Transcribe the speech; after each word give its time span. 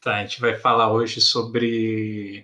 Tá, 0.00 0.16
a 0.16 0.22
gente 0.22 0.40
vai 0.40 0.54
falar 0.56 0.92
hoje 0.92 1.20
sobre. 1.20 2.42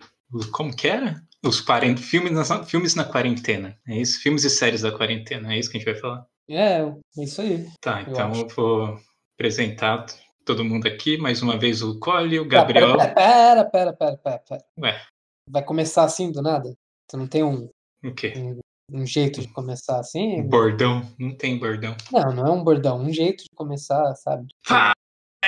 Como 0.52 0.74
que 0.74 0.86
era? 0.86 1.22
Os 1.42 1.60
40 1.60 2.02
filmes 2.02 2.32
na, 2.32 2.64
filmes 2.64 2.94
na 2.94 3.04
quarentena. 3.04 3.78
É 3.88 3.96
isso? 3.96 4.20
Filmes 4.20 4.44
e 4.44 4.50
séries 4.50 4.82
da 4.82 4.92
quarentena. 4.92 5.54
É 5.54 5.58
isso 5.58 5.70
que 5.70 5.78
a 5.78 5.80
gente 5.80 5.90
vai 5.90 6.00
falar? 6.00 6.26
É, 6.48 6.80
é 6.80 7.24
isso 7.24 7.40
aí. 7.40 7.66
Tá, 7.80 8.02
então 8.02 8.32
eu, 8.34 8.42
eu 8.42 8.48
vou 8.48 8.98
apresentar 9.34 10.04
todo 10.44 10.64
mundo 10.64 10.86
aqui. 10.86 11.16
Mais 11.16 11.40
uma 11.40 11.58
vez 11.58 11.82
o 11.82 11.98
Cole, 11.98 12.38
o 12.38 12.46
Gabriel. 12.46 12.96
Tá, 12.98 13.08
pera, 13.14 13.64
pera, 13.64 13.92
pera, 13.92 14.16
pera, 14.18 14.38
pera. 14.38 14.64
Ué. 14.78 15.02
Vai 15.48 15.64
começar 15.64 16.04
assim 16.04 16.30
do 16.30 16.42
nada? 16.42 16.74
Você 17.08 17.16
não 17.16 17.26
tem 17.26 17.42
um. 17.42 17.70
O 18.04 18.14
quê? 18.14 18.34
Um, 18.36 18.60
um 18.92 19.06
jeito 19.06 19.40
de 19.40 19.48
começar 19.48 19.98
assim? 19.98 20.40
Um 20.40 20.48
bordão? 20.48 21.02
Não 21.18 21.34
tem 21.34 21.58
bordão. 21.58 21.96
Não, 22.12 22.34
não 22.34 22.46
é 22.46 22.50
um 22.50 22.62
bordão. 22.62 23.00
Um 23.00 23.12
jeito 23.12 23.44
de 23.44 23.50
começar, 23.54 24.14
sabe? 24.16 24.46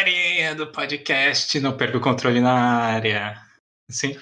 Farinha 0.09 0.54
do 0.54 0.68
podcast, 0.68 1.61
não 1.61 1.77
perca 1.77 1.98
o 1.98 2.00
controle 2.00 2.41
na 2.41 2.54
área. 2.54 3.34
Sim? 3.91 4.16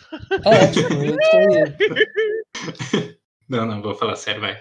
É, 0.45 0.67
tipo. 0.73 0.89
Não, 3.49 3.65
não, 3.65 3.81
vou 3.81 3.95
falar 3.95 4.17
sério, 4.17 4.41
vai. 4.41 4.61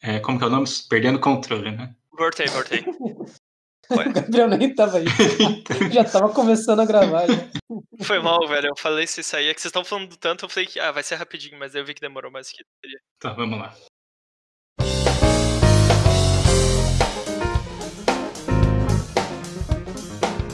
É, 0.00 0.20
como 0.20 0.38
que 0.38 0.44
é 0.44 0.46
o 0.46 0.50
nome? 0.50 0.64
Perdendo 0.88 1.18
controle, 1.18 1.72
né? 1.72 1.92
Voltei, 2.12 2.46
voltei. 2.46 2.84
o 3.90 4.12
Gabriel 4.12 4.46
nem 4.56 4.72
tava 4.72 4.98
aí. 4.98 5.06
já 5.92 6.04
tava 6.04 6.32
começando 6.32 6.78
a 6.78 6.86
gravar. 6.86 7.26
Já. 7.26 7.34
Foi 8.04 8.20
mal, 8.20 8.46
velho. 8.46 8.68
Eu 8.68 8.76
falei 8.78 9.08
se 9.08 9.22
isso 9.22 9.34
aí. 9.34 9.48
É 9.48 9.54
que 9.54 9.60
vocês 9.60 9.70
estão 9.70 9.84
falando 9.84 10.16
tanto, 10.16 10.44
eu 10.44 10.48
falei 10.48 10.68
que 10.68 10.78
ah, 10.78 10.92
vai 10.92 11.02
ser 11.02 11.16
rapidinho, 11.16 11.58
mas 11.58 11.74
eu 11.74 11.84
vi 11.84 11.94
que 11.94 12.00
demorou 12.00 12.30
mais 12.30 12.48
que. 12.48 12.64
Tá, 13.18 13.32
vamos 13.32 13.58
lá. 13.58 13.74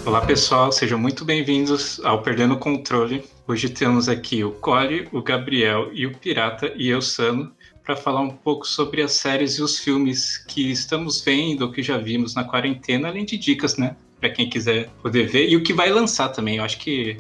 Olá 0.09 0.23
pessoal, 0.23 0.73
sejam 0.73 0.99
muito 0.99 1.23
bem-vindos 1.23 2.01
ao 2.03 2.23
Perdendo 2.23 2.55
o 2.55 2.59
Controle. 2.59 3.23
Hoje 3.47 3.69
temos 3.69 4.09
aqui 4.09 4.43
o 4.43 4.53
Core, 4.53 5.07
o 5.13 5.21
Gabriel 5.21 5.91
e 5.93 6.07
o 6.07 6.15
Pirata 6.17 6.73
e 6.77 6.89
eu, 6.89 7.03
Sano, 7.03 7.53
para 7.85 7.95
falar 7.95 8.23
um 8.23 8.31
pouco 8.31 8.67
sobre 8.67 9.03
as 9.03 9.13
séries 9.13 9.59
e 9.59 9.63
os 9.63 9.79
filmes 9.79 10.39
que 10.39 10.71
estamos 10.71 11.21
vendo 11.21 11.61
ou 11.61 11.71
que 11.71 11.83
já 11.83 11.99
vimos 11.99 12.35
na 12.35 12.43
quarentena, 12.43 13.09
além 13.09 13.27
de 13.27 13.37
dicas, 13.37 13.77
né? 13.77 13.97
Para 14.19 14.31
quem 14.31 14.49
quiser 14.49 14.89
poder 15.03 15.29
ver 15.29 15.47
e 15.47 15.57
o 15.57 15.63
que 15.63 15.75
vai 15.75 15.91
lançar 15.91 16.31
também. 16.31 16.57
Eu 16.57 16.65
acho 16.65 16.79
que 16.79 17.19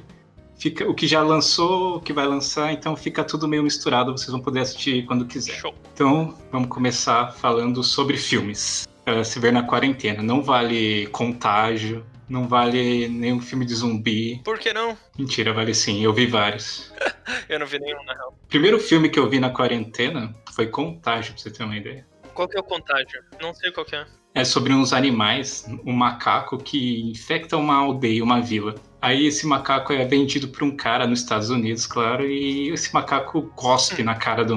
fica 0.58 0.88
o 0.88 0.94
que 0.94 1.06
já 1.06 1.22
lançou, 1.22 1.96
o 1.96 2.00
que 2.00 2.14
vai 2.14 2.26
lançar, 2.26 2.72
então 2.72 2.96
fica 2.96 3.22
tudo 3.22 3.46
meio 3.46 3.62
misturado, 3.62 4.12
vocês 4.12 4.30
vão 4.30 4.40
poder 4.40 4.60
assistir 4.60 5.04
quando 5.04 5.26
quiser. 5.26 5.56
Show. 5.56 5.74
Então, 5.92 6.34
vamos 6.50 6.68
começar 6.68 7.32
falando 7.32 7.84
sobre 7.84 8.16
filmes. 8.16 8.88
Para 9.04 9.22
se 9.24 9.38
ver 9.38 9.52
na 9.52 9.62
quarentena. 9.62 10.22
Não 10.22 10.42
vale 10.42 11.06
contágio, 11.08 12.02
não 12.28 12.46
vale 12.46 13.08
nenhum 13.08 13.40
filme 13.40 13.64
de 13.64 13.74
zumbi. 13.74 14.40
Por 14.44 14.58
que 14.58 14.72
não? 14.72 14.96
Mentira, 15.18 15.52
vale 15.52 15.74
sim. 15.74 16.02
Eu 16.02 16.12
vi 16.12 16.26
vários. 16.26 16.92
eu 17.48 17.58
não 17.58 17.66
vi 17.66 17.78
nenhum, 17.78 18.02
na 18.04 18.14
real. 18.14 18.38
Primeiro 18.48 18.78
filme 18.78 19.08
que 19.08 19.18
eu 19.18 19.28
vi 19.28 19.40
na 19.40 19.50
quarentena 19.50 20.34
foi 20.54 20.66
Contágio, 20.66 21.32
pra 21.34 21.42
você 21.42 21.50
ter 21.50 21.64
uma 21.64 21.76
ideia. 21.76 22.06
Qual 22.34 22.46
que 22.46 22.56
é 22.56 22.60
o 22.60 22.64
contágio? 22.64 23.20
Não 23.40 23.52
sei 23.52 23.72
qual 23.72 23.84
que 23.84 23.96
é. 23.96 24.06
É 24.34 24.44
sobre 24.44 24.72
uns 24.72 24.92
animais, 24.92 25.66
um 25.84 25.92
macaco 25.92 26.58
que 26.58 27.10
infecta 27.10 27.56
uma 27.56 27.74
aldeia, 27.74 28.22
uma 28.22 28.40
vila. 28.40 28.76
Aí 29.00 29.26
esse 29.26 29.46
macaco 29.46 29.92
é 29.92 30.04
vendido 30.04 30.48
por 30.48 30.62
um 30.62 30.76
cara 30.76 31.06
nos 31.06 31.20
Estados 31.20 31.50
Unidos, 31.50 31.86
claro, 31.86 32.24
e 32.24 32.70
esse 32.70 32.94
macaco 32.94 33.42
cospe 33.56 34.02
hum. 34.02 34.04
na 34.04 34.14
cara 34.14 34.44
do, 34.44 34.56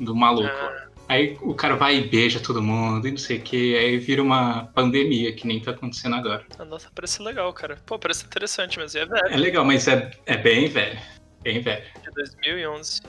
do 0.00 0.16
maluco. 0.16 0.48
Ah. 0.48 0.83
Aí 1.08 1.36
o 1.42 1.54
cara 1.54 1.76
vai 1.76 1.96
e 1.96 2.08
beija 2.08 2.40
todo 2.40 2.62
mundo 2.62 3.06
e 3.06 3.10
não 3.10 3.18
sei 3.18 3.38
o 3.38 3.40
que, 3.40 3.76
aí 3.76 3.98
vira 3.98 4.22
uma 4.22 4.66
pandemia 4.74 5.32
que 5.34 5.46
nem 5.46 5.60
tá 5.60 5.72
acontecendo 5.72 6.16
agora. 6.16 6.44
Nossa, 6.66 6.90
parece 6.94 7.22
legal, 7.22 7.52
cara. 7.52 7.76
Pô, 7.84 7.98
parece 7.98 8.24
interessante, 8.24 8.78
mas 8.78 8.94
é 8.94 9.04
velho. 9.04 9.26
É 9.26 9.36
legal, 9.36 9.64
mas 9.64 9.86
é, 9.86 10.10
é 10.26 10.36
bem 10.36 10.68
velho. 10.68 10.98
Bem 11.42 11.60
velho. 11.60 11.84
De 12.02 12.10
2011. 12.10 13.02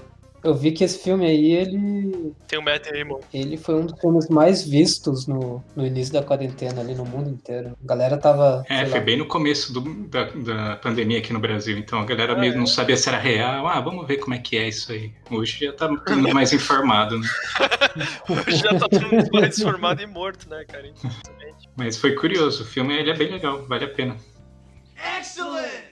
Eu 0.46 0.54
vi 0.54 0.72
que 0.72 0.84
esse 0.84 1.00
filme 1.04 1.26
aí, 1.26 1.54
ele. 1.54 2.32
Tem 2.48 2.60
o 2.60 2.62
Matt 2.62 2.88
Damon. 2.92 3.20
Ele 3.34 3.58
foi 3.58 3.74
um 3.74 3.88
dos 3.88 4.00
filmes 4.00 4.30
mais 4.30 4.64
vistos 4.64 5.26
no, 5.26 5.64
no 5.76 5.84
início 5.84 6.14
da 6.14 6.22
quarentena 6.22 6.82
ali 6.82 6.94
no 6.94 7.04
mundo 7.04 7.32
inteiro. 7.32 7.76
A 7.84 7.88
galera 7.88 8.16
tava. 8.16 8.64
É, 8.70 8.86
foi 8.86 9.00
lá. 9.00 9.06
bem 9.06 9.18
no 9.18 9.26
começo 9.26 9.74
do, 9.74 9.82
da, 10.08 10.26
da 10.26 10.76
pandemia 10.76 11.18
aqui 11.18 11.34
no 11.34 11.40
Brasil. 11.40 11.80
Então 11.80 12.00
a 12.00 12.06
galera 12.06 12.34
ah, 12.34 12.38
mesmo 12.38 12.58
é? 12.58 12.60
não 12.60 12.68
sabia 12.68 12.96
se 12.96 13.10
era 13.10 13.18
real. 13.18 13.66
Ah, 13.66 13.82
vamos 13.82 14.06
ver 14.06 14.18
como 14.18 14.36
é 14.36 14.38
que 14.38 14.56
é 14.56 14.68
isso 14.68 14.92
aí. 14.92 15.12
Hoje 15.32 15.66
já 15.66 15.74
tá 15.74 15.88
todo 15.88 16.16
mundo 16.16 16.36
mais 16.36 16.54
informado, 16.54 17.18
né? 17.18 17.28
Hoje 18.30 18.58
já 18.58 18.78
tá 18.78 18.88
todo 18.88 19.08
mundo 19.08 19.30
mais 19.34 19.58
informado 19.58 20.04
e 20.04 20.06
morto, 20.06 20.48
né, 20.48 20.64
cara? 20.66 20.94
Mas 21.76 21.98
foi 21.98 22.14
curioso. 22.14 22.62
O 22.62 22.68
filme 22.68 22.94
ele 22.96 23.10
é 23.10 23.16
bem 23.16 23.32
legal, 23.32 23.66
vale 23.66 23.86
a 23.86 23.90
pena. 23.90 24.16
Excellent! 25.20 25.85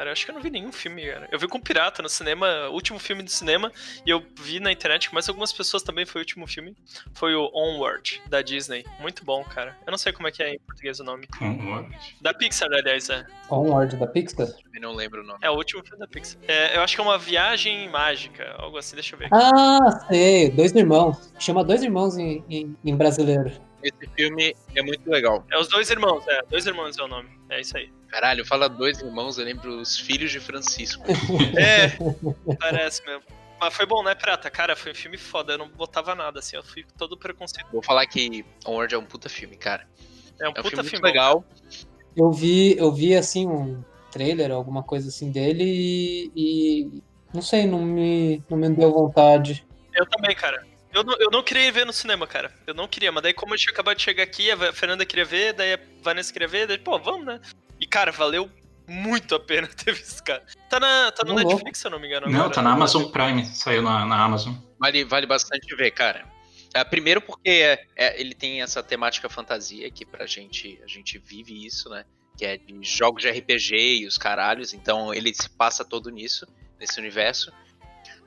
Cara. 0.00 0.10
Eu 0.10 0.12
acho 0.12 0.24
que 0.24 0.30
eu 0.30 0.34
não 0.34 0.42
vi 0.42 0.50
nenhum 0.50 0.72
filme, 0.72 1.06
cara. 1.06 1.28
Eu 1.30 1.38
vi 1.38 1.46
com 1.46 1.60
Pirata 1.60 2.02
no 2.02 2.08
cinema, 2.08 2.68
último 2.70 2.98
filme 2.98 3.22
do 3.22 3.30
cinema, 3.30 3.70
e 4.04 4.10
eu 4.10 4.24
vi 4.40 4.58
na 4.58 4.72
internet, 4.72 5.10
mas 5.12 5.28
algumas 5.28 5.52
pessoas 5.52 5.82
também 5.82 6.06
foi 6.06 6.20
o 6.20 6.22
último 6.22 6.46
filme. 6.46 6.74
Foi 7.12 7.34
o 7.34 7.50
Onward, 7.54 8.22
da 8.28 8.40
Disney. 8.40 8.84
Muito 8.98 9.24
bom, 9.24 9.44
cara. 9.44 9.76
Eu 9.86 9.90
não 9.90 9.98
sei 9.98 10.12
como 10.12 10.26
é 10.26 10.32
que 10.32 10.42
é 10.42 10.54
em 10.54 10.58
português 10.60 10.98
o 11.00 11.04
nome. 11.04 11.28
Onward? 11.40 11.94
Da 12.20 12.32
Pixar, 12.32 12.68
aliás, 12.72 13.10
é. 13.10 13.26
Onward, 13.50 13.96
da 13.96 14.06
Pixar? 14.06 14.48
Eu 14.74 14.80
não 14.80 14.94
lembro 14.94 15.22
o 15.22 15.26
nome. 15.26 15.38
É 15.42 15.50
o 15.50 15.54
último 15.54 15.82
filme 15.84 15.98
da 15.98 16.08
Pixar. 16.08 16.40
É, 16.48 16.76
eu 16.76 16.82
acho 16.82 16.94
que 16.94 17.00
é 17.00 17.04
uma 17.04 17.18
viagem 17.18 17.88
mágica, 17.90 18.54
algo 18.58 18.78
assim, 18.78 18.94
deixa 18.94 19.14
eu 19.14 19.18
ver. 19.18 19.26
Aqui. 19.26 19.34
Ah, 19.34 20.06
sei. 20.08 20.50
Dois 20.50 20.74
irmãos. 20.74 21.30
Chama 21.38 21.62
Dois 21.64 21.82
Irmãos 21.82 22.16
em, 22.16 22.44
em, 22.48 22.76
em 22.84 22.96
brasileiro. 22.96 23.69
Esse 23.82 24.06
filme 24.14 24.54
é 24.74 24.82
muito 24.82 25.08
legal. 25.08 25.44
É 25.50 25.58
os 25.58 25.68
dois 25.68 25.90
irmãos, 25.90 26.26
é. 26.28 26.42
Dois 26.48 26.66
irmãos 26.66 26.98
é 26.98 27.02
o 27.02 27.08
nome. 27.08 27.28
É 27.48 27.60
isso 27.60 27.76
aí. 27.76 27.90
Caralho, 28.08 28.44
fala 28.44 28.68
dois 28.68 29.00
irmãos, 29.00 29.38
eu 29.38 29.44
lembro 29.44 29.80
os 29.80 29.98
filhos 29.98 30.30
de 30.30 30.40
Francisco. 30.40 31.04
é, 31.56 31.96
parece 32.56 33.04
mesmo. 33.04 33.22
Mas 33.60 33.74
foi 33.74 33.84
bom, 33.84 34.02
né, 34.02 34.14
Prata? 34.14 34.50
Cara, 34.50 34.74
foi 34.74 34.92
um 34.92 34.94
filme 34.94 35.18
foda. 35.18 35.52
Eu 35.52 35.58
não 35.58 35.68
botava 35.68 36.14
nada, 36.14 36.38
assim. 36.38 36.56
Eu 36.56 36.62
fui 36.62 36.84
todo 36.96 37.16
preconceito. 37.16 37.66
Vou 37.70 37.82
falar 37.82 38.06
que 38.06 38.44
Onward 38.66 38.94
é 38.94 38.98
um 38.98 39.04
puta 39.04 39.28
filme, 39.28 39.54
cara. 39.56 39.86
É 40.40 40.44
um, 40.44 40.46
é 40.46 40.50
um 40.50 40.54
puta 40.54 40.76
filme, 40.76 40.88
filme 40.88 41.06
legal. 41.06 41.44
Eu 42.16 42.32
vi, 42.32 42.76
eu 42.78 42.90
vi, 42.90 43.14
assim, 43.14 43.46
um 43.46 43.84
trailer, 44.10 44.50
alguma 44.50 44.82
coisa 44.82 45.08
assim 45.08 45.30
dele 45.30 45.64
e, 45.64 46.32
e 46.34 47.02
não 47.32 47.42
sei, 47.42 47.66
não 47.66 47.80
me, 47.82 48.42
não 48.48 48.56
me 48.56 48.70
deu 48.70 48.92
vontade. 48.92 49.66
Eu 49.94 50.06
também, 50.06 50.34
cara. 50.34 50.66
Eu 50.92 51.04
não, 51.04 51.14
eu 51.18 51.30
não 51.30 51.42
queria 51.42 51.70
ver 51.70 51.86
no 51.86 51.92
cinema, 51.92 52.26
cara. 52.26 52.52
Eu 52.66 52.74
não 52.74 52.88
queria, 52.88 53.12
mas 53.12 53.22
daí 53.22 53.32
como 53.32 53.54
eu 53.54 53.58
tinha 53.58 53.72
acabado 53.72 53.96
de 53.96 54.02
chegar 54.02 54.22
aqui, 54.22 54.50
a 54.50 54.72
Fernanda 54.72 55.06
queria 55.06 55.24
ver, 55.24 55.52
daí 55.52 55.74
a 55.74 55.78
Vanessa 56.02 56.32
queria 56.32 56.48
ver, 56.48 56.66
daí, 56.66 56.78
pô, 56.78 56.98
vamos, 56.98 57.26
né? 57.26 57.40
E, 57.78 57.86
cara, 57.86 58.10
valeu 58.10 58.50
muito 58.88 59.34
a 59.36 59.40
pena 59.40 59.68
ter 59.72 59.94
visto, 59.94 60.22
cara. 60.24 60.44
Tá, 60.68 60.80
na, 60.80 61.12
tá 61.12 61.22
no 61.24 61.34
não 61.34 61.42
Netflix, 61.42 61.78
se 61.78 61.86
eu 61.86 61.90
não 61.90 62.00
me 62.00 62.08
engano. 62.08 62.28
Não, 62.28 62.50
tá 62.50 62.60
na 62.60 62.72
Amazon 62.72 63.04
Prime, 63.04 63.46
saiu 63.46 63.82
na, 63.82 64.04
na 64.04 64.24
Amazon. 64.24 64.54
Vale, 64.78 65.04
vale 65.04 65.26
bastante 65.26 65.74
ver, 65.76 65.92
cara. 65.92 66.24
É, 66.74 66.84
primeiro 66.84 67.20
porque 67.20 67.48
é, 67.48 67.84
é, 67.96 68.20
ele 68.20 68.34
tem 68.34 68.62
essa 68.62 68.82
temática 68.82 69.28
fantasia 69.28 69.90
que 69.90 70.04
pra 70.04 70.26
gente, 70.26 70.80
a 70.84 70.86
gente 70.86 71.18
vive 71.18 71.66
isso, 71.66 71.88
né? 71.88 72.04
Que 72.36 72.44
é 72.44 72.56
de 72.56 72.78
jogos 72.82 73.22
de 73.22 73.30
RPG 73.30 74.02
e 74.02 74.06
os 74.06 74.16
caralhos, 74.16 74.72
então 74.72 75.12
ele 75.12 75.34
se 75.34 75.48
passa 75.50 75.84
todo 75.84 76.10
nisso, 76.10 76.46
nesse 76.78 76.98
universo. 76.98 77.52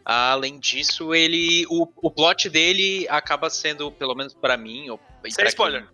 Além 0.06 0.60
disso, 0.60 1.14
ele. 1.14 1.66
O, 1.70 1.88
o 1.96 2.12
plot 2.12 2.50
dele 2.50 3.08
acaba 3.10 3.50
sendo, 3.50 3.92
pelo 3.92 4.16
menos 4.16 4.34
para 4.34 4.58
mim. 4.58 4.90
Ou, 4.90 5.00
Sem 5.30 5.46
spoiler. 5.48 5.88
Quem, 5.88 5.94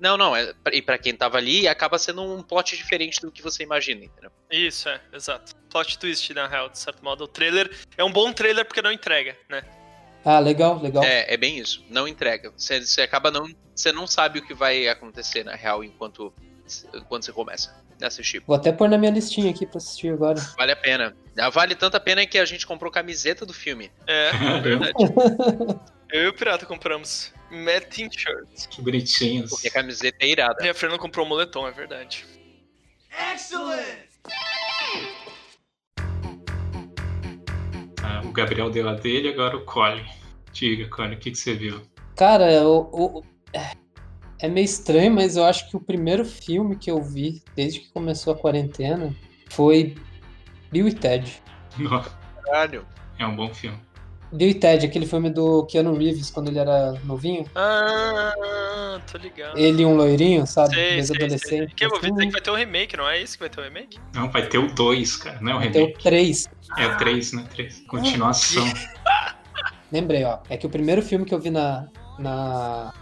não, 0.00 0.16
não. 0.16 0.34
É, 0.34 0.52
e 0.72 0.80
para 0.80 0.98
quem 0.98 1.14
tava 1.14 1.36
ali, 1.36 1.68
acaba 1.68 1.98
sendo 1.98 2.22
um 2.22 2.42
plot 2.42 2.76
diferente 2.76 3.20
do 3.20 3.30
que 3.30 3.42
você 3.42 3.62
imagina, 3.62 4.04
entendeu? 4.04 4.30
Isso, 4.50 4.88
é, 4.88 5.00
exato. 5.12 5.54
Plot 5.68 5.98
twist, 5.98 6.32
na 6.32 6.46
real, 6.46 6.68
de 6.70 6.78
certo 6.78 7.04
modo. 7.04 7.24
O 7.24 7.28
trailer 7.28 7.70
é 7.96 8.04
um 8.04 8.12
bom 8.12 8.32
trailer 8.32 8.64
porque 8.64 8.80
não 8.80 8.90
entrega, 8.90 9.36
né? 9.48 9.62
Ah, 10.24 10.38
legal, 10.38 10.80
legal. 10.80 11.02
É, 11.02 11.32
é 11.32 11.36
bem 11.36 11.58
isso. 11.58 11.84
Não 11.88 12.06
entrega. 12.06 12.52
Você, 12.56 12.80
você 12.80 13.02
acaba 13.02 13.30
não. 13.30 13.46
Você 13.74 13.92
não 13.92 14.06
sabe 14.06 14.38
o 14.38 14.46
que 14.46 14.54
vai 14.54 14.88
acontecer, 14.88 15.44
na 15.44 15.54
real, 15.54 15.82
enquanto, 15.82 16.32
enquanto 16.94 17.24
você 17.24 17.32
começa 17.32 17.74
assistir. 18.06 18.42
Vou 18.46 18.56
até 18.56 18.72
pôr 18.72 18.88
na 18.88 18.98
minha 18.98 19.10
listinha 19.10 19.50
aqui 19.50 19.66
pra 19.66 19.78
assistir 19.78 20.12
agora. 20.12 20.40
Vale 20.56 20.72
a 20.72 20.76
pena. 20.76 21.16
Ah, 21.38 21.50
vale 21.50 21.74
tanto 21.74 21.96
a 21.96 22.00
pena 22.00 22.26
que 22.26 22.38
a 22.38 22.44
gente 22.44 22.66
comprou 22.66 22.90
camiseta 22.90 23.46
do 23.46 23.52
filme. 23.52 23.90
É, 24.06 24.30
é 24.56 24.60
verdade. 24.60 24.94
Eu 26.12 26.24
e 26.24 26.28
o 26.28 26.34
Pirata 26.34 26.66
compramos 26.66 27.32
matching 27.50 28.10
shirts. 28.10 28.66
Que 28.66 28.82
bonitinhos. 28.82 29.50
Porque 29.50 29.68
a 29.68 29.70
camiseta 29.70 30.16
é 30.20 30.28
irada. 30.28 30.66
E 30.66 30.68
a 30.68 30.74
Fernanda 30.74 31.00
comprou 31.00 31.24
um 31.24 31.28
moletom, 31.28 31.68
é 31.68 31.70
verdade. 31.70 32.26
Excellent! 33.32 34.10
Ah, 38.02 38.22
o 38.24 38.32
Gabriel 38.32 38.70
deu 38.70 38.88
a 38.88 38.94
dele, 38.94 39.28
agora 39.28 39.56
o 39.56 39.64
Cole. 39.64 40.04
Diga, 40.52 40.88
Cole, 40.88 41.14
o 41.14 41.18
que, 41.18 41.30
que 41.30 41.38
você 41.38 41.54
viu? 41.54 41.82
Cara, 42.16 42.46
o, 42.66 42.88
o, 42.92 43.24
é 44.42 44.48
meio 44.48 44.64
estranho, 44.64 45.12
mas 45.12 45.36
eu 45.36 45.44
acho 45.44 45.68
que 45.68 45.76
o 45.76 45.80
primeiro 45.80 46.24
filme 46.24 46.76
que 46.76 46.90
eu 46.90 47.02
vi 47.02 47.42
desde 47.54 47.80
que 47.80 47.92
começou 47.92 48.32
a 48.32 48.36
quarentena 48.36 49.14
foi 49.50 49.94
Bill 50.70 50.88
e 50.88 50.94
Ted. 50.94 51.42
Nossa. 51.78 52.10
Caralho. 52.44 52.86
É 53.18 53.26
um 53.26 53.36
bom 53.36 53.52
filme. 53.52 53.78
Bill 54.32 54.50
e 54.50 54.54
Ted, 54.54 54.86
aquele 54.86 55.06
filme 55.06 55.28
do 55.28 55.66
Keanu 55.66 55.96
Reeves 55.96 56.30
quando 56.30 56.48
ele 56.48 56.58
era 56.58 56.92
novinho. 57.04 57.44
Ah, 57.54 59.00
tô 59.10 59.18
ligado. 59.18 59.58
Ele 59.58 59.82
e 59.82 59.86
um 59.86 59.96
loirinho, 59.96 60.46
sabe? 60.46 60.74
Sei, 60.74 60.90
Desde 60.94 61.06
sei, 61.06 61.16
sei. 61.16 61.24
adolescente. 61.24 61.74
Que 61.74 61.84
eu 61.84 61.90
vou 61.90 62.00
ver 62.00 62.12
Assim, 62.12 62.26
que 62.26 62.32
vai 62.32 62.40
ter 62.40 62.50
um 62.50 62.54
remake, 62.54 62.96
não 62.96 63.08
é 63.08 63.20
isso 63.20 63.34
que 63.34 63.40
vai 63.40 63.50
ter 63.50 63.60
um 63.60 63.64
remake? 63.64 63.98
Não, 64.14 64.30
vai 64.30 64.46
ter 64.46 64.58
o 64.58 64.72
2, 64.72 65.16
cara, 65.16 65.38
não 65.40 65.52
é 65.52 65.54
o 65.54 65.58
o 65.58 65.60
remake. 65.60 66.02
3. 66.02 66.50
É 66.78 66.86
o 66.86 66.96
3, 66.96 67.32
né? 67.32 67.44
3. 67.50 67.82
Continuação. 67.88 68.64
Lembrei, 69.90 70.22
ó. 70.24 70.38
É 70.48 70.56
que 70.56 70.66
o 70.66 70.70
primeiro 70.70 71.02
filme 71.02 71.24
que 71.24 71.34
eu 71.34 71.40
vi 71.40 71.50
na, 71.50 71.88
na, 72.16 72.94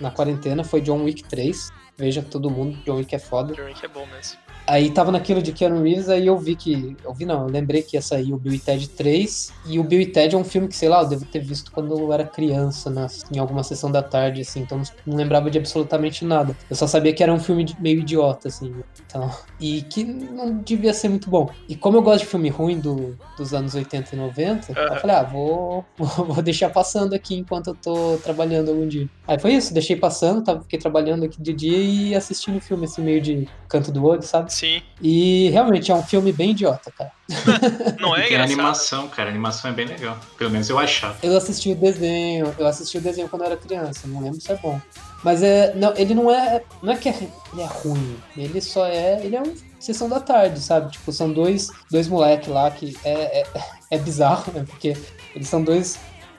na 0.00 0.10
quarentena 0.10 0.64
foi 0.64 0.80
John 0.80 1.04
Wick 1.04 1.24
3. 1.24 1.70
Veja 1.96 2.22
todo 2.22 2.50
mundo, 2.50 2.76
John 2.84 2.96
Wick 2.96 3.14
é 3.14 3.18
foda. 3.18 3.54
John 3.54 3.64
Wick 3.64 3.84
é 3.84 3.88
bom 3.88 4.06
mesmo. 4.06 4.43
Aí 4.66 4.92
tava 4.92 5.12
naquilo 5.12 5.42
de 5.42 5.52
Keanu 5.52 5.82
Reeves, 5.82 6.08
aí 6.08 6.26
eu 6.26 6.38
vi 6.38 6.56
que. 6.56 6.96
Eu 7.04 7.14
vi 7.14 7.26
não, 7.26 7.42
eu 7.42 7.48
lembrei 7.48 7.82
que 7.82 7.96
ia 7.96 8.02
sair 8.02 8.32
o 8.32 8.38
Bill 8.38 8.54
e 8.54 8.60
Ted 8.60 8.88
3. 8.94 9.52
E 9.66 9.78
o 9.78 9.84
Bill 9.84 10.00
e 10.00 10.06
Ted 10.12 10.34
é 10.34 10.38
um 10.38 10.44
filme 10.44 10.68
que, 10.68 10.76
sei 10.76 10.88
lá, 10.88 11.02
eu 11.02 11.08
devo 11.08 11.26
ter 11.26 11.40
visto 11.40 11.70
quando 11.72 11.92
eu 11.92 12.12
era 12.12 12.26
criança, 12.26 12.90
na, 12.90 13.06
em 13.32 13.38
alguma 13.38 13.62
sessão 13.62 13.90
da 13.90 14.02
tarde, 14.02 14.40
assim, 14.40 14.60
então 14.60 14.78
não, 14.78 14.84
não 15.06 15.16
lembrava 15.16 15.50
de 15.50 15.58
absolutamente 15.58 16.24
nada. 16.24 16.56
Eu 16.68 16.76
só 16.76 16.86
sabia 16.86 17.14
que 17.14 17.22
era 17.22 17.32
um 17.32 17.38
filme 17.40 17.64
meio 17.78 18.00
idiota, 18.00 18.48
assim. 18.48 18.80
Então, 19.04 19.30
e 19.60 19.82
que 19.82 20.04
não 20.04 20.62
devia 20.62 20.94
ser 20.94 21.08
muito 21.08 21.28
bom. 21.30 21.46
E 21.68 21.76
como 21.76 21.96
eu 21.98 22.02
gosto 22.02 22.24
de 22.24 22.30
filme 22.30 22.48
ruim 22.48 22.80
do, 22.80 23.16
dos 23.36 23.52
anos 23.52 23.74
80 23.74 24.14
e 24.14 24.18
90, 24.18 24.72
eu 24.72 24.76
Aham. 24.76 24.96
falei, 24.96 25.16
ah, 25.16 25.22
vou, 25.30 25.86
vou 25.98 26.42
deixar 26.42 26.70
passando 26.70 27.14
aqui 27.14 27.34
enquanto 27.36 27.68
eu 27.68 27.76
tô 27.76 28.18
trabalhando 28.18 28.70
algum 28.70 28.86
dia. 28.86 29.06
Aí 29.26 29.38
foi 29.38 29.54
isso, 29.54 29.72
deixei 29.74 29.96
passando, 29.96 30.44
tava, 30.44 30.62
fiquei 30.62 30.78
trabalhando 30.78 31.24
aqui 31.24 31.40
de 31.42 31.52
dia 31.54 31.78
e 31.78 32.14
assistindo 32.14 32.58
o 32.58 32.60
filme, 32.60 32.84
assim, 32.84 33.02
meio 33.02 33.20
de 33.20 33.48
canto 33.68 33.90
do 33.90 34.04
olho, 34.04 34.22
sabe? 34.22 34.52
Sim. 34.54 34.80
E 35.02 35.50
realmente 35.50 35.90
é 35.90 35.94
um 35.94 36.02
filme 36.02 36.32
bem 36.32 36.52
idiota, 36.52 36.92
cara. 36.96 37.10
Não 37.98 38.14
é 38.14 38.20
E 38.20 38.22
tem 38.22 38.32
engraçado. 38.34 38.52
animação, 38.52 39.08
cara. 39.08 39.28
A 39.28 39.32
animação 39.32 39.70
é 39.70 39.74
bem 39.74 39.86
legal. 39.86 40.16
Pelo 40.38 40.50
menos 40.50 40.70
eu 40.70 40.78
achava. 40.78 41.16
Eu 41.22 41.36
assisti 41.36 41.72
o 41.72 41.74
desenho, 41.74 42.54
eu 42.56 42.66
assisti 42.66 42.98
o 42.98 43.00
desenho 43.00 43.28
quando 43.28 43.42
eu 43.42 43.46
era 43.46 43.56
criança, 43.56 44.06
não 44.06 44.22
lembro 44.22 44.40
se 44.40 44.52
é 44.52 44.56
bom. 44.56 44.80
Mas 45.24 45.42
é, 45.42 45.74
não, 45.74 45.92
ele 45.96 46.14
não 46.14 46.30
é, 46.30 46.62
não 46.82 46.92
é 46.92 46.96
que 46.96 47.08
é, 47.08 47.28
ele 47.52 47.62
é 47.62 47.66
ruim, 47.66 48.16
ele 48.36 48.60
só 48.60 48.86
é, 48.86 49.24
ele 49.24 49.34
é 49.34 49.42
um 49.42 49.54
sessão 49.80 50.08
da 50.08 50.20
tarde, 50.20 50.60
sabe? 50.60 50.92
Tipo, 50.92 51.10
são 51.12 51.32
dois, 51.32 51.70
dois 51.90 52.06
moleques 52.06 52.48
lá 52.48 52.70
que 52.70 52.96
é, 53.04 53.40
é, 53.40 53.46
é 53.90 53.98
bizarro, 53.98 54.52
né? 54.52 54.64
Porque 54.68 54.96
eles 55.34 55.48
são 55.48 55.62
dois, 55.64 55.98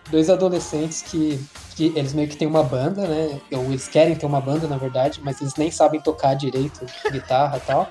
dois 0.09 0.29
adolescentes 0.29 1.01
que, 1.01 1.37
que 1.75 1.91
eles 1.95 2.13
meio 2.13 2.27
que 2.27 2.37
têm 2.37 2.47
uma 2.47 2.63
banda, 2.63 3.07
né? 3.07 3.39
Ou 3.51 3.65
eles 3.65 3.87
querem 3.87 4.15
ter 4.15 4.25
uma 4.25 4.39
banda, 4.39 4.67
na 4.67 4.77
verdade, 4.77 5.19
mas 5.23 5.41
eles 5.41 5.55
nem 5.55 5.69
sabem 5.69 5.99
tocar 5.99 6.33
direito 6.33 6.85
guitarra 7.11 7.57
e 7.57 7.61
tal. 7.61 7.89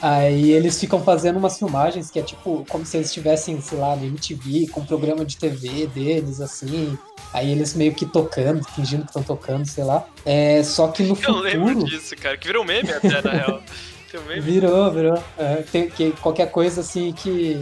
Aí 0.00 0.52
eles 0.52 0.78
ficam 0.78 1.02
fazendo 1.02 1.38
umas 1.38 1.58
filmagens 1.58 2.08
que 2.10 2.20
é 2.20 2.22
tipo 2.22 2.64
como 2.68 2.86
se 2.86 2.96
eles 2.96 3.08
estivessem, 3.08 3.60
sei 3.60 3.78
lá, 3.78 3.96
no 3.96 4.06
MTV, 4.06 4.68
com 4.68 4.80
um 4.80 4.86
programa 4.86 5.24
de 5.24 5.36
TV 5.36 5.86
deles, 5.88 6.40
assim. 6.40 6.96
Aí 7.32 7.50
eles 7.50 7.74
meio 7.74 7.92
que 7.92 8.06
tocando, 8.06 8.64
fingindo 8.74 9.02
que 9.02 9.10
estão 9.10 9.22
tocando, 9.22 9.66
sei 9.66 9.84
lá. 9.84 10.06
É, 10.24 10.62
só 10.62 10.88
que 10.88 11.02
no 11.02 11.18
Eu 11.20 11.36
lembro 11.38 11.68
futuro. 11.68 11.86
disso, 11.90 12.16
cara. 12.16 12.36
Que 12.36 12.46
virou 12.46 12.64
meme 12.64 12.90
até, 12.90 13.20
na 13.20 13.30
real. 13.32 13.62
Virou, 14.40 14.90
virou. 14.90 15.22
É, 15.36 15.56
tem, 15.70 15.90
que, 15.90 16.12
qualquer 16.12 16.50
coisa 16.50 16.80
assim 16.80 17.12
que. 17.12 17.60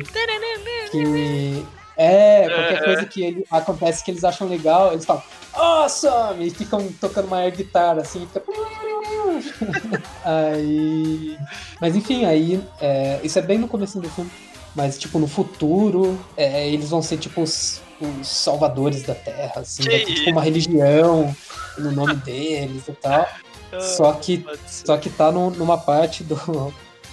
que 0.92 1.66
é, 1.96 2.48
qualquer 2.48 2.74
É, 2.78 2.84
coisa 2.84 3.06
que 3.06 3.22
ele, 3.22 3.44
acontece 3.50 4.04
que 4.04 4.10
eles 4.10 4.22
acham 4.24 4.46
legal, 4.48 4.92
eles 4.92 5.04
falam, 5.04 5.22
awesome! 5.52 6.46
E 6.46 6.50
ficam 6.50 6.86
tocando 7.00 7.26
uma 7.26 7.38
air 7.38 7.56
guitarra 7.56 8.02
assim, 8.02 8.26
fica. 8.26 8.42
aí. 10.24 11.36
Mas 11.80 11.96
enfim, 11.96 12.24
aí. 12.24 12.62
é, 12.80 13.20
isso 13.22 13.38
é 13.38 13.42
bem 13.42 13.58
no 13.58 13.68
começo 13.68 14.00
do 14.00 14.08
filme. 14.10 14.30
Mas, 14.74 14.98
tipo, 14.98 15.18
no 15.18 15.26
futuro, 15.26 16.18
é, 16.36 16.68
eles 16.68 16.90
vão 16.90 17.00
ser, 17.00 17.16
tipo, 17.16 17.40
os, 17.40 17.80
os 17.98 18.28
salvadores 18.28 19.02
da 19.04 19.14
Terra, 19.14 19.60
assim. 19.62 19.84
Vai 19.84 20.00
ter, 20.00 20.04
tipo, 20.06 20.20
isso? 20.20 20.30
uma 20.30 20.42
religião 20.42 21.34
no 21.78 21.90
nome 21.92 22.14
deles 22.16 22.86
e 22.88 22.92
tal. 22.92 23.26
Ah, 23.72 23.80
Só 23.80 24.12
que 24.12 24.46
só 24.68 24.96
que 24.96 25.10
tá 25.10 25.32
num- 25.32 25.50
numa 25.50 25.76
parte 25.76 26.22
do, 26.22 26.36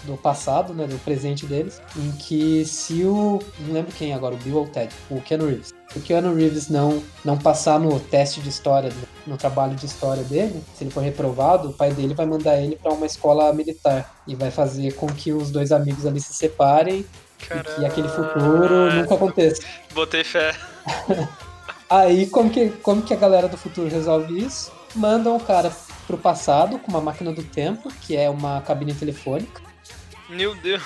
do 0.03 0.17
passado, 0.17 0.73
né, 0.73 0.85
do 0.85 0.97
presente 0.99 1.45
deles, 1.45 1.81
em 1.95 2.11
que 2.11 2.65
se 2.65 3.03
o. 3.03 3.39
Não 3.59 3.73
lembro 3.73 3.91
quem 3.91 4.13
agora, 4.13 4.35
o 4.35 4.37
Bill 4.37 4.57
ou 4.57 4.65
o 4.65 4.67
Ted, 4.67 4.93
o 5.09 5.21
Keanu 5.21 5.47
Reeves. 5.47 5.73
Se 5.89 5.99
o 5.99 6.01
Keanu 6.01 6.33
Reeves 6.33 6.69
não, 6.69 7.03
não 7.23 7.37
passar 7.37 7.79
no 7.79 7.99
teste 7.99 8.41
de 8.41 8.49
história, 8.49 8.91
no 9.27 9.37
trabalho 9.37 9.75
de 9.75 9.85
história 9.85 10.23
dele, 10.23 10.63
se 10.75 10.83
ele 10.83 10.91
for 10.91 11.03
reprovado, 11.03 11.69
o 11.69 11.73
pai 11.73 11.91
dele 11.91 12.13
vai 12.13 12.25
mandar 12.25 12.57
ele 12.57 12.75
pra 12.75 12.91
uma 12.91 13.05
escola 13.05 13.53
militar 13.53 14.13
e 14.27 14.35
vai 14.35 14.51
fazer 14.51 14.93
com 14.95 15.07
que 15.07 15.31
os 15.31 15.51
dois 15.51 15.71
amigos 15.71 16.05
ali 16.05 16.19
se 16.19 16.33
separem 16.33 17.05
e 17.39 17.75
que 17.75 17.85
aquele 17.85 18.07
futuro 18.07 18.91
nunca 18.93 19.15
aconteça. 19.15 19.61
Botei 19.93 20.23
fé. 20.23 20.55
Aí, 21.89 22.25
como 22.27 22.49
que, 22.49 22.69
como 22.69 23.03
que 23.03 23.13
a 23.13 23.17
galera 23.17 23.47
do 23.47 23.57
futuro 23.57 23.87
resolve 23.87 24.39
isso? 24.39 24.71
Mandam 24.95 25.35
o 25.35 25.39
cara 25.39 25.71
pro 26.07 26.17
passado 26.17 26.79
com 26.79 26.89
uma 26.89 27.01
máquina 27.01 27.31
do 27.31 27.43
tempo, 27.43 27.91
que 28.01 28.15
é 28.15 28.29
uma 28.29 28.61
cabine 28.61 28.93
telefônica. 28.93 29.61
Meu 30.35 30.55
Deus. 30.55 30.81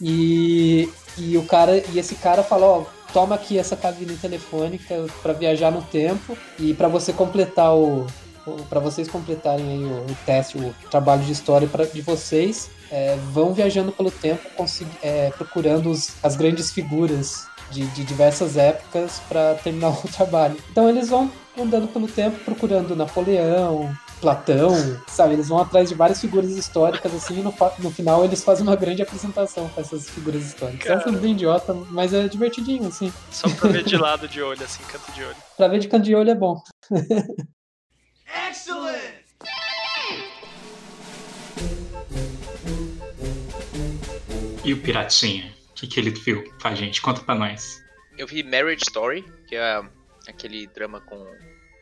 E, 0.00 0.88
e 1.18 1.36
o 1.36 1.44
cara 1.44 1.76
e 1.92 1.98
esse 1.98 2.14
cara 2.16 2.42
fala, 2.42 2.66
ó, 2.66 2.84
toma 3.12 3.34
aqui 3.34 3.58
essa 3.58 3.76
cabine 3.76 4.16
telefônica 4.16 5.06
pra 5.22 5.32
viajar 5.32 5.70
no 5.70 5.82
tempo 5.82 6.36
e 6.58 6.74
pra 6.74 6.88
você 6.88 7.12
completar 7.12 7.74
o, 7.74 8.06
para 8.68 8.80
vocês 8.80 9.08
completarem 9.08 9.64
aí 9.68 9.84
o, 9.84 10.06
o 10.10 10.16
teste, 10.26 10.58
o 10.58 10.74
trabalho 10.90 11.22
de 11.22 11.32
história 11.32 11.68
pra, 11.68 11.84
de 11.84 12.00
vocês, 12.00 12.68
é, 12.90 13.16
vão 13.32 13.52
viajando 13.54 13.92
pelo 13.92 14.10
tempo, 14.10 14.42
é, 15.02 15.30
procurando 15.36 15.90
os- 15.90 16.10
as 16.22 16.34
grandes 16.34 16.72
figuras 16.72 17.46
de, 17.70 17.86
de 17.88 18.02
diversas 18.04 18.56
épocas 18.56 19.20
para 19.28 19.54
terminar 19.62 19.90
o 20.04 20.08
trabalho. 20.08 20.56
Então 20.70 20.88
eles 20.88 21.08
vão 21.08 21.30
andando 21.58 21.86
pelo 21.88 22.08
tempo 22.08 22.38
procurando 22.44 22.96
Napoleão, 22.96 23.94
Platão, 24.22 24.72
sabe? 25.08 25.34
Eles 25.34 25.48
vão 25.48 25.58
atrás 25.58 25.88
de 25.88 25.96
várias 25.96 26.20
figuras 26.20 26.52
históricas, 26.52 27.12
assim, 27.12 27.40
e 27.40 27.42
no, 27.42 27.52
no 27.80 27.90
final 27.90 28.24
eles 28.24 28.44
fazem 28.44 28.62
uma 28.62 28.76
grande 28.76 29.02
apresentação 29.02 29.68
com 29.68 29.80
essas 29.80 30.08
figuras 30.08 30.42
históricas. 30.46 30.88
É 30.88 30.96
um 30.96 31.00
filme 31.00 31.18
bem 31.18 31.32
idiota, 31.32 31.74
mas 31.90 32.14
é 32.14 32.28
divertidinho, 32.28 32.86
assim. 32.86 33.12
Só 33.32 33.50
pra 33.50 33.68
ver 33.68 33.82
de 33.82 33.96
lado 33.98 34.28
de 34.28 34.40
olho, 34.40 34.62
assim, 34.62 34.82
canto 34.84 35.10
de 35.12 35.24
olho. 35.24 35.36
Pra 35.56 35.66
ver 35.66 35.80
de 35.80 35.88
canto 35.88 36.04
de 36.04 36.14
olho 36.14 36.30
é 36.30 36.34
bom. 36.36 36.62
E 44.64 44.72
o 44.72 44.80
Piratinha? 44.80 45.52
O 45.70 45.74
que, 45.74 45.88
que 45.88 45.98
ele 45.98 46.10
viu 46.10 46.44
com 46.60 46.68
a 46.68 46.74
gente? 46.74 47.02
Conta 47.02 47.20
pra 47.20 47.34
nós. 47.34 47.82
Eu 48.16 48.28
vi 48.28 48.44
Marriage 48.44 48.84
Story, 48.84 49.24
que 49.48 49.56
é 49.56 49.82
aquele 50.28 50.68
drama 50.68 51.00
com. 51.00 51.26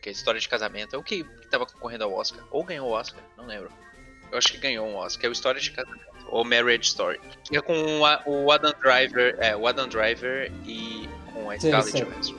Que 0.01 0.09
é 0.09 0.11
história 0.11 0.39
de 0.39 0.49
casamento. 0.49 0.95
É 0.95 0.99
o 0.99 1.03
que, 1.03 1.23
que 1.23 1.47
tava 1.47 1.65
concorrendo 1.65 2.03
ao 2.03 2.13
Oscar. 2.13 2.43
Ou 2.49 2.63
ganhou 2.63 2.89
o 2.89 2.91
Oscar, 2.91 3.23
não 3.37 3.45
lembro. 3.45 3.71
Eu 4.31 4.37
acho 4.37 4.51
que 4.51 4.57
ganhou 4.57 4.87
um 4.87 4.95
Oscar. 4.95 5.25
É 5.25 5.29
o 5.29 5.31
História 5.31 5.61
de 5.61 5.71
Casamento. 5.71 6.05
Ou 6.27 6.43
Marriage 6.43 6.87
Story. 6.87 7.19
Que 7.43 7.57
é 7.57 7.61
com 7.61 8.01
o 8.25 8.51
Adam 8.51 8.73
Driver. 8.81 9.35
É, 9.39 9.55
o 9.55 9.67
Adam 9.67 9.87
Driver 9.87 10.51
e 10.65 11.07
com 11.33 11.49
a 11.49 11.59
Scarlett. 11.59 12.03
Johansson. 12.03 12.35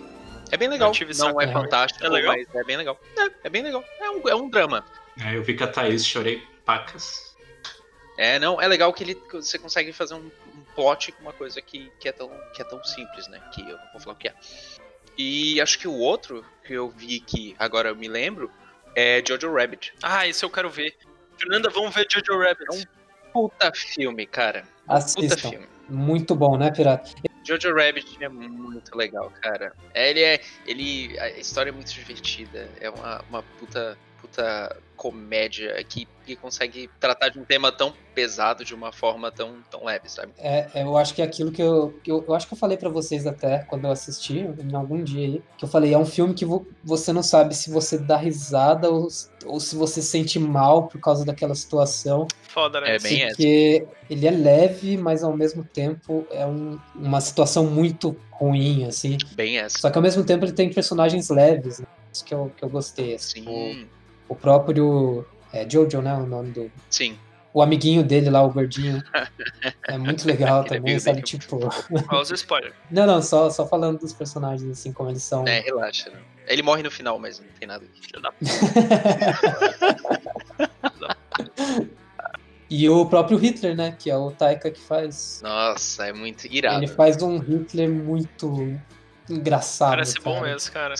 É 0.50 0.56
bem 0.56 0.68
legal. 0.68 0.92
Não 1.18 1.40
é 1.40 1.50
fantástico, 1.50 2.04
É 2.04 2.08
legal? 2.08 2.34
mas 2.34 2.54
é 2.54 2.64
bem 2.64 2.76
legal. 2.76 2.98
É, 3.16 3.30
é 3.44 3.50
bem 3.50 3.62
legal. 3.62 3.84
É 4.00 4.10
um, 4.10 4.28
é 4.28 4.34
um 4.34 4.48
drama. 4.48 4.84
É, 5.18 5.36
eu 5.36 5.42
vi 5.42 5.56
com 5.56 5.64
a 5.64 5.66
Thaís, 5.66 6.04
chorei 6.06 6.42
pacas. 6.64 7.34
É, 8.18 8.38
não, 8.38 8.60
é 8.60 8.68
legal 8.68 8.92
que 8.92 9.02
ele, 9.02 9.14
que 9.14 9.36
você 9.36 9.58
consegue 9.58 9.92
fazer 9.92 10.14
um, 10.14 10.30
um 10.54 10.64
plot 10.74 11.12
com 11.12 11.22
uma 11.22 11.32
coisa 11.32 11.60
que, 11.62 11.90
que, 11.98 12.08
é 12.08 12.12
tão, 12.12 12.30
que 12.54 12.60
é 12.60 12.64
tão 12.64 12.82
simples, 12.84 13.28
né? 13.28 13.40
Que 13.54 13.62
eu 13.62 13.76
não 13.76 13.92
vou 13.92 14.00
falar 14.00 14.14
o 14.14 14.18
que 14.18 14.28
é. 14.28 14.34
E 15.16 15.60
acho 15.60 15.78
que 15.78 15.88
o 15.88 15.94
outro 15.94 16.44
que 16.64 16.72
eu 16.72 16.90
vi 16.90 17.20
que 17.20 17.54
agora 17.58 17.90
eu 17.90 17.96
me 17.96 18.08
lembro 18.08 18.50
é 18.94 19.22
Jojo 19.26 19.52
Rabbit. 19.54 19.92
Ah, 20.02 20.26
isso 20.26 20.44
eu 20.44 20.50
quero 20.50 20.70
ver. 20.70 20.94
Fernanda, 21.36 21.70
vamos 21.70 21.94
ver 21.94 22.06
Jojo 22.10 22.38
Rabbit. 22.38 22.88
Puta 23.32 23.72
filme, 23.74 24.26
cara. 24.26 24.62
Puta 24.86 24.94
Assistam. 24.94 25.50
filme. 25.50 25.66
Muito 25.88 26.34
bom, 26.34 26.56
né, 26.56 26.70
Pirata? 26.70 27.10
Jojo 27.44 27.74
Rabbit 27.74 28.22
é 28.22 28.28
muito 28.28 28.96
legal, 28.96 29.32
cara. 29.40 29.74
É, 29.94 30.10
ele 30.10 30.20
é. 30.20 30.40
Ele. 30.66 31.18
A 31.18 31.30
história 31.30 31.70
é 31.70 31.72
muito 31.72 31.92
divertida. 31.92 32.68
É 32.80 32.88
uma, 32.88 33.24
uma 33.28 33.42
puta, 33.58 33.98
puta 34.22 34.76
comédia 34.96 35.82
que, 35.88 36.06
que 36.24 36.36
consegue 36.36 36.88
tratar 37.00 37.28
de 37.28 37.38
um 37.38 37.44
tema 37.44 37.72
tão 37.72 37.92
pesado 38.14 38.64
de 38.64 38.72
uma 38.72 38.92
forma 38.92 39.32
tão, 39.32 39.56
tão 39.68 39.84
leve, 39.84 40.08
sabe? 40.08 40.32
É, 40.38 40.68
é, 40.74 40.82
eu 40.84 40.96
acho 40.96 41.12
que 41.12 41.20
é 41.20 41.24
aquilo 41.24 41.50
que 41.50 41.60
eu, 41.60 41.92
que 42.04 42.10
eu. 42.10 42.24
Eu 42.26 42.34
acho 42.34 42.46
que 42.46 42.54
eu 42.54 42.58
falei 42.58 42.76
pra 42.76 42.88
vocês 42.88 43.26
até 43.26 43.58
quando 43.64 43.84
eu 43.86 43.90
assisti, 43.90 44.38
em 44.38 44.74
algum 44.76 45.02
dia 45.02 45.26
aí, 45.26 45.42
que 45.58 45.64
eu 45.64 45.68
falei, 45.68 45.92
é 45.92 45.98
um 45.98 46.06
filme 46.06 46.34
que 46.34 46.44
vo- 46.44 46.66
você 46.84 47.12
não 47.12 47.22
sabe 47.22 47.54
se 47.56 47.68
você 47.70 47.98
dá 47.98 48.16
risada 48.16 48.88
ou, 48.88 49.08
ou 49.44 49.58
se 49.58 49.74
você 49.74 50.00
sente 50.00 50.38
mal 50.38 50.86
por 50.86 51.00
causa 51.00 51.24
daquela 51.24 51.54
situação. 51.54 52.28
Foda, 52.42 52.80
né? 52.80 52.94
É 52.94 52.98
bem 53.00 53.22
essa. 53.22 53.30
Porque 53.36 53.86
ele 54.08 54.26
é 54.26 54.30
leve, 54.30 54.96
mas 54.96 55.24
ao 55.24 55.36
mesmo 55.36 55.64
tempo 55.64 56.24
é 56.30 56.46
um- 56.46 56.78
uma 56.94 57.20
situação 57.20 57.66
muito 57.66 58.14
ruim, 58.30 58.84
assim. 58.84 59.16
Bem 59.34 59.58
essa. 59.58 59.78
Só 59.80 59.90
que 59.90 59.98
ao 59.98 60.02
mesmo 60.02 60.22
tempo 60.24 60.44
ele 60.44 60.52
tem 60.52 60.72
personagens 60.72 61.28
leves, 61.28 61.80
né? 61.80 61.86
Isso 62.12 62.24
que 62.24 62.34
eu, 62.34 62.52
que 62.56 62.62
eu 62.62 62.68
gostei. 62.68 63.14
Assim. 63.14 63.42
Sim, 63.42 63.48
O, 63.48 64.01
o 64.28 64.34
próprio. 64.34 65.26
É 65.52 65.68
Jojo, 65.68 66.00
né? 66.00 66.14
O 66.14 66.26
nome 66.26 66.50
do, 66.50 66.72
sim. 66.88 67.18
o 67.52 67.60
amiguinho 67.60 68.02
dele 68.02 68.30
lá, 68.30 68.42
o 68.42 68.50
gordinho. 68.50 69.02
É 69.86 69.98
muito 69.98 70.26
legal 70.26 70.64
também, 70.64 70.98
sabe? 70.98 71.16
dele. 71.16 71.26
Tipo. 71.26 71.58
Olha 72.08 72.22
os 72.22 72.30
spoilers. 72.30 72.74
Não, 72.90 73.06
não, 73.06 73.20
só, 73.20 73.50
só 73.50 73.66
falando 73.66 73.98
dos 73.98 74.12
personagens, 74.12 74.70
assim, 74.70 74.92
como 74.92 75.10
eles 75.10 75.22
são. 75.22 75.46
É, 75.46 75.60
relaxa. 75.60 76.10
né? 76.10 76.18
Ele 76.46 76.62
morre 76.62 76.82
no 76.82 76.90
final, 76.90 77.18
mas 77.18 77.38
não 77.38 77.46
tem 77.58 77.68
nada 77.68 77.84
aqui. 77.84 78.00
Filho 78.00 78.20
da 78.20 78.32
e 82.70 82.88
o 82.88 83.06
próprio 83.06 83.38
Hitler, 83.38 83.76
né? 83.76 83.94
Que 83.98 84.10
é 84.10 84.16
o 84.16 84.30
Taika 84.30 84.70
que 84.70 84.80
faz. 84.80 85.40
Nossa, 85.42 86.06
é 86.06 86.12
muito 86.12 86.46
irado. 86.46 86.78
Ele 86.78 86.88
faz 86.88 87.20
um 87.22 87.38
Hitler 87.38 87.90
muito 87.90 88.78
engraçado. 89.28 89.90
Parece 89.90 90.20
bom 90.20 90.34
cara. 90.34 90.46
mesmo, 90.46 90.72
cara. 90.72 90.94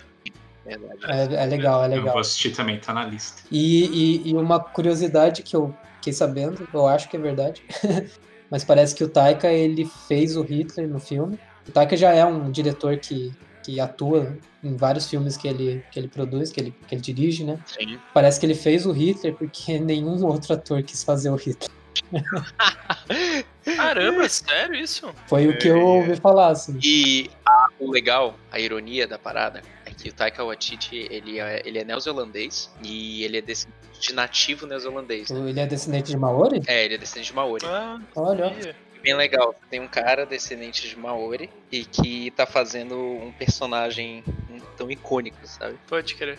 É, 0.65 1.43
é 1.43 1.45
legal, 1.45 1.83
é 1.83 1.87
Eu 1.87 1.89
legal. 1.91 2.11
vou 2.13 2.19
assistir 2.21 2.51
também, 2.51 2.79
tá 2.79 2.93
na 2.93 3.05
lista. 3.05 3.41
E, 3.51 4.21
e, 4.25 4.29
e 4.29 4.33
uma 4.35 4.59
curiosidade 4.59 5.43
que 5.43 5.55
eu 5.55 5.75
fiquei 5.95 6.13
sabendo, 6.13 6.67
eu 6.73 6.87
acho 6.87 7.09
que 7.09 7.17
é 7.17 7.19
verdade, 7.19 7.61
mas 8.49 8.63
parece 8.63 8.93
que 8.95 9.03
o 9.03 9.09
Taika 9.09 9.51
ele 9.51 9.89
fez 10.07 10.35
o 10.37 10.41
Hitler 10.43 10.87
no 10.87 10.99
filme. 10.99 11.37
O 11.67 11.71
Taika 11.71 11.95
já 11.97 12.11
é 12.13 12.25
um 12.25 12.49
diretor 12.51 12.97
que, 12.97 13.31
que 13.63 13.79
atua 13.79 14.37
em 14.63 14.75
vários 14.77 15.09
filmes 15.09 15.35
que 15.37 15.47
ele, 15.47 15.83
que 15.91 15.99
ele 15.99 16.07
produz, 16.07 16.51
que 16.51 16.59
ele, 16.61 16.75
que 16.87 16.95
ele 16.95 17.01
dirige, 17.01 17.43
né? 17.43 17.59
Sim. 17.65 17.97
Parece 18.13 18.39
que 18.39 18.45
ele 18.45 18.55
fez 18.55 18.85
o 18.85 18.91
Hitler 18.91 19.33
porque 19.35 19.77
nenhum 19.79 20.23
outro 20.25 20.53
ator 20.53 20.81
quis 20.83 21.03
fazer 21.03 21.29
o 21.29 21.35
Hitler. 21.35 21.69
Caramba, 23.77 24.27
sério 24.29 24.75
isso? 24.75 25.13
Foi 25.27 25.47
o 25.47 25.57
que 25.57 25.67
eu 25.67 25.79
ouvi 25.81 26.15
falar, 26.17 26.49
assim. 26.49 26.77
E 26.83 27.29
a- 27.45 27.67
o 27.79 27.89
legal, 27.91 28.35
a 28.51 28.59
ironia 28.59 29.07
da 29.07 29.17
parada, 29.17 29.61
é 29.82 29.82
que 30.03 30.09
o 30.09 30.13
Taika 30.13 30.43
Waititi, 30.43 31.07
ele 31.09 31.39
é, 31.39 31.61
ele 31.65 31.79
é 31.79 31.85
neozelandês 31.85 32.69
e 32.83 33.23
ele 33.23 33.37
é 33.37 33.41
descendente 33.41 34.01
de 34.01 34.13
nativo 34.13 34.67
neozelandês. 34.67 35.31
Ele 35.31 35.57
é 35.57 35.65
descendente 35.65 36.11
de 36.11 36.17
Maori? 36.17 36.61
É, 36.67 36.83
ele 36.83 36.95
é 36.95 36.97
descendente 36.97 37.27
de 37.27 37.35
Maori. 37.35 37.65
Ah, 37.65 38.01
Olha. 38.13 38.75
Bem 39.01 39.13
legal. 39.15 39.55
Tem 39.69 39.79
um 39.79 39.87
cara 39.87 40.25
descendente 40.25 40.89
de 40.89 40.99
Maori 40.99 41.49
e 41.71 41.85
que 41.85 42.31
tá 42.31 42.45
fazendo 42.45 42.97
um 42.97 43.31
personagem 43.31 44.25
tão 44.75 44.91
icônico, 44.91 45.37
sabe? 45.47 45.77
Pode 45.87 46.15
crer. 46.15 46.37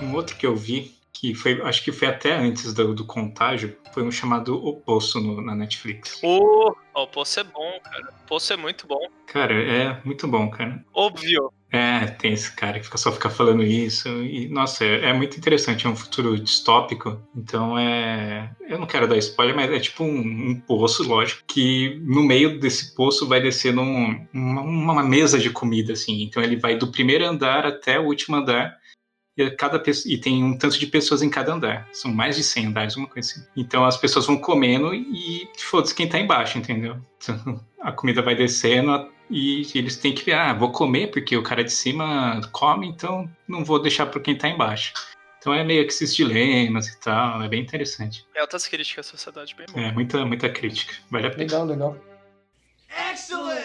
Um 0.00 0.14
outro 0.14 0.36
que 0.36 0.46
eu 0.46 0.56
vi, 0.56 0.96
que 1.20 1.34
foi, 1.34 1.60
acho 1.62 1.82
que 1.84 1.92
foi 1.92 2.08
até 2.08 2.32
antes 2.34 2.72
do, 2.74 2.94
do 2.94 3.04
contágio, 3.04 3.76
foi 3.92 4.02
um 4.02 4.10
chamado 4.10 4.54
O 4.56 4.76
Poço 4.80 5.20
no- 5.20 5.40
na 5.40 5.54
Netflix. 5.54 6.20
Ó, 6.22 6.72
o 6.94 7.06
Poço 7.06 7.40
é 7.40 7.44
bom, 7.44 7.78
cara. 7.82 8.08
O 8.24 8.26
Poço 8.28 8.52
é 8.52 8.56
muito 8.56 8.86
bom. 8.86 9.00
Cara, 9.26 9.54
é 9.54 10.00
muito 10.04 10.26
bom, 10.28 10.48
cara. 10.50 10.84
Óbvio. 10.94 11.52
É, 11.70 12.06
tem 12.06 12.32
esse 12.32 12.50
cara 12.56 12.78
que 12.78 12.86
fica, 12.86 12.96
só 12.96 13.12
fica 13.12 13.28
falando 13.28 13.62
isso. 13.62 14.08
E, 14.24 14.48
nossa, 14.48 14.86
é, 14.86 15.10
é 15.10 15.12
muito 15.12 15.36
interessante. 15.36 15.86
É 15.86 15.90
um 15.90 15.96
futuro 15.96 16.38
distópico. 16.40 17.20
Então 17.36 17.78
é. 17.78 18.50
Eu 18.66 18.78
não 18.78 18.86
quero 18.86 19.06
dar 19.06 19.18
spoiler, 19.18 19.54
mas 19.54 19.70
é 19.70 19.78
tipo 19.78 20.02
um, 20.02 20.18
um 20.50 20.60
poço, 20.66 21.06
lógico, 21.06 21.42
que 21.46 22.00
no 22.06 22.22
meio 22.22 22.58
desse 22.58 22.94
poço 22.94 23.26
vai 23.28 23.40
descendo 23.42 23.82
um- 23.82 24.26
uma, 24.32 24.62
uma 24.62 25.02
mesa 25.02 25.38
de 25.38 25.50
comida, 25.50 25.92
assim. 25.92 26.22
Então 26.22 26.42
ele 26.42 26.56
vai 26.56 26.74
do 26.76 26.86
primeiro 26.90 27.26
andar 27.26 27.66
até 27.66 28.00
o 28.00 28.04
último 28.06 28.36
andar. 28.36 28.77
E, 29.38 29.50
cada, 29.52 29.78
pe- 29.78 29.92
e 30.06 30.18
tem 30.18 30.42
um 30.42 30.58
tanto 30.58 30.78
de 30.78 30.86
pessoas 30.86 31.22
em 31.22 31.30
cada 31.30 31.54
andar. 31.54 31.88
São 31.92 32.12
mais 32.12 32.36
de 32.36 32.42
100 32.42 32.66
andares, 32.66 32.96
uma 32.96 33.06
coisa 33.06 33.30
assim. 33.30 33.46
Então 33.56 33.84
as 33.84 33.96
pessoas 33.96 34.26
vão 34.26 34.36
comendo 34.36 34.92
e 34.92 35.48
foda-se 35.58 35.94
quem 35.94 36.08
tá 36.08 36.18
embaixo, 36.18 36.58
entendeu? 36.58 36.96
Então, 37.22 37.60
a 37.80 37.92
comida 37.92 38.20
vai 38.22 38.34
descendo 38.34 39.10
e 39.30 39.62
eles 39.74 39.96
têm 39.96 40.12
que 40.14 40.24
ver, 40.24 40.32
ah, 40.34 40.52
vou 40.52 40.72
comer 40.72 41.10
porque 41.10 41.36
o 41.36 41.42
cara 41.42 41.62
de 41.62 41.72
cima 41.72 42.40
come, 42.52 42.88
então 42.88 43.30
não 43.46 43.64
vou 43.64 43.80
deixar 43.80 44.06
para 44.06 44.20
quem 44.20 44.36
tá 44.36 44.48
embaixo. 44.48 44.92
Então 45.38 45.54
é 45.54 45.62
meio 45.62 45.84
que 45.86 45.92
esses 45.92 46.14
dilemas 46.14 46.88
e 46.88 46.98
tal, 47.00 47.40
é 47.42 47.48
bem 47.48 47.60
interessante. 47.62 48.26
É 48.34 48.40
altas 48.40 48.66
críticas 48.66 49.06
à 49.06 49.10
sociedade, 49.10 49.54
bem 49.54 49.66
bom. 49.72 49.78
É 49.78 49.92
muita, 49.92 50.24
muita 50.24 50.48
crítica, 50.48 50.94
vale 51.10 51.28
a 51.28 51.30
pena. 51.30 51.42
Legal, 51.44 51.64
legal. 51.64 51.96
Aruba, 52.90 53.57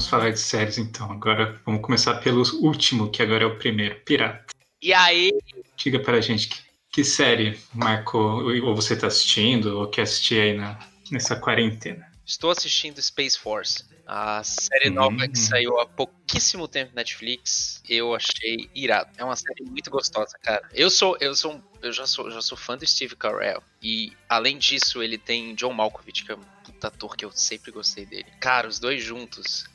vamos 0.00 0.08
falar 0.08 0.30
de 0.30 0.40
séries 0.40 0.78
então. 0.78 1.12
Agora 1.12 1.60
vamos 1.66 1.82
começar 1.82 2.14
pelo 2.14 2.42
último, 2.62 3.10
que 3.10 3.22
agora 3.22 3.44
é 3.44 3.46
o 3.46 3.58
primeiro, 3.58 4.00
Pirata. 4.00 4.46
E 4.80 4.94
aí, 4.94 5.30
Diga 5.76 5.98
pra 6.00 6.20
gente 6.22 6.48
que, 6.48 6.58
que 6.90 7.04
série 7.04 7.58
marcou, 7.74 8.44
ou 8.64 8.74
você 8.74 8.96
tá 8.96 9.08
assistindo, 9.08 9.78
ou 9.78 9.88
quer 9.88 10.02
assistir 10.02 10.40
aí 10.40 10.56
na, 10.56 10.78
nessa 11.10 11.36
quarentena. 11.36 12.10
estou 12.24 12.50
assistindo 12.50 13.00
Space 13.02 13.38
Force. 13.38 13.84
A 14.06 14.42
série 14.42 14.88
Hum. 14.90 14.94
nova 14.94 15.28
que 15.28 15.38
saiu 15.38 15.78
há 15.78 15.86
pouquíssimo 15.86 16.66
tempo 16.66 16.92
na 16.94 17.02
Netflix, 17.02 17.82
eu 17.88 18.14
achei 18.14 18.70
irado. 18.74 19.10
É 19.18 19.24
uma 19.24 19.36
série 19.36 19.62
muito 19.64 19.90
gostosa, 19.90 20.36
cara. 20.42 20.66
Eu 20.72 20.88
sou, 20.88 21.16
eu 21.20 21.34
sou, 21.34 21.62
eu 21.82 21.92
já 21.92 22.06
sou, 22.06 22.30
já 22.30 22.40
sou 22.40 22.56
fã 22.56 22.76
do 22.76 22.86
Steve 22.86 23.14
Carell 23.16 23.62
e 23.82 24.12
além 24.28 24.56
disso 24.58 25.02
ele 25.02 25.18
tem 25.18 25.54
John 25.54 25.72
Malkovich, 25.74 26.24
que 26.24 26.32
é 26.32 26.34
um 26.36 26.42
puta 26.64 26.88
ator 26.88 27.16
que 27.16 27.24
eu 27.24 27.30
sempre 27.32 27.70
gostei 27.70 28.06
dele. 28.06 28.26
Cara, 28.40 28.66
os 28.66 28.78
dois 28.78 29.02
juntos. 29.02 29.68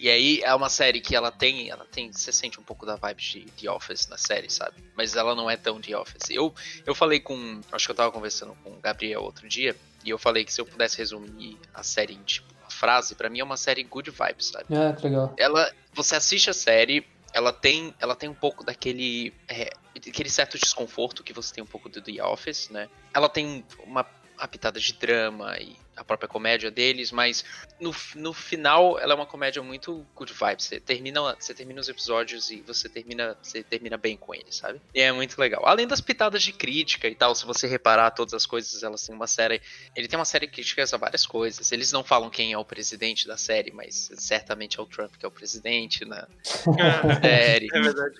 E 0.00 0.08
aí 0.08 0.40
é 0.42 0.54
uma 0.54 0.70
série 0.70 0.98
que 0.98 1.14
ela 1.14 1.30
tem, 1.30 1.68
ela 1.68 1.84
tem, 1.84 2.10
você 2.10 2.32
sente 2.32 2.58
um 2.58 2.62
pouco 2.62 2.86
da 2.86 2.96
vibe 2.96 3.22
de 3.22 3.40
The 3.60 3.70
Office 3.70 4.08
na 4.08 4.16
série, 4.16 4.48
sabe? 4.48 4.82
Mas 4.96 5.14
ela 5.14 5.34
não 5.34 5.50
é 5.50 5.58
tão 5.58 5.78
The 5.78 5.94
Office. 5.96 6.30
Eu, 6.30 6.54
eu 6.86 6.94
falei 6.94 7.20
com, 7.20 7.60
acho 7.70 7.86
que 7.86 7.90
eu 7.90 7.96
tava 7.96 8.10
conversando 8.10 8.56
com 8.64 8.70
o 8.70 8.80
Gabriel 8.80 9.22
outro 9.22 9.46
dia 9.46 9.76
e 10.02 10.08
eu 10.08 10.18
falei 10.18 10.42
que 10.42 10.52
se 10.52 10.58
eu 10.58 10.64
pudesse 10.64 10.96
resumir 10.96 11.58
a 11.74 11.82
série 11.82 12.14
em 12.14 12.22
tipo 12.22 12.48
uma 12.62 12.70
frase, 12.70 13.14
pra 13.14 13.28
mim 13.28 13.40
é 13.40 13.44
uma 13.44 13.58
série 13.58 13.84
good 13.84 14.10
vibes, 14.10 14.46
sabe? 14.46 14.74
Ah, 14.74 14.94
que 14.94 15.06
legal. 15.06 15.34
ela 15.36 15.70
você 15.92 16.16
assiste 16.16 16.48
a 16.48 16.54
série 16.54 17.06
ela 17.32 17.52
tem 17.52 17.94
ela 18.00 18.16
tem 18.16 18.28
um 18.28 18.34
pouco 18.34 18.64
daquele 18.64 19.34
é, 19.46 19.70
aquele 19.94 20.30
certo 20.30 20.58
desconforto 20.58 21.22
que 21.22 21.32
você 21.32 21.54
tem 21.54 21.62
um 21.62 21.66
pouco 21.66 21.88
do 21.88 22.00
The 22.00 22.24
Office 22.24 22.70
né 22.70 22.88
ela 23.14 23.28
tem 23.28 23.64
uma, 23.84 24.04
uma 24.36 24.48
pitada 24.48 24.80
de 24.80 24.92
drama 24.94 25.56
e 25.58 25.76
a 26.00 26.04
própria 26.04 26.28
comédia 26.28 26.70
deles 26.70 27.12
mas 27.12 27.44
no, 27.80 27.94
no 28.14 28.32
final 28.32 28.98
ela 28.98 29.12
é 29.12 29.16
uma 29.16 29.26
comédia 29.26 29.62
muito 29.62 30.06
good 30.14 30.32
vibes 30.32 30.66
você 30.66 30.80
termina 30.80 31.34
você 31.38 31.54
termina 31.54 31.80
os 31.80 31.88
episódios 31.88 32.50
e 32.50 32.60
você 32.62 32.88
termina 32.88 33.36
você 33.42 33.62
termina 33.62 33.96
bem 33.96 34.16
com 34.16 34.34
eles 34.34 34.56
sabe 34.56 34.80
e 34.94 35.00
é 35.00 35.12
muito 35.12 35.38
legal 35.38 35.66
além 35.66 35.86
das 35.86 36.00
pitadas 36.00 36.42
de 36.42 36.52
crítica 36.52 37.08
e 37.08 37.14
tal 37.14 37.34
se 37.34 37.44
você 37.44 37.66
reparar 37.66 38.10
todas 38.12 38.34
as 38.34 38.46
coisas 38.46 38.82
elas 38.82 39.06
têm 39.06 39.14
uma 39.14 39.26
série 39.26 39.60
ele 39.94 40.08
tem 40.08 40.18
uma 40.18 40.24
série 40.24 40.46
de 40.46 40.52
críticas 40.52 40.92
a 40.94 40.96
várias 40.96 41.26
coisas. 41.26 41.72
Eles 41.72 41.92
não 41.92 42.04
falam 42.04 42.30
quem 42.30 42.52
é 42.52 42.58
o 42.58 42.64
presidente 42.64 43.26
da 43.26 43.36
série, 43.36 43.70
mas 43.70 44.10
certamente 44.16 44.78
é 44.78 44.82
o 44.82 44.86
Trump 44.86 45.14
que 45.16 45.24
é 45.24 45.28
o 45.28 45.30
presidente 45.30 46.04
na 46.04 46.26
série. 47.22 47.68
É 47.72 47.80
verdade. 47.80 48.16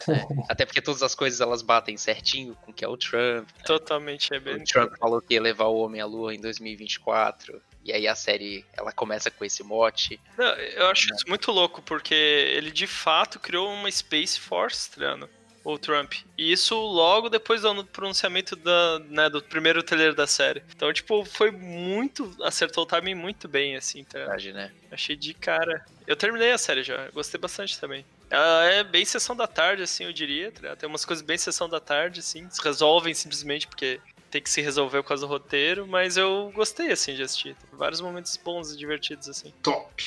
Até 0.48 0.64
porque 0.64 0.80
todas 0.80 1.02
as 1.02 1.14
coisas 1.14 1.40
elas 1.40 1.62
batem 1.62 1.96
certinho 1.96 2.54
com 2.56 2.70
o 2.70 2.74
que 2.74 2.84
é 2.84 2.88
o 2.88 2.96
Trump. 2.96 3.48
Totalmente 3.64 4.34
é 4.34 4.40
bem. 4.40 4.56
O 4.56 4.64
Trump 4.64 4.92
falou 4.98 5.20
que 5.20 5.34
ia 5.34 5.42
levar 5.42 5.66
o 5.66 5.76
homem 5.76 6.00
à 6.00 6.06
lua 6.06 6.34
em 6.34 6.40
2024. 6.40 7.60
E 7.84 7.92
aí 7.92 8.06
a 8.06 8.14
série 8.14 8.64
ela 8.76 8.92
começa 8.92 9.30
com 9.30 9.44
esse 9.44 9.62
mote. 9.62 10.20
Não, 10.36 10.46
eu 10.46 10.86
acho 10.88 11.12
isso 11.14 11.24
muito 11.26 11.50
louco, 11.50 11.80
porque 11.82 12.14
ele 12.14 12.70
de 12.70 12.86
fato 12.86 13.38
criou 13.38 13.72
uma 13.72 13.90
Space 13.90 14.38
Force, 14.38 14.90
Triano, 14.90 15.28
o 15.64 15.78
Trump. 15.78 16.14
E 16.36 16.52
isso 16.52 16.74
logo 16.74 17.28
depois 17.28 17.62
do 17.62 17.84
pronunciamento 17.84 18.54
da, 18.56 18.98
né, 19.08 19.28
do 19.30 19.42
primeiro 19.42 19.82
trailer 19.82 20.14
da 20.14 20.26
série. 20.26 20.62
Então, 20.74 20.92
tipo, 20.92 21.24
foi 21.24 21.50
muito. 21.50 22.34
Acertou 22.42 22.84
o 22.84 22.86
timing 22.86 23.14
muito 23.14 23.48
bem, 23.48 23.76
assim, 23.76 24.04
tá? 24.04 24.18
Verdade, 24.18 24.52
né? 24.52 24.72
Achei 24.90 25.16
de 25.16 25.32
cara. 25.34 25.84
Eu 26.06 26.16
terminei 26.16 26.52
a 26.52 26.58
série 26.58 26.82
já, 26.82 27.08
gostei 27.10 27.40
bastante 27.40 27.78
também. 27.78 28.04
Ela 28.28 28.64
é 28.66 28.84
bem 28.84 29.04
sessão 29.04 29.34
da 29.34 29.46
tarde, 29.46 29.82
assim, 29.82 30.04
eu 30.04 30.12
diria. 30.12 30.52
tá? 30.52 30.76
Tem 30.76 30.88
umas 30.88 31.04
coisas 31.04 31.24
bem 31.24 31.36
sessão 31.36 31.68
da 31.68 31.80
tarde, 31.80 32.20
assim. 32.20 32.48
Se 32.50 32.62
resolvem 32.62 33.12
simplesmente 33.12 33.66
porque 33.66 34.00
tem 34.30 34.40
que 34.40 34.48
se 34.50 34.60
resolver 34.60 35.02
por 35.02 35.08
causa 35.08 35.26
do 35.26 35.30
roteiro. 35.30 35.86
Mas 35.86 36.16
eu 36.16 36.50
gostei, 36.54 36.90
assim, 36.92 37.14
de 37.14 37.22
assistir. 37.22 37.54
Tem 37.56 37.78
vários 37.78 38.00
momentos 38.00 38.36
bons 38.36 38.72
e 38.72 38.76
divertidos, 38.76 39.28
assim. 39.28 39.52
Top! 39.62 40.02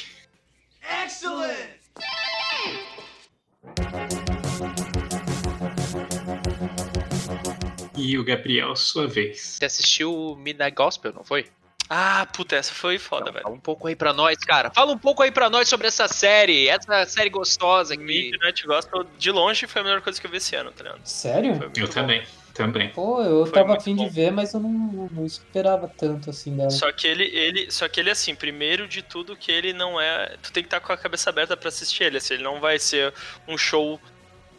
E 7.96 8.18
o 8.18 8.24
Gabriel, 8.24 8.76
sua 8.76 9.08
vez. 9.08 9.40
Você 9.42 9.66
assistiu 9.66 10.36
Midnight 10.40 10.76
Gospel, 10.76 11.14
não 11.14 11.24
foi? 11.24 11.46
Ah, 11.90 12.26
puta, 12.34 12.56
essa 12.56 12.74
foi 12.74 12.98
foda, 12.98 13.24
Então, 13.24 13.34
velho. 13.34 13.44
fala 13.44 13.56
um 13.56 13.60
pouco 13.60 13.88
aí 13.88 13.96
pra 13.96 14.14
nós, 14.14 14.38
cara. 14.40 14.72
Fala 14.72 14.92
um 14.94 14.98
pouco 14.98 15.22
aí 15.22 15.32
pra 15.32 15.50
nós 15.50 15.68
sobre 15.68 15.88
essa 15.88 16.08
série. 16.08 16.68
Essa 16.68 17.06
série 17.06 17.30
gostosa 17.30 17.96
que. 17.96 18.04
Midnight 18.04 18.66
Gospel, 18.66 19.04
de 19.18 19.32
longe, 19.32 19.68
foi 19.68 19.82
a 19.82 19.84
melhor 19.86 20.02
coisa 20.02 20.20
que 20.20 20.26
eu 20.26 20.32
vi 20.32 20.38
esse 20.38 20.56
ano, 20.56 20.72
tá 20.72 20.84
ligado? 20.84 21.02
Sério? 21.06 21.72
Eu 21.76 21.86
bom. 21.88 21.94
também, 21.94 22.24
também. 22.54 22.90
Pô, 22.90 23.22
eu 23.22 23.46
Foi 23.46 23.54
tava 23.54 23.76
afim 23.76 23.96
de 23.96 24.08
ver, 24.08 24.32
mas 24.32 24.54
eu 24.54 24.60
não, 24.60 25.10
não 25.12 25.26
esperava 25.26 25.88
tanto 25.88 26.30
assim 26.30 26.56
dela. 26.56 26.70
Só 26.70 26.92
que 26.92 27.08
ele, 27.08 27.24
ele, 27.24 27.72
só 27.72 27.88
que 27.90 28.00
ele 28.00 28.12
assim, 28.12 28.36
primeiro 28.36 28.88
de 28.88 29.02
tudo 29.02 29.36
que 29.36 29.52
ele 29.52 29.74
não 29.74 30.00
é, 30.00 30.38
tu 30.42 30.52
tem 30.52 30.62
que 30.62 30.68
estar 30.68 30.80
com 30.80 30.94
a 30.94 30.98
cabeça 30.98 31.30
aberta 31.30 31.58
pra 31.58 31.70
assistir 31.70 32.04
ele, 32.04 32.18
assim, 32.18 32.36
ele 32.36 32.44
não 32.44 32.60
vai 32.60 32.78
ser 32.78 33.14
um 33.48 33.58
show 33.58 34.00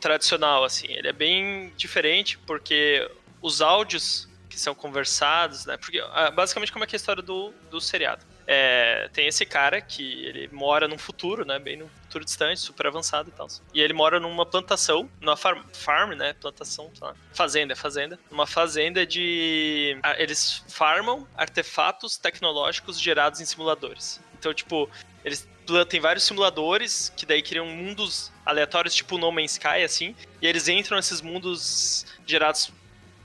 tradicional, 0.01 0.65
assim. 0.65 0.89
Ele 0.91 1.09
é 1.09 1.13
bem 1.13 1.73
diferente 1.77 2.37
porque 2.39 3.09
os 3.41 3.63
áudios 3.63 4.29
que 4.49 4.59
são 4.59 4.75
conversados, 4.75 5.67
né? 5.67 5.77
Porque 5.77 6.01
ah, 6.13 6.31
basicamente 6.31 6.73
como 6.73 6.85
é 6.85 6.87
que 6.87 6.95
é 6.95 6.97
a 6.97 6.99
história 6.99 7.23
do, 7.23 7.53
do 7.71 7.81
seriado. 7.81 8.25
É, 8.47 9.09
tem 9.13 9.27
esse 9.27 9.47
cara 9.47 9.81
que 9.81 10.25
ele 10.27 10.49
mora 10.53 10.87
num 10.87 10.99
futuro, 10.99 11.45
né? 11.45 11.59
Bem 11.59 11.77
num 11.79 11.89
futuro 12.03 12.25
distante, 12.25 12.61
super 12.61 12.87
avançado 12.87 13.31
e 13.31 13.33
tal. 13.33 13.47
E 13.73 13.81
ele 13.81 13.93
mora 13.93 14.21
numa 14.21 14.45
plantação, 14.45 15.09
numa 15.21 15.37
farm, 15.37 15.63
farm 15.73 16.11
né? 16.13 16.35
Plantação, 16.35 16.91
sei 16.95 17.07
lá. 17.07 17.15
Fazenda, 17.33 17.73
é 17.73 17.77
fazenda. 17.77 18.19
Uma 18.31 18.47
fazenda 18.47 19.07
de. 19.07 19.97
Eles 20.19 20.63
farmam 20.69 21.27
artefatos 21.37 22.17
tecnológicos 22.19 23.01
gerados 23.01 23.41
em 23.41 23.45
simuladores. 23.45 24.21
Então, 24.39 24.53
tipo, 24.53 24.91
eles 25.25 25.49
pla- 25.67 25.87
tem 25.87 25.99
vários 26.01 26.25
simuladores 26.25 27.11
que 27.17 27.25
daí 27.25 27.41
criam 27.43 27.67
mundos 27.67 28.31
aleatórios, 28.45 28.95
tipo 28.95 29.17
No 29.17 29.33
Man's 29.33 29.53
Sky, 29.53 29.83
assim. 29.83 30.15
E 30.43 30.47
eles 30.47 30.69
entram 30.69 30.99
nesses 30.99 31.23
mundos 31.23 32.05
gerados 32.27 32.71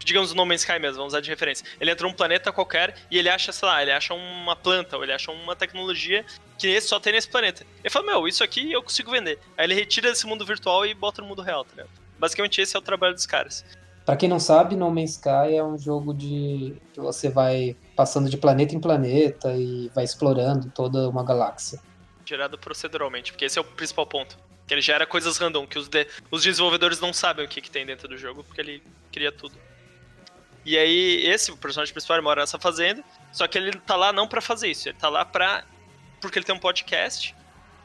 digamos 0.10 0.32
o 0.32 0.36
No 0.36 0.46
Man's 0.46 0.62
Sky 0.62 0.80
mesmo, 0.80 0.98
vamos 0.98 1.14
usar 1.14 1.22
de 1.22 1.30
referência. 1.30 1.64
Ele 1.80 1.92
entra 1.92 2.08
num 2.08 2.14
planeta 2.14 2.52
qualquer 2.52 2.96
e 3.12 3.18
ele 3.18 3.30
acha, 3.30 3.52
sei 3.52 3.68
lá, 3.68 3.82
ele 3.82 3.92
acha 3.92 4.14
uma 4.14 4.56
planta 4.56 4.98
ou 4.98 5.04
ele 5.04 5.14
acha 5.14 5.32
uma 5.32 5.56
tecnologia 5.56 6.26
que 6.58 6.82
só 6.82 7.00
tem 7.00 7.14
nesse 7.14 7.30
planeta. 7.30 7.64
Ele 7.84 7.90
fala, 7.90 8.06
meu, 8.08 8.28
isso 8.28 8.44
aqui 8.44 8.72
eu 8.72 8.82
consigo 8.82 9.12
vender. 9.12 9.40
Aí 9.56 9.66
ele 9.66 9.76
retira 9.76 10.10
desse 10.10 10.26
mundo 10.26 10.44
virtual 10.46 10.86
e 10.86 10.94
bota 10.94 11.22
no 11.22 11.28
mundo 11.28 11.42
real, 11.44 11.64
tá 11.64 11.72
ligado? 11.72 11.90
Basicamente 12.18 12.60
esse 12.60 12.76
é 12.76 12.80
o 12.80 12.82
trabalho 12.82 13.14
dos 13.14 13.26
caras. 13.26 13.64
Pra 14.06 14.18
quem 14.18 14.28
não 14.28 14.40
sabe, 14.40 14.76
No 14.76 14.90
Man's 14.90 15.12
Sky 15.12 15.56
é 15.56 15.64
um 15.64 15.78
jogo 15.78 16.14
de 16.14 16.76
que 16.92 17.00
você 17.00 17.30
vai 17.30 17.78
passando 17.96 18.28
de 18.30 18.38
planeta 18.38 18.74
em 18.74 18.80
planeta 18.80 19.54
e 19.56 19.92
vai 19.94 20.04
explorando 20.04 20.72
toda 20.72 21.08
uma 21.08 21.24
galáxia. 21.24 21.80
Gerado 22.26 22.58
proceduralmente, 22.58 23.32
porque 23.32 23.46
esse 23.46 23.60
é 23.60 23.62
o 23.62 23.64
principal 23.66 24.08
ponto. 24.08 24.36
Que 24.68 24.74
ele 24.74 24.82
gera 24.82 25.06
coisas 25.06 25.38
random, 25.38 25.66
que 25.66 25.80
os, 25.80 25.88
de- 25.88 26.08
os 26.30 26.44
desenvolvedores 26.44 27.00
não 27.00 27.12
sabem 27.14 27.46
o 27.46 27.48
que, 27.48 27.60
que 27.62 27.72
tem 27.72 27.86
dentro 27.86 28.08
do 28.08 28.18
jogo, 28.18 28.44
porque 28.44 28.62
ele 28.62 28.84
cria 29.12 29.32
tudo. 29.32 29.56
E 30.66 30.78
aí, 30.78 31.26
esse, 31.26 31.56
personagem 31.58 31.94
principal, 31.94 32.22
mora 32.22 32.42
nessa 32.42 32.60
fazenda, 32.60 33.04
só 33.32 33.48
que 33.48 33.58
ele 33.58 33.72
tá 33.80 33.96
lá 33.96 34.12
não 34.14 34.28
pra 34.28 34.42
fazer 34.42 34.70
isso, 34.70 34.90
ele 34.90 34.98
tá 34.98 35.10
lá 35.10 35.24
pra. 35.26 35.64
Porque 36.22 36.38
ele 36.38 36.46
tem 36.46 36.54
um 36.54 36.60
podcast, 36.60 37.34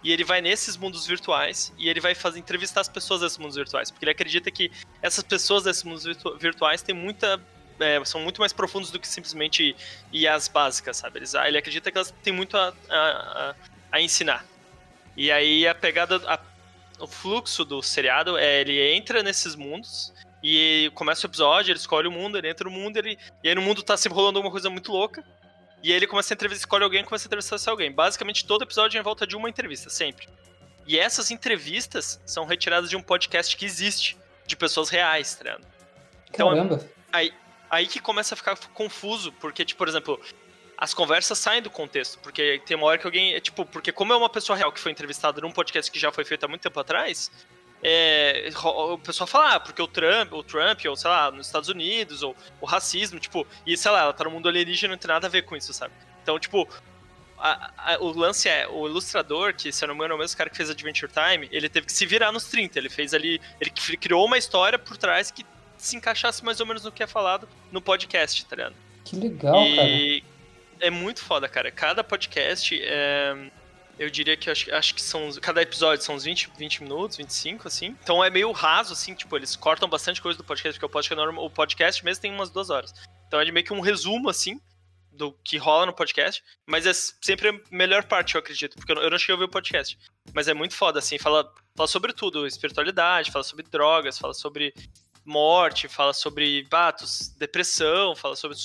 e 0.03 0.13
ele 0.13 0.25
vai 0.25 0.41
nesses 0.41 0.77
mundos 0.77 1.07
virtuais, 1.07 1.73
e 1.79 1.89
ele 1.89 2.01
vai 2.01 2.15
fazer 2.15 2.39
entrevistar 2.41 2.81
as 2.81 2.89
pessoas 2.89 3.21
desses 3.21 3.39
mundos 3.39 3.57
virtuais, 3.57 3.91
porque 3.91 4.05
ele 4.05 4.11
acredita 4.11 4.51
que 4.51 4.71
essas 5.01 5.23
pessoas 5.23 5.63
desses 5.65 5.85
mundos 5.85 6.05
virtu- 6.05 6.37
virtuais 6.39 6.83
têm 6.83 6.95
muita. 6.95 7.41
é, 7.81 8.05
são 8.05 8.21
muito 8.21 8.41
mais 8.41 8.53
profundos 8.53 8.93
do 8.93 9.01
que 9.01 9.09
simplesmente 9.09 9.75
IAs 10.13 10.47
básicas, 10.47 10.97
sabe? 10.97 11.19
Eles, 11.19 11.35
ele 11.35 11.59
acredita 11.59 11.91
que 11.91 11.99
elas 11.99 12.15
têm 12.23 12.33
muito 12.33 12.57
a- 12.57 12.73
a- 12.89 12.95
a 13.51 13.55
a 13.91 14.01
ensinar. 14.01 14.45
E 15.17 15.31
aí 15.33 15.67
a 15.67 15.75
pegada, 15.75 16.21
a- 16.29 16.39
o 17.01 17.07
fluxo 17.09 17.65
do 17.65 17.83
seriado 17.83 18.37
é 18.39 18.61
ele 18.61 18.81
entra 18.95 19.23
nesses 19.25 19.57
mundos 19.57 20.13
e 20.47 20.91
começa 20.95 21.27
o 21.27 21.31
episódio, 21.31 21.73
ele 21.73 21.79
escolhe 21.79 22.07
o 22.07 22.13
mundo, 22.13 22.37
ele 22.37 22.51
entra 22.51 22.69
no 22.69 22.71
mundo, 22.71 22.99
ele, 22.99 23.19
e 23.43 23.49
aí 23.49 23.55
no 23.55 23.63
mundo 23.63 23.83
tá 23.83 23.97
sempre 23.97 24.17
rolando 24.17 24.39
alguma 24.39 24.53
coisa 24.53 24.69
muito 24.69 24.93
louca. 24.93 25.25
E 25.83 25.91
aí 25.91 25.97
ele 25.97 26.07
começa 26.07 26.33
a 26.33 26.35
entrevistar, 26.35 26.67
escolhe 26.67 26.85
alguém 26.85 27.01
e 27.01 27.05
começa 27.05 27.27
a 27.27 27.29
entrevistar 27.29 27.57
esse 27.57 27.71
alguém. 27.71 27.91
Basicamente 27.91 28.45
todo 28.45 28.63
episódio 28.63 28.99
é 28.99 29.01
em 29.01 29.03
volta 29.03 29.27
de 29.27 29.37
uma 29.37 29.49
entrevista, 29.49 29.89
sempre. 29.89 30.29
E 30.87 30.99
essas 30.99 31.31
entrevistas 31.31 32.21
são 32.27 32.45
retiradas 32.45 32.91
de 32.91 32.97
um 32.97 33.03
podcast 33.03 33.57
que 33.57 33.65
existe, 33.65 34.19
de 34.47 34.55
pessoas 34.55 34.91
reais, 34.91 35.35
tá 35.35 35.45
ligado? 35.45 35.67
Então, 36.29 36.49
Caramba! 36.51 36.85
aí 37.71 37.87
que 37.87 37.99
começa 37.99 38.35
a 38.35 38.37
ficar 38.37 38.57
confuso, 38.75 39.33
porque, 39.33 39.65
tipo, 39.65 39.79
por 39.79 39.89
exemplo, 39.89 40.21
as 40.77 40.93
conversas 40.93 41.39
saem 41.39 41.63
do 41.63 41.71
contexto, 41.71 42.19
porque 42.19 42.61
tem 42.67 42.77
uma 42.77 42.87
hora 42.87 42.99
que 42.99 43.07
alguém, 43.07 43.35
é, 43.35 43.41
tipo, 43.41 43.65
porque 43.65 43.91
como 43.91 44.13
é 44.13 44.17
uma 44.17 44.29
pessoa 44.29 44.57
real 44.57 44.73
que 44.73 44.81
foi 44.81 44.93
entrevistada 44.93 45.41
num 45.41 45.51
podcast 45.51 45.91
que 45.91 45.99
já 45.99 46.13
foi 46.13 46.25
feito 46.25 46.45
há 46.45 46.49
muito 46.49 46.63
tempo 46.63 46.79
atrás, 46.79 47.31
é, 47.85 48.51
o 48.65 48.99
pessoal 48.99 49.27
fala, 49.27 49.55
ah, 49.57 49.61
porque 49.61 49.83
o 49.83 49.87
Trump, 49.87 50.33
o 50.33 50.43
Trump, 50.43 50.81
ou 50.89 50.97
sei 50.97 51.11
lá, 51.11 51.31
nos 51.31 51.47
Estados 51.47 51.69
Unidos, 51.69 52.23
ou 52.23 52.35
o 52.61 52.65
racismo, 52.67 53.21
tipo, 53.21 53.47
e 53.67 53.77
sei 53.77 53.91
lá, 53.91 54.01
ela 54.05 54.13
tá 54.15 54.25
no 54.25 54.31
mundo 54.31 54.49
alienígena, 54.49 54.93
não 54.93 54.99
tem 54.99 55.09
nada 55.09 55.27
a 55.27 55.31
ver 55.31 55.43
com 55.43 55.55
isso, 55.55 55.73
sabe? 55.75 55.93
Então, 56.23 56.39
tipo, 56.39 56.67
a- 57.39 57.71
a- 57.77 57.99
o 58.01 58.11
lance 58.19 58.49
é, 58.49 58.67
o 58.67 58.87
ilustrador, 58.89 59.53
que 59.55 59.71
se 59.71 59.85
eu 59.85 59.89
não 59.89 59.95
me 59.95 59.99
engano 59.99 60.15
é 60.15 60.17
o 60.17 60.19
mesmo 60.21 60.37
cara 60.37 60.49
que 60.49 60.57
fez 60.57 60.71
Adventure 60.71 61.13
Time, 61.13 61.47
ele 61.53 61.69
teve 61.69 61.85
que 61.87 61.93
se 61.93 62.07
virar 62.07 62.33
nos 62.33 62.45
30, 62.47 62.79
ele 62.79 62.89
fez 62.89 63.13
ali, 63.13 63.39
ele 63.61 63.69
cri- 63.71 63.99
criou 63.99 64.25
uma 64.25 64.39
história 64.39 64.79
por 64.79 64.97
trás 64.97 65.31
que 65.31 65.45
se 65.77 65.95
encaixasse 65.97 66.43
mais 66.43 66.61
ou 66.61 66.67
menos 66.67 66.83
no 66.85 66.91
que 66.91 67.03
é 67.03 67.07
falado 67.07 67.47
no 67.71 67.83
podcast, 67.83 68.47
tá 68.47 68.57
ligado? 68.57 68.75
Que 69.05 69.17
legal, 69.17 69.53
cara. 69.77 69.89
e 69.89 70.25
é 70.81 70.89
muito 70.89 71.21
foda, 71.23 71.47
cara. 71.47 71.71
Cada 71.71 72.03
podcast 72.03 72.81
é. 72.83 73.37
Eu 73.99 74.11
diria 74.11 74.37
que 74.37 74.51
acho, 74.51 74.75
acho 74.75 74.95
que 74.95 75.01
são. 75.01 75.31
Cada 75.41 75.63
episódio 75.63 76.05
são 76.05 76.15
uns 76.17 76.25
20, 76.25 76.51
20 76.57 76.83
minutos, 76.83 77.17
25, 77.17 77.69
assim. 77.69 77.97
Então 78.03 78.23
é 78.25 78.29
meio 78.31 78.51
raso, 78.53 78.93
assim, 78.93 79.15
tipo, 79.15 79.37
eles 79.37 79.55
cortam 79.55 79.89
bastante 79.89 80.21
coisa 80.21 80.37
do 80.37 80.45
podcast, 80.45 80.79
porque 80.79 80.87
o 80.87 80.89
podcast, 80.89 81.13
é 81.13 81.17
normal- 81.17 81.45
o 81.45 81.51
podcast 81.51 82.05
mesmo 82.05 82.23
tem 82.23 82.33
umas 82.33 82.51
duas 82.51 82.71
horas. 82.71 82.93
Então 83.27 83.41
é 83.41 83.51
meio 83.51 83.65
que 83.65 83.73
um 83.73 83.81
resumo, 83.81 84.29
assim, 84.29 84.61
do 85.13 85.33
que 85.45 85.57
rola 85.57 85.87
no 85.87 85.93
podcast. 85.93 86.43
Mas 86.67 86.87
é 86.87 86.93
sempre 86.93 87.49
a 87.51 87.61
melhor 87.71 88.05
parte, 88.05 88.35
eu 88.35 88.41
acredito, 88.41 88.77
porque 88.77 88.91
eu 88.91 88.97
não, 88.97 89.03
eu 89.03 89.11
não 89.11 89.19
cheguei 89.19 89.35
a 89.35 89.37
ouvir 89.37 89.45
o 89.45 89.49
podcast. 89.49 89.97
Mas 90.33 90.49
é 90.49 90.55
muito 90.55 90.75
foda, 90.75 90.99
assim, 90.99 91.19
fala, 91.19 91.49
fala 91.77 91.87
sobre 91.89 92.13
tudo, 92.13 92.47
espiritualidade, 92.47 93.31
fala 93.31 93.45
sobre 93.45 93.65
drogas, 93.65 94.19
fala 94.19 94.35
sobre 94.35 94.75
morte, 95.25 95.89
fala 95.89 96.13
sobre 96.13 96.65
batos, 96.69 97.29
depressão, 97.39 98.15
fala 98.17 98.35
sobre 98.37 98.57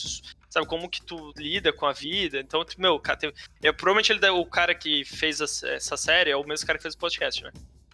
sabe 0.50 0.66
como 0.68 0.90
que 0.90 1.02
tu 1.02 1.34
lida 1.38 1.72
com 1.72 1.86
a 1.86 1.94
vida. 1.94 2.40
Então, 2.40 2.64
tipo, 2.66 2.82
meu, 2.82 3.00
cara, 3.00 3.18
tem, 3.18 3.34
é, 3.62 3.72
provavelmente 3.72 4.12
ele, 4.12 4.30
o 4.30 4.46
cara 4.46 4.74
que 4.74 5.06
fez 5.06 5.40
essa 5.42 5.98
série 5.98 6.32
é 6.32 6.36
o 6.36 6.44
mesmo 6.46 6.66
cara 6.66 6.78
que 6.78 6.84
fez 6.84 6.96
o 6.96 6.98
podcast, 6.98 7.44
né? 7.44 7.52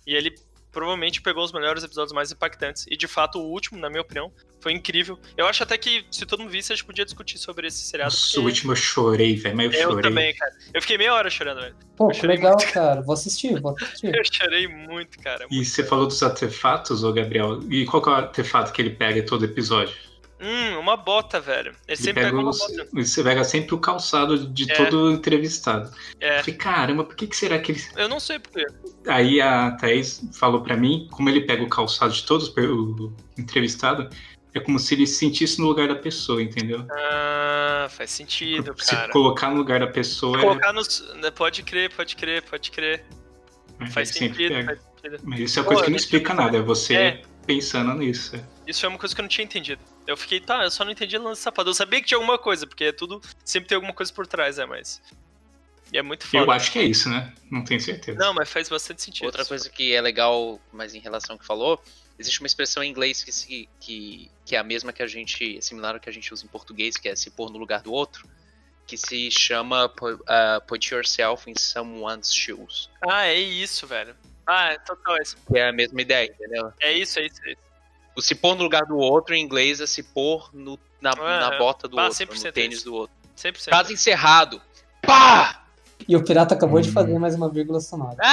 E 0.07 0.15
ele 0.15 0.35
provavelmente 0.75 1.21
pegou 1.21 1.41
os 1.41 1.53
melhores 1.53 1.85
episódios 1.85 2.11
mais 2.11 2.33
impactantes. 2.33 2.85
E 2.89 2.97
de 2.97 3.07
fato, 3.07 3.39
o 3.39 3.49
último, 3.49 3.79
na 3.79 3.89
minha 3.89 4.01
opinião, 4.01 4.29
foi 4.59 4.73
incrível. 4.73 5.17
Eu 5.37 5.47
acho 5.47 5.63
até 5.63 5.77
que 5.77 6.05
se 6.11 6.25
todo 6.25 6.41
mundo 6.41 6.51
visse, 6.51 6.73
a 6.73 6.75
gente 6.75 6.83
podia 6.85 7.05
discutir 7.05 7.37
sobre 7.37 7.67
esse 7.67 7.85
seriado. 7.85 8.11
Nossa, 8.11 8.25
porque 8.25 8.39
o 8.39 8.43
último 8.43 8.71
eu 8.73 8.75
chorei, 8.75 9.35
velho, 9.37 9.55
mas 9.55 9.73
eu, 9.73 9.79
eu 9.79 9.89
chorei. 9.91 10.03
também, 10.03 10.35
cara. 10.35 10.51
Eu 10.73 10.81
fiquei 10.81 10.97
meia 10.97 11.13
hora 11.13 11.29
chorando, 11.29 11.61
velho. 11.61 11.75
Pô, 11.95 12.11
eu 12.11 12.19
que 12.19 12.27
legal, 12.27 12.57
cara. 12.73 13.01
Vou 13.01 13.13
assistir, 13.13 13.57
vou 13.61 13.73
assistir. 13.79 14.13
Eu 14.13 14.23
chorei 14.29 14.67
muito, 14.67 15.17
cara. 15.19 15.45
E 15.49 15.55
muito. 15.55 15.69
você 15.69 15.81
falou 15.81 16.07
dos 16.07 16.21
artefatos, 16.21 17.05
ô 17.05 17.13
Gabriel. 17.13 17.61
E 17.71 17.85
qual 17.85 18.03
que 18.03 18.09
é 18.09 18.11
o 18.11 18.15
artefato 18.15 18.73
que 18.73 18.81
ele 18.81 18.89
pega 18.89 19.19
em 19.19 19.25
todo 19.25 19.45
episódio? 19.45 19.95
Hum, 20.39 20.79
uma 20.79 20.97
bota, 20.97 21.39
velho. 21.39 21.69
Ele 21.69 21.77
Ele 21.87 21.97
sempre 21.97 22.13
pega 22.23 22.27
pega 22.27 22.37
uma 22.37 22.51
bota. 22.51 22.87
você 22.93 23.23
pega 23.23 23.43
sempre 23.45 23.73
o 23.73 23.79
calçado 23.79 24.37
de 24.49 24.69
É. 24.69 24.75
todo 24.75 25.11
entrevistado. 25.11 25.89
É. 26.19 26.39
Eu 26.39 26.43
falei, 26.43 26.55
caramba, 26.55 27.03
por 27.05 27.15
que, 27.15 27.25
que 27.27 27.37
será 27.37 27.57
que 27.57 27.71
ele. 27.71 27.81
Eu 27.95 28.09
não 28.09 28.19
sei 28.19 28.39
porquê. 28.39 28.65
Aí 29.07 29.39
a 29.39 29.71
Thaís 29.71 30.21
falou 30.33 30.61
pra 30.61 30.75
mim, 30.75 31.07
como 31.11 31.29
ele 31.29 31.41
pega 31.41 31.63
o 31.63 31.69
calçado 31.69 32.11
de 32.13 32.23
todos 32.25 32.49
o 32.49 33.13
entrevistado, 33.37 34.09
é 34.53 34.59
como 34.59 34.77
se 34.77 34.93
ele 34.93 35.07
se 35.07 35.15
sentisse 35.15 35.59
no 35.59 35.67
lugar 35.67 35.87
da 35.87 35.95
pessoa, 35.95 36.41
entendeu? 36.41 36.85
Ah, 36.91 37.87
faz 37.89 38.11
sentido, 38.11 38.75
se 38.77 38.91
cara. 38.95 39.11
colocar 39.13 39.49
no 39.49 39.55
lugar 39.57 39.79
da 39.79 39.87
pessoa, 39.87 40.37
Colocar 40.39 40.73
nos. 40.73 41.01
né, 41.15 41.31
Pode 41.31 41.63
crer, 41.63 41.93
pode 41.93 42.15
crer, 42.15 42.41
pode 42.41 42.71
crer. 42.71 43.05
é, 43.79 43.87
Faz 43.87 44.09
sentido, 44.09 44.53
faz 44.65 44.79
sentido. 44.81 45.19
Mas 45.23 45.39
isso 45.39 45.59
é 45.59 45.63
Pô, 45.63 45.67
coisa 45.69 45.83
que 45.83 45.89
não 45.89 45.97
explica 45.97 46.33
nada, 46.33 46.57
é 46.57 46.61
você 46.61 46.93
É. 46.95 47.21
pensando 47.45 47.93
nisso. 47.93 48.35
Isso 48.67 48.85
é 48.85 48.89
uma 48.89 48.97
coisa 48.97 49.13
que 49.15 49.21
eu 49.21 49.23
não 49.23 49.29
tinha 49.29 49.45
entendido. 49.45 49.81
Eu 50.07 50.15
fiquei, 50.15 50.39
tá, 50.39 50.63
eu 50.63 50.71
só 50.71 50.85
não 50.85 50.91
entendi 50.91 51.17
o 51.17 51.23
lance 51.23 51.41
do 51.41 51.43
sapato. 51.43 51.69
Eu 51.69 51.73
sabia 51.73 51.99
que 51.99 52.07
tinha 52.07 52.17
alguma 52.17 52.37
coisa, 52.37 52.67
porque 52.67 52.85
é 52.85 52.91
tudo. 52.91 53.21
Sempre 53.43 53.69
tem 53.69 53.75
alguma 53.75 53.93
coisa 53.93 54.13
por 54.13 54.27
trás, 54.27 54.57
né? 54.57 54.65
Mas. 54.65 55.01
E 55.91 55.97
é 55.97 56.01
muito 56.01 56.25
foda. 56.25 56.43
Eu 56.43 56.51
acho 56.51 56.71
que 56.71 56.79
é 56.79 56.83
isso, 56.83 57.09
né? 57.09 57.33
Não 57.49 57.63
tenho 57.63 57.79
certeza. 57.79 58.17
Não, 58.19 58.33
mas 58.33 58.49
faz 58.49 58.69
bastante 58.69 59.01
sentido. 59.01 59.25
Outra 59.25 59.45
coisa 59.45 59.69
que 59.69 59.93
é 59.93 60.01
legal, 60.01 60.59
mas 60.71 60.93
em 60.93 60.99
relação 60.99 61.35
ao 61.35 61.39
que 61.39 61.45
falou, 61.45 61.81
existe 62.19 62.39
uma 62.39 62.47
expressão 62.47 62.83
em 62.83 62.89
inglês 62.89 63.23
que, 63.23 63.31
se, 63.31 63.69
que, 63.79 64.29
que 64.45 64.55
é 64.55 64.59
a 64.59 64.63
mesma 64.63 64.91
que 64.91 65.03
a 65.03 65.07
gente, 65.07 65.57
é 65.57 65.61
similar 65.61 65.95
ao 65.95 65.99
que 65.99 66.09
a 66.09 66.13
gente 66.13 66.33
usa 66.33 66.45
em 66.45 66.47
português, 66.47 66.97
que 66.97 67.07
é 67.07 67.15
se 67.15 67.29
pôr 67.29 67.51
no 67.51 67.57
lugar 67.57 67.81
do 67.81 67.91
outro, 67.91 68.27
que 68.87 68.97
se 68.97 69.29
chama 69.31 69.85
uh, 69.85 70.61
put 70.67 70.93
yourself 70.93 71.49
in 71.49 71.55
someone's 71.57 72.33
shoes. 72.33 72.89
Ah, 73.07 73.27
é 73.27 73.39
isso, 73.39 73.87
velho. 73.87 74.15
Ah, 74.45 74.73
é 74.73 74.79
total 74.79 75.17
isso. 75.21 75.37
Que 75.47 75.57
é 75.57 75.69
a 75.69 75.73
mesma 75.73 76.01
ideia, 76.01 76.27
entendeu? 76.27 76.71
É 76.79 76.93
isso, 76.93 77.19
é 77.19 77.25
isso, 77.25 77.41
é 77.43 77.51
isso. 77.51 77.61
O 78.15 78.21
se 78.21 78.33
pôr 78.35 78.55
no 78.55 78.63
lugar 78.63 78.85
do 78.85 78.97
outro 78.97 79.35
em 79.35 79.43
inglês 79.43 79.81
é 79.81 79.85
se 79.87 80.01
pôr 80.01 80.49
no, 80.53 80.79
na, 81.01 81.11
Ah, 81.19 81.49
na 81.51 81.57
bota 81.57 81.87
do 81.87 81.99
ah, 81.99 82.05
outro, 82.05 82.25
100% 82.25 82.45
no 82.45 82.51
tênis 82.51 82.77
isso. 82.77 82.85
do 82.85 82.93
outro. 82.95 83.15
100%. 83.37 83.69
Caso 83.69 83.91
encerrado. 83.93 84.61
Pá! 85.01 85.63
E 86.07 86.15
o 86.15 86.23
pirata 86.23 86.55
acabou 86.55 86.79
de 86.81 86.89
Hum. 86.89 86.93
fazer 86.93 87.19
mais 87.19 87.35
uma 87.35 87.49
vírgula 87.49 87.79
sonora. 87.79 88.17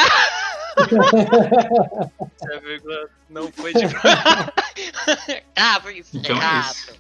É, 2.51 2.59
vírgula. 2.61 3.11
Não 3.29 3.53
foi 3.53 3.75
de. 3.75 3.83
Caso 5.55 5.91
Então 6.15 6.37
é 6.43 6.61
isso. 6.61 6.95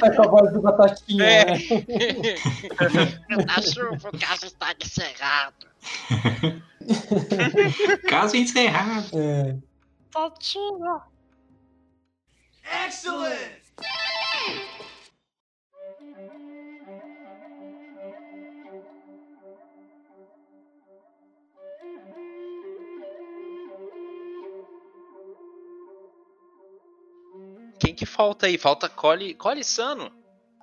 Vai 0.00 0.14
com 0.14 0.22
a 0.22 0.26
voz 0.28 0.52
do 0.52 0.62
Batatinha, 0.62 1.24
É. 1.24 1.44
né? 1.46 1.58
Cachorro, 3.54 3.98
o 4.04 4.18
caso 4.18 4.46
está 4.46 4.72
encerrado. 4.80 5.66
Caso 8.08 8.36
encerrado. 8.36 9.08
É. 9.14 9.56
Tatinha. 10.12 11.00
Quem 27.78 27.94
que 27.94 28.04
falta 28.06 28.46
aí? 28.46 28.58
Falta 28.58 28.88
Cole, 28.88 29.34
Cole 29.34 29.62
Sano. 29.64 30.10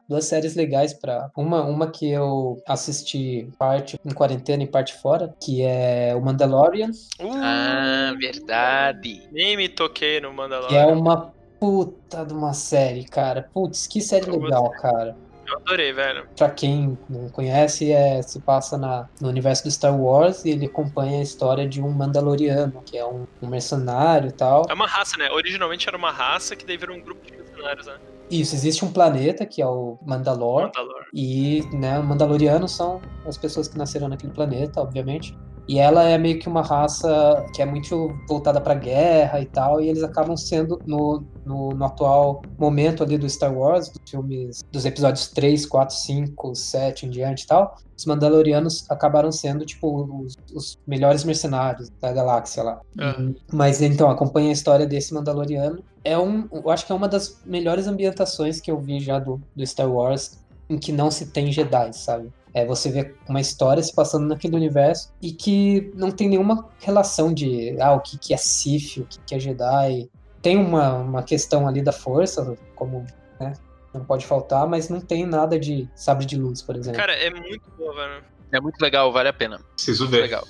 Duas 0.07 0.25
séries 0.25 0.53
legais 0.55 0.93
pra. 0.93 1.31
Uma, 1.35 1.63
uma 1.63 1.89
que 1.89 2.07
eu 2.11 2.61
assisti 2.67 3.49
parte 3.57 3.97
em 4.05 4.13
quarentena 4.13 4.61
e 4.61 4.67
parte 4.67 4.93
fora, 4.93 5.33
que 5.41 5.63
é 5.63 6.13
o 6.15 6.21
Mandalorian, 6.21 6.91
Uh, 7.19 7.31
Ah, 7.41 8.13
verdade. 8.19 9.27
nem 9.31 9.57
me 9.57 9.67
toquei 9.67 10.19
no 10.19 10.27
que 10.27 10.33
é 10.33 10.35
Mandalorian. 10.35 10.87
uma 10.95 11.33
puta 11.59 12.25
de 12.25 12.33
uma 12.33 12.53
série, 12.53 13.05
cara. 13.05 13.49
Putz, 13.53 13.87
que 13.87 14.01
série 14.01 14.27
Eu 14.27 14.39
legal, 14.39 14.69
cara. 14.71 15.15
Eu 15.47 15.57
adorei, 15.57 15.93
velho. 15.93 16.27
Pra 16.35 16.49
quem 16.49 16.97
não 17.07 17.29
conhece, 17.29 17.91
é, 17.91 18.21
se 18.21 18.39
passa 18.39 18.77
na, 18.77 19.07
no 19.21 19.29
universo 19.29 19.63
do 19.63 19.71
Star 19.71 19.95
Wars 19.95 20.43
e 20.43 20.49
ele 20.49 20.65
acompanha 20.65 21.19
a 21.19 21.21
história 21.21 21.67
de 21.67 21.81
um 21.81 21.91
Mandaloriano, 21.91 22.81
que 22.83 22.97
é 22.97 23.05
um, 23.05 23.27
um 23.41 23.47
mercenário 23.47 24.29
e 24.29 24.31
tal. 24.31 24.65
É 24.67 24.73
uma 24.73 24.87
raça, 24.87 25.17
né? 25.17 25.29
Originalmente 25.31 25.87
era 25.87 25.97
uma 25.97 26.11
raça 26.11 26.55
que 26.55 26.65
daí 26.65 26.77
virou 26.77 26.97
um 26.97 27.01
grupo 27.01 27.23
de 27.25 27.37
mercenários, 27.37 27.85
né? 27.85 27.97
Isso, 28.29 28.55
existe 28.55 28.83
um 28.83 28.91
planeta 28.91 29.45
que 29.45 29.61
é 29.61 29.67
o 29.67 29.99
Mandalor. 30.03 30.63
Mandalor. 30.63 31.05
E, 31.13 31.61
né, 31.73 31.99
Mandalorianos 31.99 32.71
são 32.71 32.99
as 33.25 33.37
pessoas 33.37 33.67
que 33.67 33.77
nasceram 33.77 34.07
naquele 34.07 34.33
planeta, 34.33 34.81
obviamente. 34.81 35.37
E 35.67 35.79
ela 35.79 36.03
é 36.03 36.17
meio 36.17 36.39
que 36.39 36.47
uma 36.47 36.61
raça 36.61 37.45
que 37.53 37.61
é 37.61 37.65
muito 37.65 38.15
voltada 38.27 38.61
pra 38.61 38.75
guerra 38.75 39.39
e 39.41 39.45
tal, 39.45 39.81
e 39.81 39.89
eles 39.89 40.03
acabam 40.03 40.37
sendo, 40.37 40.79
no, 40.85 41.23
no, 41.45 41.69
no 41.69 41.85
atual 41.85 42.41
momento 42.57 43.03
ali 43.03 43.17
do 43.17 43.27
Star 43.29 43.53
Wars, 43.53 43.89
dos 43.89 44.09
filmes, 44.09 44.61
dos 44.71 44.85
episódios 44.85 45.27
3, 45.29 45.65
4, 45.65 45.95
5, 45.95 46.55
7 46.55 47.05
em 47.07 47.09
diante 47.09 47.43
e 47.43 47.47
tal, 47.47 47.75
os 47.97 48.05
Mandalorianos 48.05 48.85
acabaram 48.91 49.31
sendo, 49.31 49.65
tipo, 49.65 50.21
os, 50.23 50.35
os 50.53 50.77
melhores 50.85 51.23
mercenários 51.23 51.89
da 52.01 52.11
galáxia 52.11 52.61
lá. 52.63 52.79
E- 53.31 53.35
mas 53.51 53.81
então, 53.81 54.09
acompanha 54.09 54.49
a 54.49 54.53
história 54.53 54.85
desse 54.85 55.13
Mandaloriano. 55.13 55.83
É 56.03 56.17
um, 56.17 56.47
eu 56.51 56.69
acho 56.69 56.85
que 56.85 56.91
é 56.91 56.95
uma 56.95 57.07
das 57.07 57.41
melhores 57.45 57.87
ambientações 57.87 58.61
que 58.61 58.69
eu 58.69 58.79
vi 58.79 58.99
já 58.99 59.17
do, 59.17 59.41
do 59.55 59.65
Star 59.65 59.91
Wars 59.91 60.37
em 60.69 60.77
que 60.77 60.91
não 60.91 61.11
se 61.11 61.27
tem 61.27 61.51
Jedi, 61.51 61.93
sabe? 61.93 62.31
É 62.53 62.65
você 62.65 62.89
vê 62.89 63.13
uma 63.27 63.41
história 63.41 63.83
se 63.83 63.93
passando 63.93 64.27
naquele 64.27 64.55
universo 64.55 65.13
e 65.21 65.31
que 65.31 65.91
não 65.93 66.09
tem 66.09 66.29
nenhuma 66.29 66.69
relação 66.79 67.33
de 67.33 67.75
ah, 67.81 67.93
o 67.93 67.99
que, 67.99 68.17
que 68.17 68.33
é 68.33 68.37
Sith, 68.37 68.97
o 68.97 69.05
que, 69.05 69.19
que 69.19 69.35
é 69.35 69.39
Jedi. 69.39 70.09
Tem 70.41 70.57
uma, 70.57 70.93
uma 70.95 71.23
questão 71.23 71.67
ali 71.67 71.81
da 71.81 71.91
força, 71.91 72.57
como 72.75 73.05
né, 73.39 73.53
não 73.93 74.05
pode 74.05 74.25
faltar, 74.25 74.67
mas 74.67 74.89
não 74.89 75.01
tem 75.01 75.25
nada 75.25 75.59
de 75.59 75.89
sabre 75.95 76.25
de 76.25 76.37
luz, 76.37 76.61
por 76.61 76.75
exemplo. 76.75 76.99
Cara, 76.99 77.13
é 77.13 77.29
muito 77.29 77.69
boa, 77.77 77.93
velho. 77.93 78.23
É 78.51 78.59
muito 78.61 78.79
legal, 78.81 79.11
vale 79.11 79.27
a 79.27 79.33
pena. 79.33 79.59
Preciso 79.75 80.03
Muito 80.03 80.15
ver. 80.15 80.21
legal. 80.21 80.47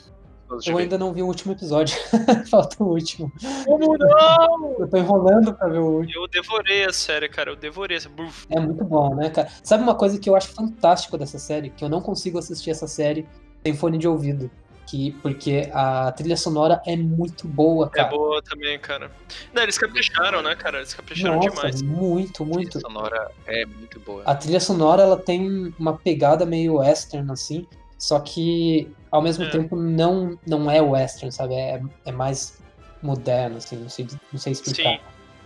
Eu 0.50 0.60
ver. 0.76 0.84
ainda 0.84 0.98
não 0.98 1.12
vi 1.14 1.22
o 1.24 1.26
último 1.28 1.54
episódio. 1.54 1.98
Falta 2.50 2.84
o 2.84 2.88
último. 2.90 3.32
Como 3.66 3.98
não? 3.98 4.76
Eu 4.80 4.88
tô 4.88 4.98
enrolando 4.98 5.54
pra 5.54 5.68
ver 5.68 5.80
o 5.80 5.86
último. 6.00 6.24
Eu 6.24 6.28
devorei 6.28 6.86
a 6.86 6.94
série, 6.94 7.28
cara. 7.28 7.50
Eu 7.52 7.56
devorei 7.56 7.98
essa. 7.98 8.10
É 8.50 8.60
muito 8.60 8.84
bom, 8.84 9.16
né, 9.16 9.30
cara? 9.30 9.50
Sabe 9.64 9.84
uma 9.84 9.96
coisa 9.96 10.20
que 10.20 10.30
eu 10.30 10.36
acho 10.36 10.50
fantástico 10.50 11.18
dessa 11.18 11.40
série? 11.40 11.70
Que 11.72 11.84
eu 11.84 11.90
não 11.90 12.00
consigo 12.02 12.38
assistir 12.38 12.70
essa 12.70 12.88
série 12.88 13.28
sem 13.66 13.76
fone 13.76 13.98
de 13.98 14.08
ouvido. 14.08 14.50
Que, 14.88 15.14
porque 15.24 15.68
a 15.74 16.12
trilha 16.12 16.38
sonora 16.38 16.80
é 16.86 16.96
muito 16.96 17.48
boa, 17.48 17.88
É 17.88 17.90
cara. 17.90 18.10
boa 18.10 18.40
também, 18.44 18.78
cara. 18.78 19.10
Não, 19.52 19.64
eles 19.64 19.80
capricharam, 19.80 20.44
né, 20.44 20.56
cara? 20.56 20.78
Eles 20.78 20.94
capricharam 20.94 21.38
Nossa, 21.38 21.50
demais. 21.50 21.82
muito, 21.82 22.44
A 22.44 22.46
muito. 22.46 22.80
sonora 22.80 23.32
é 23.48 23.66
muito 23.66 24.00
boa. 24.00 24.22
A 24.24 24.36
trilha 24.36 24.60
sonora, 24.60 25.02
ela 25.02 25.18
tem 25.18 25.74
uma 25.80 25.98
pegada 25.98 26.46
meio 26.46 26.76
western, 26.76 27.32
assim. 27.32 27.66
Só 27.98 28.20
que, 28.20 28.94
ao 29.16 29.22
mesmo 29.22 29.44
É. 29.46 29.50
tempo, 29.50 29.76
não, 29.76 30.38
não 30.46 30.70
é 30.70 30.82
western, 30.82 31.32
sabe? 31.32 31.56
É, 31.56 31.82
é 32.06 32.12
mais 32.12 32.60
moderno, 33.02 33.58
assim. 33.58 33.78
Não 33.78 33.90
sei, 33.90 34.08
não 34.32 34.40
sei 34.40 34.52
explicar. 34.54 34.98
Sim. 34.98 35.00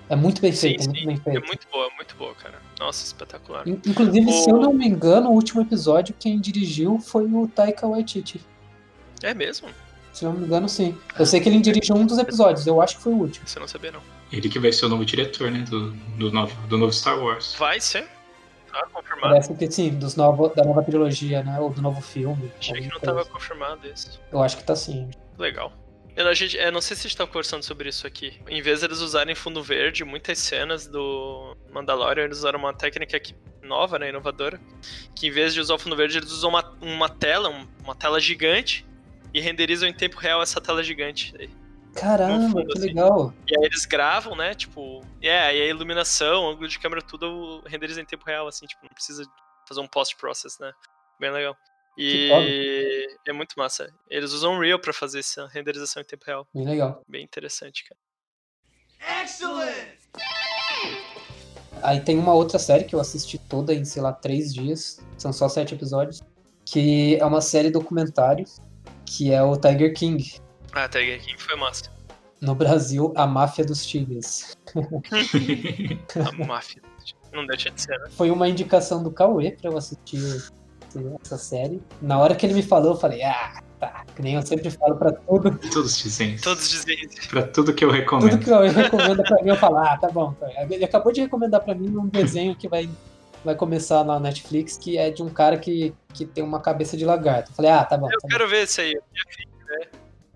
É 0.09 0.15
muito 0.15 0.41
bem 0.41 0.51
Sim, 0.51 0.69
feito, 0.69 0.81
é 0.81 0.85
muito 0.85 0.99
sim. 0.99 1.05
bem 1.05 1.15
É 1.15 1.19
feito. 1.31 1.45
muito 1.47 1.67
boa, 1.71 1.89
muito 1.95 2.15
boa, 2.15 2.33
cara. 2.33 2.55
Nossa, 2.79 3.05
espetacular. 3.05 3.67
In- 3.67 3.79
Inclusive, 3.85 4.31
se 4.31 4.49
O- 4.51 4.55
eu 4.55 4.59
não 4.61 4.73
me 4.73 4.87
engano, 4.87 5.29
o 5.29 5.33
último 5.33 5.61
episódio, 5.61 6.15
quem 6.19 6.39
dirigiu 6.39 6.99
foi 6.99 7.25
o 7.25 7.47
Taika 7.47 7.85
Waititi. 7.87 8.41
É 9.21 9.33
mesmo? 9.35 9.67
Se 10.11 10.25
eu 10.25 10.33
não 10.33 10.39
me 10.39 10.45
engano, 10.47 10.67
sim. 10.67 10.97
Eu 11.17 11.25
sei 11.27 11.39
que 11.39 11.47
ele 11.47 11.59
dirigiu 11.61 11.95
um 11.95 12.05
dos 12.05 12.17
episódios, 12.17 12.65
eu 12.65 12.81
acho 12.81 12.97
que 12.97 13.03
foi 13.03 13.13
o 13.13 13.17
último. 13.17 13.47
Você 13.47 13.59
não 13.59 13.67
sabia, 13.67 13.91
não. 13.91 14.01
Ele 14.31 14.49
que 14.49 14.57
vai 14.59 14.71
ser 14.71 14.85
o 14.87 14.89
novo 14.89 15.05
diretor, 15.05 15.51
né? 15.51 15.59
Do, 15.69 15.91
do, 15.91 16.31
novo, 16.31 16.55
do 16.67 16.77
novo 16.77 16.91
Star 16.91 17.17
Wars. 17.23 17.55
Vai 17.59 17.79
ser? 17.79 18.07
Confirmado? 18.93 19.21
Parece 19.21 19.53
que 19.53 19.71
sim, 19.71 19.89
dos 19.97 20.15
novo, 20.15 20.49
da 20.49 20.63
nova 20.63 20.81
trilogia, 20.83 21.43
né? 21.43 21.59
Ou 21.59 21.69
do 21.69 21.81
novo 21.81 22.01
filme. 22.01 22.51
Achei 22.59 22.75
que 22.75 22.81
não 22.87 22.93
alguma 22.95 22.99
tava 23.01 23.15
coisa. 23.17 23.29
confirmado 23.31 23.87
isso. 23.87 24.19
Eu 24.31 24.41
acho 24.41 24.57
que 24.57 24.63
tá 24.63 24.75
sim. 24.75 25.09
Legal. 25.37 25.71
Eu, 26.15 26.27
a 26.27 26.33
gente, 26.33 26.57
é, 26.57 26.69
não 26.69 26.81
sei 26.81 26.95
se 26.97 27.01
a 27.05 27.09
gente 27.09 27.17
tava 27.17 27.29
conversando 27.29 27.63
sobre 27.63 27.87
isso 27.89 28.05
aqui. 28.05 28.41
Em 28.49 28.61
vez 28.61 28.79
de 28.79 28.85
eles 28.87 28.99
usarem 28.99 29.33
fundo 29.35 29.63
verde, 29.63 30.03
muitas 30.03 30.37
cenas 30.39 30.85
do 30.87 31.55
Mandalorian, 31.71 32.23
eles 32.25 32.39
usaram 32.39 32.59
uma 32.59 32.73
técnica 32.73 33.17
que, 33.19 33.33
nova, 33.61 33.97
né, 33.97 34.09
inovadora, 34.09 34.59
que 35.15 35.27
em 35.27 35.31
vez 35.31 35.53
de 35.53 35.61
usar 35.61 35.75
o 35.75 35.79
fundo 35.79 35.95
verde, 35.95 36.17
eles 36.17 36.31
usam 36.31 36.49
uma, 36.49 36.77
uma 36.81 37.07
tela, 37.09 37.47
um- 37.49 37.65
uma 37.83 37.95
tela 37.95 38.19
gigante, 38.19 38.85
e 39.33 39.39
renderizam 39.39 39.87
em 39.87 39.93
tempo 39.93 40.17
real 40.17 40.41
essa 40.41 40.59
tela 40.59 40.83
gigante. 40.83 41.33
Caramba, 41.95 42.49
fundo, 42.49 42.67
que 42.67 42.77
assim. 42.77 42.87
legal. 42.87 43.33
E 43.47 43.57
aí 43.57 43.65
eles 43.65 43.85
gravam, 43.85 44.35
né, 44.35 44.53
tipo... 44.53 45.03
É, 45.21 45.55
e 45.55 45.61
a 45.61 45.65
iluminação, 45.65 46.45
o 46.45 46.49
ângulo 46.51 46.67
de 46.67 46.79
câmera, 46.79 47.01
tudo 47.01 47.61
renderiza 47.65 48.01
em 48.01 48.05
tempo 48.05 48.25
real, 48.25 48.47
assim, 48.47 48.65
tipo, 48.65 48.83
não 48.83 48.93
precisa 48.93 49.23
fazer 49.67 49.81
um 49.81 49.87
post-process, 49.87 50.57
né? 50.59 50.71
Bem 51.19 51.31
legal. 51.31 51.55
E 51.97 53.07
é 53.27 53.33
muito 53.33 53.55
massa. 53.57 53.93
Eles 54.09 54.31
usam 54.31 54.53
Unreal 54.53 54.79
pra 54.79 54.93
fazer 54.93 55.19
essa 55.19 55.47
renderização 55.47 56.01
em 56.01 56.05
tempo 56.05 56.23
real. 56.25 56.47
Bem 56.53 56.65
legal. 56.65 57.03
Bem 57.05 57.23
interessante, 57.23 57.83
cara. 57.83 57.99
Aí 61.83 61.99
tem 61.99 62.17
uma 62.17 62.33
outra 62.33 62.57
série 62.57 62.85
que 62.85 62.95
eu 62.95 63.01
assisti 63.01 63.37
toda 63.37 63.73
em, 63.73 63.83
sei 63.83 64.01
lá, 64.01 64.13
três 64.13 64.53
dias. 64.53 64.99
São 65.17 65.33
só 65.33 65.49
sete 65.49 65.73
episódios. 65.73 66.21
Que 66.65 67.17
é 67.17 67.25
uma 67.25 67.41
série 67.41 67.69
documentário, 67.69 68.45
que 69.05 69.33
é 69.33 69.41
o 69.43 69.57
Tiger 69.57 69.93
King. 69.93 70.39
Ah, 70.73 70.87
Tiger 70.87 71.19
King 71.21 71.41
foi 71.41 71.55
massa. 71.55 71.85
No 72.41 72.55
Brasil, 72.55 73.11
a 73.15 73.27
máfia 73.27 73.65
dos 73.65 73.85
tigres. 73.85 74.55
A 76.15 76.45
máfia. 76.45 76.81
Não 77.33 77.45
deixa 77.45 77.69
de 77.69 77.81
ser, 77.81 77.97
né? 77.99 78.07
Foi 78.11 78.31
uma 78.31 78.47
indicação 78.47 79.03
do 79.03 79.11
Cauê 79.11 79.51
pra 79.51 79.69
eu 79.69 79.77
assistir 79.77 80.43
essa 81.21 81.37
série. 81.37 81.81
Na 82.01 82.17
hora 82.17 82.33
que 82.35 82.45
ele 82.45 82.53
me 82.53 82.63
falou, 82.63 82.93
eu 82.93 82.99
falei, 82.99 83.21
ah, 83.23 83.61
tá. 83.79 84.05
Que 84.15 84.21
nem 84.21 84.35
eu 84.35 84.41
sempre 84.41 84.71
falo 84.71 84.95
pra 84.95 85.11
tudo. 85.11 85.51
Todos 85.71 85.97
dizem. 85.97 86.37
Todos 86.37 86.69
dizem. 86.69 86.97
Pra 87.29 87.43
tudo 87.43 87.73
que 87.73 87.83
eu 87.83 87.89
Tudo 87.89 87.99
recomendo. 87.99 88.39
que 88.39 88.45
o 88.45 88.49
Cauê 88.49 88.69
recomenda 88.69 89.23
pra 89.23 89.43
mim, 89.43 89.49
eu 89.49 89.55
falo, 89.57 89.77
ah, 89.77 89.97
tá 89.97 90.09
bom. 90.09 90.33
Ele 90.69 90.85
acabou 90.85 91.11
de 91.11 91.21
recomendar 91.21 91.61
pra 91.61 91.75
mim 91.75 91.95
um 91.95 92.07
desenho 92.07 92.55
que 92.55 92.67
vai, 92.67 92.89
vai 93.43 93.53
começar 93.55 94.03
na 94.03 94.19
Netflix, 94.19 94.77
que 94.77 94.97
é 94.97 95.11
de 95.11 95.21
um 95.21 95.29
cara 95.29 95.57
que, 95.57 95.93
que 96.13 96.25
tem 96.25 96.43
uma 96.43 96.61
cabeça 96.61 96.95
de 96.97 97.05
lagarto. 97.05 97.51
Eu 97.51 97.55
falei, 97.55 97.71
ah, 97.71 97.83
tá 97.83 97.97
bom. 97.97 98.07
Eu 98.07 98.11
tá 98.11 98.17
bom. 98.23 98.27
quero 98.29 98.47
ver 98.47 98.63
isso 98.63 98.81
aí. 98.81 98.93
Eu 98.93 99.01
de 99.13 99.65
ver. 99.65 99.89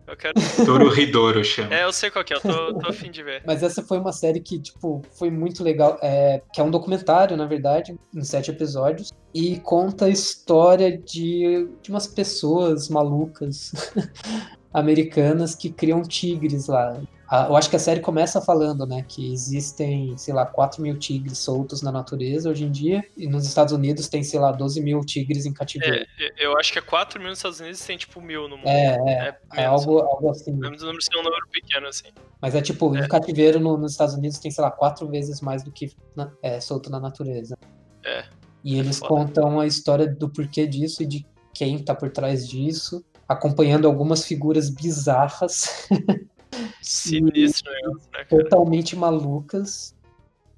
Eu 0.06 0.18
quero. 0.18 0.34
Dorohedoro 0.66 1.44
chama. 1.44 1.74
É, 1.74 1.84
eu 1.84 1.94
sei 1.94 2.10
qual 2.10 2.24
que 2.24 2.34
é, 2.34 2.38
eu 2.38 2.42
tô, 2.42 2.74
tô 2.80 2.90
afim 2.90 3.10
de 3.10 3.24
ver. 3.24 3.42
Mas 3.46 3.64
essa 3.64 3.82
foi 3.82 3.98
uma 3.98 4.12
série 4.12 4.40
que, 4.40 4.60
tipo, 4.60 5.02
foi 5.18 5.30
muito 5.30 5.64
legal. 5.64 5.98
É, 6.02 6.42
que 6.54 6.60
é 6.60 6.64
um 6.64 6.72
documentário, 6.72 7.38
na 7.38 7.46
verdade, 7.46 7.98
em 8.14 8.24
sete 8.24 8.52
episódios. 8.52 9.12
E 9.34 9.60
conta 9.60 10.06
a 10.06 10.10
história 10.10 10.98
de, 10.98 11.68
de 11.82 11.90
umas 11.90 12.06
pessoas 12.06 12.90
malucas 12.90 13.72
americanas 14.74 15.56
que 15.56 15.70
criam 15.70 16.02
tigres 16.02 16.68
lá. 16.68 17.02
A- 17.34 17.48
Eu 17.50 17.56
acho 17.56 17.68
que 17.68 17.76
a 17.76 17.80
série 17.80 18.00
começa 18.00 18.40
falando, 18.40 18.86
né, 18.86 19.04
que 19.08 19.34
existem, 19.34 20.16
sei 20.18 20.34
lá, 20.36 20.46
4 20.46 20.82
mil 20.84 21.00
tigres 21.00 21.40
soltos 21.40 21.82
na 21.82 21.92
natureza 21.92 22.48
hoje 22.50 22.64
em 22.64 22.72
dia. 22.72 23.04
E 23.18 23.28
nos 23.28 23.48
Estados 23.48 23.74
Unidos 23.74 24.08
tem, 24.08 24.22
sei 24.24 24.40
lá, 24.40 24.52
12 24.52 24.80
mil 24.82 25.00
tigres 25.02 25.46
em 25.48 25.52
cativeiro. 25.52 26.06
É, 26.20 26.46
eu 26.46 26.56
acho 26.60 26.72
que 26.72 26.78
é 26.78 26.82
4 26.82 27.20
mil 27.20 27.30
nos 27.30 27.40
Estados 27.40 27.60
Unidos 27.60 27.82
e 27.82 27.88
tem 27.88 27.98
tipo 27.98 28.22
mil 28.22 28.48
no 28.48 28.58
mundo. 28.58 28.68
É, 28.68 28.96
é. 28.98 29.38
É, 29.56 29.62
É 29.64 29.66
algo, 29.66 29.98
algo 30.00 30.30
assim. 30.30 30.52
Lembro 30.52 30.78
do 30.78 30.86
número 30.86 31.02
ser 31.02 31.18
um 31.18 31.24
número 31.24 31.48
pequeno, 31.52 31.88
assim. 31.88 32.10
Mas 32.40 32.54
é 32.54 32.62
tipo, 32.62 32.96
É. 32.96 33.00
em 33.04 33.08
cativeiro 33.08 33.60
no- 33.60 33.78
nos 33.78 33.94
Estados 33.94 34.14
Unidos 34.14 34.38
tem, 34.38 34.52
sei 34.52 34.64
lá, 34.64 34.70
quatro 34.70 35.08
vezes 35.08 35.42
mais 35.42 35.64
do 35.64 35.72
que 35.72 35.92
na- 36.16 36.32
é, 36.44 36.60
solto 36.60 36.90
na 36.92 37.00
natureza. 37.00 37.58
É. 38.06 38.26
E 38.64 38.76
É 38.76 38.80
eles 38.80 39.00
foda. 39.00 39.10
contam 39.10 39.60
a 39.60 39.66
história 39.66 40.06
do 40.08 40.30
porquê 40.30 40.68
disso 40.68 41.02
e 41.02 41.06
de 41.08 41.26
quem 41.52 41.80
tá 41.80 41.96
por 41.96 42.12
trás 42.12 42.48
disso, 42.48 43.04
acompanhando 43.28 43.88
algumas 43.88 44.24
figuras 44.26 44.70
bizarras, 44.70 45.88
Sinistro 46.82 47.72
né, 48.14 48.24
totalmente 48.30 48.96
malucas. 48.96 49.96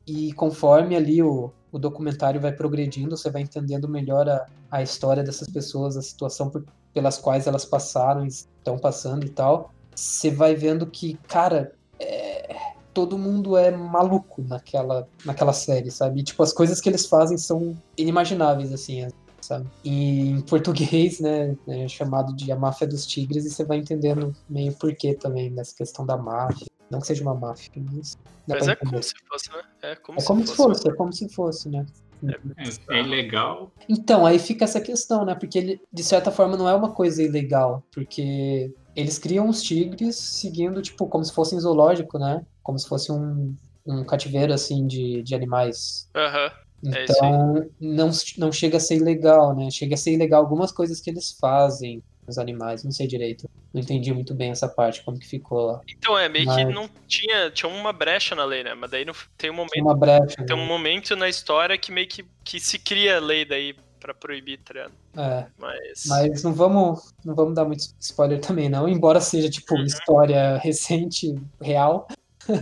E 0.07 0.33
conforme 0.33 0.95
ali 0.95 1.23
o, 1.23 1.51
o 1.71 1.79
documentário 1.79 2.39
vai 2.39 2.51
progredindo, 2.51 3.17
você 3.17 3.29
vai 3.29 3.41
entendendo 3.41 3.87
melhor 3.87 4.29
a, 4.29 4.45
a 4.69 4.83
história 4.83 5.23
dessas 5.23 5.49
pessoas, 5.49 5.97
a 5.97 6.01
situação 6.01 6.49
por- 6.49 6.65
pelas 6.93 7.17
quais 7.17 7.47
elas 7.47 7.65
passaram, 7.65 8.25
estão 8.25 8.77
passando 8.77 9.25
e 9.25 9.29
tal. 9.29 9.73
Você 9.95 10.29
vai 10.29 10.55
vendo 10.55 10.85
que, 10.85 11.15
cara, 11.27 11.73
é, 11.99 12.55
todo 12.93 13.17
mundo 13.17 13.57
é 13.57 13.71
maluco 13.71 14.41
naquela, 14.43 15.07
naquela 15.25 15.53
série, 15.53 15.91
sabe? 15.91 16.21
E, 16.21 16.23
tipo, 16.23 16.41
as 16.43 16.53
coisas 16.53 16.79
que 16.79 16.87
eles 16.87 17.05
fazem 17.05 17.37
são 17.37 17.75
inimagináveis, 17.97 18.71
assim. 18.71 19.07
Sabe? 19.45 19.67
E 19.83 20.29
em 20.29 20.41
português, 20.41 21.19
né, 21.19 21.55
é 21.67 21.87
chamado 21.87 22.35
de 22.35 22.51
A 22.51 22.55
Máfia 22.55 22.87
dos 22.87 23.05
Tigres, 23.05 23.45
e 23.45 23.49
você 23.49 23.63
vai 23.63 23.77
entendendo 23.77 24.35
meio 24.49 24.73
porquê 24.73 25.13
também 25.13 25.49
nessa 25.49 25.75
questão 25.75 26.05
da 26.05 26.17
máfia. 26.17 26.67
Não 26.89 26.99
que 26.99 27.07
seja 27.07 27.23
uma 27.23 27.33
máfia, 27.33 27.71
mas. 27.75 28.17
Mas 28.47 28.67
é 28.67 28.73
entender. 28.73 28.91
como 28.91 29.03
se 29.03 29.13
fosse, 29.27 29.49
né? 29.51 29.61
É 29.81 29.95
como, 29.95 30.19
É 30.19 30.23
como 30.23 30.45
se 30.47 30.55
fosse, 30.55 30.87
é 30.87 30.93
como 30.93 31.13
se 31.13 31.29
fosse, 31.29 31.69
né? 31.69 31.85
É, 32.23 32.95
é 32.95 33.01
ilegal. 33.01 33.71
Então, 33.89 34.25
aí 34.25 34.39
fica 34.39 34.63
essa 34.63 34.79
questão, 34.79 35.25
né? 35.25 35.35
Porque 35.35 35.57
ele, 35.57 35.81
de 35.91 36.03
certa 36.03 36.31
forma, 36.31 36.55
não 36.55 36.69
é 36.69 36.75
uma 36.75 36.91
coisa 36.91 37.21
ilegal, 37.21 37.83
porque 37.91 38.73
eles 38.95 39.17
criam 39.17 39.49
os 39.49 39.61
tigres 39.61 40.15
seguindo, 40.15 40.81
tipo, 40.81 41.07
como 41.07 41.23
se 41.23 41.33
fosse 41.33 41.55
em 41.55 41.59
zoológico, 41.59 42.17
né? 42.17 42.45
Como 42.63 42.77
se 42.79 42.87
fosse 42.87 43.11
um, 43.11 43.55
um 43.85 44.03
cativeiro, 44.05 44.53
assim, 44.53 44.87
de, 44.87 45.21
de 45.23 45.35
animais. 45.35 46.09
Aham. 46.15 46.51
É 46.51 46.64
isso 46.89 47.11
Então, 47.13 47.69
não, 47.79 48.11
não 48.37 48.51
chega 48.51 48.77
a 48.77 48.79
ser 48.79 48.95
ilegal, 48.95 49.55
né? 49.55 49.69
Chega 49.71 49.95
a 49.95 49.97
ser 49.97 50.11
ilegal 50.13 50.41
algumas 50.41 50.71
coisas 50.71 50.99
que 51.01 51.09
eles 51.09 51.37
fazem 51.39 52.01
os 52.27 52.37
animais, 52.37 52.83
não 52.83 52.91
sei 52.91 53.05
direito. 53.07 53.47
Não 53.73 53.81
entendi 53.81 54.13
muito 54.13 54.33
bem 54.33 54.51
essa 54.51 54.67
parte, 54.67 55.03
como 55.03 55.19
que 55.19 55.27
ficou 55.27 55.65
lá. 55.67 55.81
Então 55.97 56.17
é, 56.17 56.27
meio 56.29 56.45
que 56.45 56.63
Mas- 56.63 56.73
não 56.73 56.89
tinha. 57.07 57.51
Tinha 57.51 57.69
uma 57.71 57.91
brecha 57.93 58.33
na 58.33 58.45
lei, 58.45 58.63
né? 58.63 58.73
Mas 58.73 58.89
daí 58.89 59.03
não, 59.05 59.13
tem 59.37 59.49
um 59.51 59.53
momento. 59.53 59.81
uma 59.81 59.95
brecha, 59.95 60.43
Tem 60.45 60.55
um 60.55 60.61
né? 60.61 60.65
momento 60.67 61.15
na 61.15 61.27
história 61.29 61.77
que 61.77 61.91
meio 61.91 62.07
que, 62.07 62.25
que 62.43 62.59
se 62.59 62.79
cria 62.79 63.17
a 63.17 63.19
lei 63.19 63.43
daí 63.45 63.75
pra 63.99 64.13
proibir, 64.13 64.59
tá? 64.59 64.89
É, 65.17 65.45
Mas. 65.57 66.03
mas 66.07 66.43
não 66.43 66.53
vamos, 66.53 67.11
não 67.23 67.33
vamos 67.35 67.53
dar 67.55 67.65
muito 67.65 67.83
spoiler 67.99 68.39
também, 68.39 68.69
não. 68.69 68.87
Embora 68.87 69.19
seja, 69.19 69.49
tipo, 69.49 69.75
Uhum. 69.75 69.83
história 69.83 70.57
recente, 70.63 71.35
real. 71.61 72.07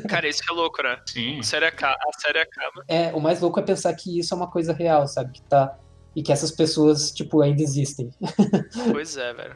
Cara, 0.10 0.28
isso 0.28 0.42
que 0.42 0.52
é 0.52 0.56
louco, 0.56 0.82
né? 0.82 0.98
Sim. 1.08 1.40
A 1.40 1.44
série, 1.44 1.66
aca- 1.66 1.98
a 2.00 2.20
série 2.22 2.40
acaba. 2.40 2.84
É, 2.88 3.14
o 3.14 3.20
mais 3.20 3.42
louco 3.42 3.60
é 3.60 3.64
pensar 3.64 3.94
que 3.94 4.20
isso 4.20 4.34
é 4.34 4.38
uma 4.38 4.50
coisa 4.50 4.74
real, 4.74 5.08
sabe? 5.08 5.34
Que 5.34 5.42
tá... 5.44 5.78
E 6.16 6.22
que 6.22 6.32
essas 6.32 6.52
pessoas, 6.52 7.12
tipo, 7.12 7.42
ainda 7.42 7.62
existem. 7.62 8.12
Pois 8.92 9.18
é, 9.18 9.34
velho. 9.34 9.56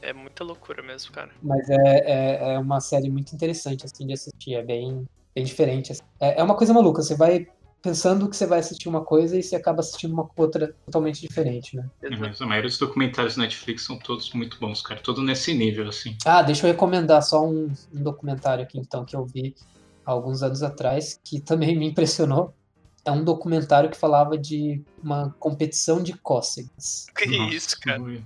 É 0.00 0.12
muita 0.12 0.44
loucura 0.44 0.80
mesmo, 0.82 1.10
cara. 1.12 1.30
Mas 1.42 1.68
é, 1.68 1.74
é, 1.76 2.54
é 2.54 2.58
uma 2.58 2.80
série 2.80 3.10
muito 3.10 3.34
interessante, 3.34 3.84
assim, 3.84 4.06
de 4.06 4.12
assistir. 4.12 4.54
É 4.54 4.62
bem, 4.62 5.04
bem 5.34 5.44
diferente. 5.44 5.90
assim. 5.90 6.02
É, 6.20 6.40
é 6.40 6.42
uma 6.42 6.54
coisa 6.56 6.72
maluca. 6.72 7.02
Você 7.02 7.16
vai 7.16 7.48
pensando 7.82 8.28
que 8.28 8.36
você 8.36 8.46
vai 8.46 8.58
assistir 8.58 8.88
uma 8.88 9.04
coisa 9.04 9.36
e 9.38 9.42
você 9.42 9.56
acaba 9.56 9.80
assistindo 9.80 10.12
uma 10.12 10.28
outra 10.36 10.74
totalmente 10.86 11.20
diferente, 11.20 11.76
né? 11.76 11.88
Mas 12.18 12.40
a 12.40 12.46
maioria 12.46 12.68
dos 12.68 12.78
documentários 12.78 13.36
da 13.36 13.42
Netflix 13.42 13.82
são 13.84 13.98
todos 13.98 14.32
muito 14.32 14.58
bons, 14.58 14.82
cara. 14.82 15.00
Tudo 15.00 15.22
nesse 15.22 15.54
nível, 15.54 15.88
assim. 15.88 16.16
Ah, 16.24 16.42
deixa 16.42 16.66
eu 16.66 16.72
recomendar 16.72 17.22
só 17.22 17.46
um, 17.46 17.72
um 17.92 18.02
documentário 18.02 18.64
aqui, 18.64 18.78
então, 18.78 19.04
que 19.04 19.14
eu 19.14 19.24
vi 19.24 19.54
há 20.04 20.10
alguns 20.12 20.42
anos 20.42 20.62
atrás, 20.62 21.18
que 21.22 21.40
também 21.40 21.76
me 21.78 21.86
impressionou. 21.86 22.54
É 23.04 23.10
um 23.10 23.24
documentário 23.24 23.88
que 23.88 23.96
falava 23.96 24.36
de 24.36 24.82
uma 25.02 25.34
competição 25.38 26.02
de 26.02 26.12
cócegas. 26.12 27.06
Que 27.16 27.26
Nossa, 27.26 27.54
isso, 27.54 27.80
cara. 27.80 28.02
Um 28.02 28.22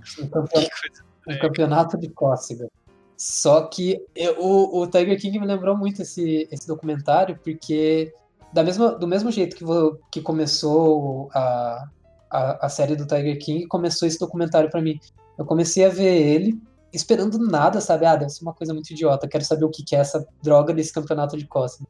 um 1.29 1.39
campeonato 1.39 1.97
de 1.97 2.09
cócega. 2.09 2.69
Só 3.17 3.63
que 3.67 4.05
eu- 4.17 4.41
o, 4.41 4.81
o 4.81 4.87
Tiger 4.89 5.21
King 5.21 5.39
me 5.39 5.47
lembrou 5.47 5.77
muito 5.77 6.03
esse, 6.03 6.49
esse 6.51 6.67
documentário, 6.67 7.39
porque 7.45 8.13
da 8.53 8.63
mesma, 8.63 8.93
do 8.93 9.07
mesmo 9.07 9.31
jeito 9.31 9.57
que, 9.57 9.65
que 10.11 10.21
começou 10.21 11.31
a, 11.35 11.89
a, 12.31 12.67
a 12.67 12.69
série 12.69 12.97
do 12.97 13.07
Tiger 13.07 13.39
King, 13.39 13.67
começou 13.67 14.07
esse 14.07 14.19
documentário 14.19 14.71
pra 14.71 14.83
mim. 14.83 14.99
Eu 15.39 15.45
comecei 15.45 15.85
a 15.85 15.89
ver 15.89 16.15
ele 16.15 16.61
esperando 16.93 17.39
nada, 17.39 17.81
sabe? 17.81 18.05
Ah, 18.05 18.17
deve 18.17 18.31
ser 18.31 18.43
uma 18.43 18.53
coisa 18.53 18.75
muito 18.75 18.91
idiota, 18.91 19.27
quero 19.27 19.45
saber 19.45 19.65
o 19.65 19.71
que, 19.71 19.83
que 19.83 19.97
é 19.97 20.01
essa 20.01 20.27
droga 20.43 20.75
desse 20.75 20.93
campeonato 20.93 21.37
de 21.37 21.47
cócega. 21.47 21.89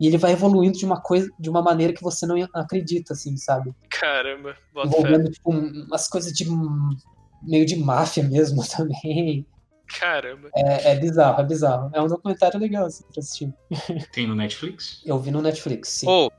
E 0.00 0.06
ele 0.06 0.18
vai 0.18 0.32
evoluindo 0.32 0.76
de 0.76 0.84
uma 0.84 1.00
coisa, 1.00 1.30
de 1.38 1.48
uma 1.48 1.62
maneira 1.62 1.92
que 1.92 2.02
você 2.02 2.26
não 2.26 2.36
acredita, 2.52 3.14
assim, 3.14 3.36
sabe? 3.36 3.72
Caramba, 3.88 4.54
bota. 4.72 4.88
Envolvendo, 4.88 5.30
tipo, 5.30 5.50
umas 5.50 6.08
coisas 6.08 6.32
de 6.32 6.46
meio 7.42 7.64
de 7.64 7.76
máfia 7.76 8.24
mesmo 8.24 8.62
também. 8.68 9.46
Caramba. 9.86 10.50
É, 10.54 10.92
é 10.92 10.94
bizarro, 10.96 11.40
é 11.40 11.44
bizarro. 11.44 11.90
É 11.94 12.00
um 12.00 12.06
documentário 12.08 12.58
legal, 12.58 12.86
assim, 12.86 13.04
pra 13.12 13.20
assistir. 13.20 13.52
Tem 14.12 14.26
no 14.26 14.34
Netflix? 14.34 15.00
Eu 15.04 15.18
vi 15.18 15.30
no 15.30 15.40
Netflix, 15.42 15.88
sim. 15.90 16.08
Ô, 16.08 16.30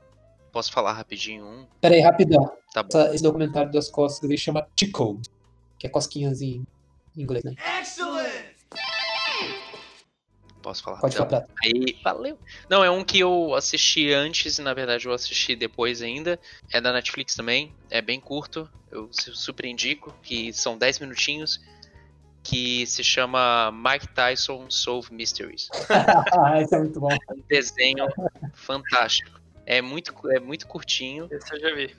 posso 0.52 0.72
falar 0.72 0.92
rapidinho 0.92 1.44
um? 1.44 1.66
Peraí, 1.80 2.00
rapidão. 2.00 2.44
Tá 2.72 2.82
bom. 2.82 2.88
Essa- 2.88 3.14
esse 3.14 3.22
documentário 3.22 3.70
das 3.72 3.88
costas 3.88 4.22
ele 4.28 4.36
chama 4.38 4.66
T-Code, 4.76 5.28
que 5.78 5.86
é 5.86 5.90
cosquinhas 5.90 6.42
em 6.42 6.64
inglês, 7.16 7.44
né? 7.44 7.54
Posso 10.62 10.82
falar 10.82 10.98
Pode 11.00 11.16
rapidão? 11.16 11.40
falar. 11.40 11.54
Aí, 11.62 11.96
valeu. 12.02 12.38
Não, 12.68 12.82
é 12.82 12.90
um 12.90 13.04
que 13.04 13.20
eu 13.20 13.54
assisti 13.54 14.12
antes, 14.12 14.58
e 14.58 14.62
na 14.62 14.74
verdade 14.74 15.06
eu 15.06 15.12
assisti 15.12 15.54
depois 15.54 16.02
ainda. 16.02 16.40
É 16.72 16.80
da 16.80 16.92
Netflix 16.92 17.36
também, 17.36 17.72
é 17.88 18.02
bem 18.02 18.18
curto, 18.20 18.68
eu 18.90 19.08
su- 19.12 19.34
super 19.36 19.64
indico, 19.66 20.12
que 20.24 20.52
são 20.52 20.76
10 20.76 20.98
minutinhos, 20.98 21.60
que 22.48 22.86
se 22.86 23.02
chama 23.02 23.72
Mike 23.72 24.08
Tyson 24.08 24.66
Solve 24.70 25.12
Mysteries. 25.12 25.68
ah, 26.32 26.60
esse 26.62 26.74
é 26.74 26.78
muito 26.78 27.00
bom. 27.00 27.08
Um 27.12 27.42
desenho 27.48 28.06
fantástico. 28.54 29.40
É 29.66 29.82
muito, 29.82 30.14
é 30.30 30.38
muito 30.38 30.64
curtinho, 30.68 31.28
Esse 31.28 31.56
eu 31.56 31.60
já 31.60 31.74
vi. 31.74 31.92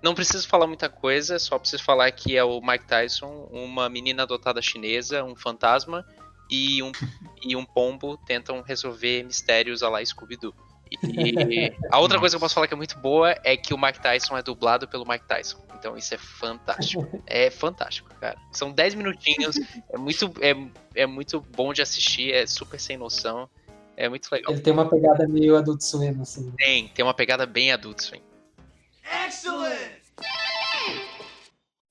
não 0.00 0.14
preciso 0.14 0.46
falar 0.46 0.68
muita 0.68 0.88
coisa, 0.88 1.36
só 1.40 1.58
preciso 1.58 1.82
falar 1.82 2.08
que 2.12 2.36
é 2.36 2.44
o 2.44 2.60
Mike 2.60 2.86
Tyson, 2.86 3.48
uma 3.50 3.88
menina 3.88 4.22
adotada 4.22 4.62
chinesa, 4.62 5.24
um 5.24 5.34
fantasma 5.34 6.06
e 6.48 6.80
um, 6.80 6.92
e 7.42 7.56
um 7.56 7.64
pombo 7.64 8.16
tentam 8.18 8.62
resolver 8.62 9.24
mistérios 9.24 9.82
a 9.82 9.88
lá 9.88 10.04
Scooby-Doo. 10.04 10.54
E 11.02 11.72
a 11.90 11.98
outra 11.98 12.20
coisa 12.20 12.34
que 12.34 12.36
eu 12.36 12.40
posso 12.40 12.54
falar 12.54 12.68
que 12.68 12.74
é 12.74 12.76
muito 12.76 12.96
boa 12.98 13.34
é 13.42 13.56
que 13.56 13.74
o 13.74 13.78
Mike 13.78 14.00
Tyson 14.00 14.38
é 14.38 14.42
dublado 14.42 14.86
pelo 14.86 15.04
Mike 15.04 15.26
Tyson. 15.26 15.58
Então 15.78 15.96
isso 15.96 16.14
é 16.14 16.18
fantástico. 16.18 17.22
É 17.26 17.50
fantástico, 17.50 18.08
cara. 18.20 18.36
São 18.52 18.72
10 18.72 18.94
minutinhos, 18.94 19.56
é 19.90 19.96
muito, 19.96 20.32
é, 20.40 21.02
é 21.02 21.06
muito 21.06 21.40
bom 21.40 21.72
de 21.72 21.80
assistir, 21.82 22.32
é 22.32 22.46
super 22.46 22.80
sem 22.80 22.96
noção. 22.96 23.48
É 23.96 24.08
muito 24.08 24.28
legal. 24.30 24.52
Ele 24.52 24.60
tem 24.60 24.72
uma 24.72 24.88
pegada 24.88 25.26
meio 25.26 25.56
adulto 25.56 25.82
swim, 25.84 26.20
assim. 26.20 26.52
Tem, 26.56 26.88
tem 26.88 27.04
uma 27.04 27.14
pegada 27.14 27.46
bem 27.46 27.72
adulto, 27.72 28.02
sim. 28.04 28.20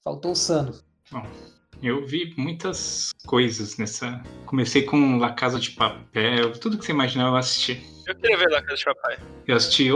Faltou 0.04 0.32
o 0.32 0.36
Sano. 0.36 0.80
Eu 1.82 2.06
vi 2.06 2.34
muitas 2.38 3.12
coisas 3.26 3.78
nessa. 3.78 4.21
Comecei 4.45 4.84
com 4.84 5.17
La 5.17 5.34
Casa 5.34 5.60
de 5.60 5.71
Papel, 5.71 6.58
tudo 6.60 6.78
que 6.78 6.86
você 6.86 6.91
imaginar 6.91 7.28
eu 7.28 7.36
assisti. 7.36 7.86
Eu 8.06 8.15
queria 8.15 8.38
ver 8.38 8.50
lá 8.50 8.62
Casa 8.62 8.78
de 8.78 8.86
Papai. 8.86 9.19
Eu 9.45 9.56
assisti 9.56 9.91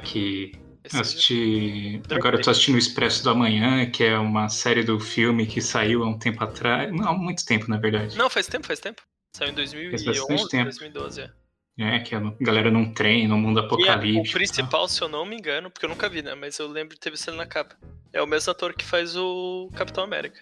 já- 0.00 0.50
assisti. 0.92 2.00
Agora 2.10 2.36
eu 2.36 2.42
tô 2.42 2.50
assistindo 2.50 2.76
o 2.76 2.78
Expresso 2.78 3.22
do 3.22 3.30
Amanhã, 3.30 3.88
que 3.90 4.04
é 4.04 4.18
uma 4.18 4.48
série 4.48 4.82
do 4.82 4.98
filme 4.98 5.46
que 5.46 5.60
saiu 5.60 6.02
há 6.02 6.08
um 6.08 6.18
tempo 6.18 6.42
atrás. 6.42 6.92
Não, 6.92 7.08
há 7.08 7.12
muito 7.12 7.44
tempo, 7.44 7.68
na 7.68 7.76
verdade. 7.76 8.16
Não, 8.16 8.30
faz 8.30 8.46
tempo, 8.46 8.66
faz 8.66 8.80
tempo. 8.80 9.02
Saiu 9.36 9.50
em 9.50 9.54
Faz 9.54 9.72
2011, 9.72 10.04
bastante 10.04 10.50
tempo. 10.50 10.64
2012, 10.64 11.20
é. 11.20 11.30
É, 11.78 11.98
que 12.00 12.14
a 12.14 12.20
galera 12.40 12.70
num 12.70 12.92
trem, 12.92 13.26
no 13.26 13.38
mundo 13.38 13.58
E 13.58 13.62
é, 13.62 13.62
o 13.62 13.66
apocalíptico. 13.66 14.34
principal, 14.34 14.86
se 14.86 15.00
eu 15.00 15.08
não 15.08 15.24
me 15.24 15.36
engano, 15.36 15.70
porque 15.70 15.86
eu 15.86 15.90
nunca 15.90 16.08
vi, 16.08 16.20
né? 16.20 16.34
Mas 16.34 16.58
eu 16.58 16.68
lembro 16.68 16.94
de 16.94 17.00
ter 17.00 17.10
visto 17.10 17.28
ele 17.28 17.38
na 17.38 17.46
capa. 17.46 17.74
É 18.12 18.20
o 18.20 18.26
mesmo 18.26 18.50
ator 18.50 18.74
que 18.74 18.84
faz 18.84 19.16
o 19.16 19.70
Capitão 19.74 20.04
América. 20.04 20.40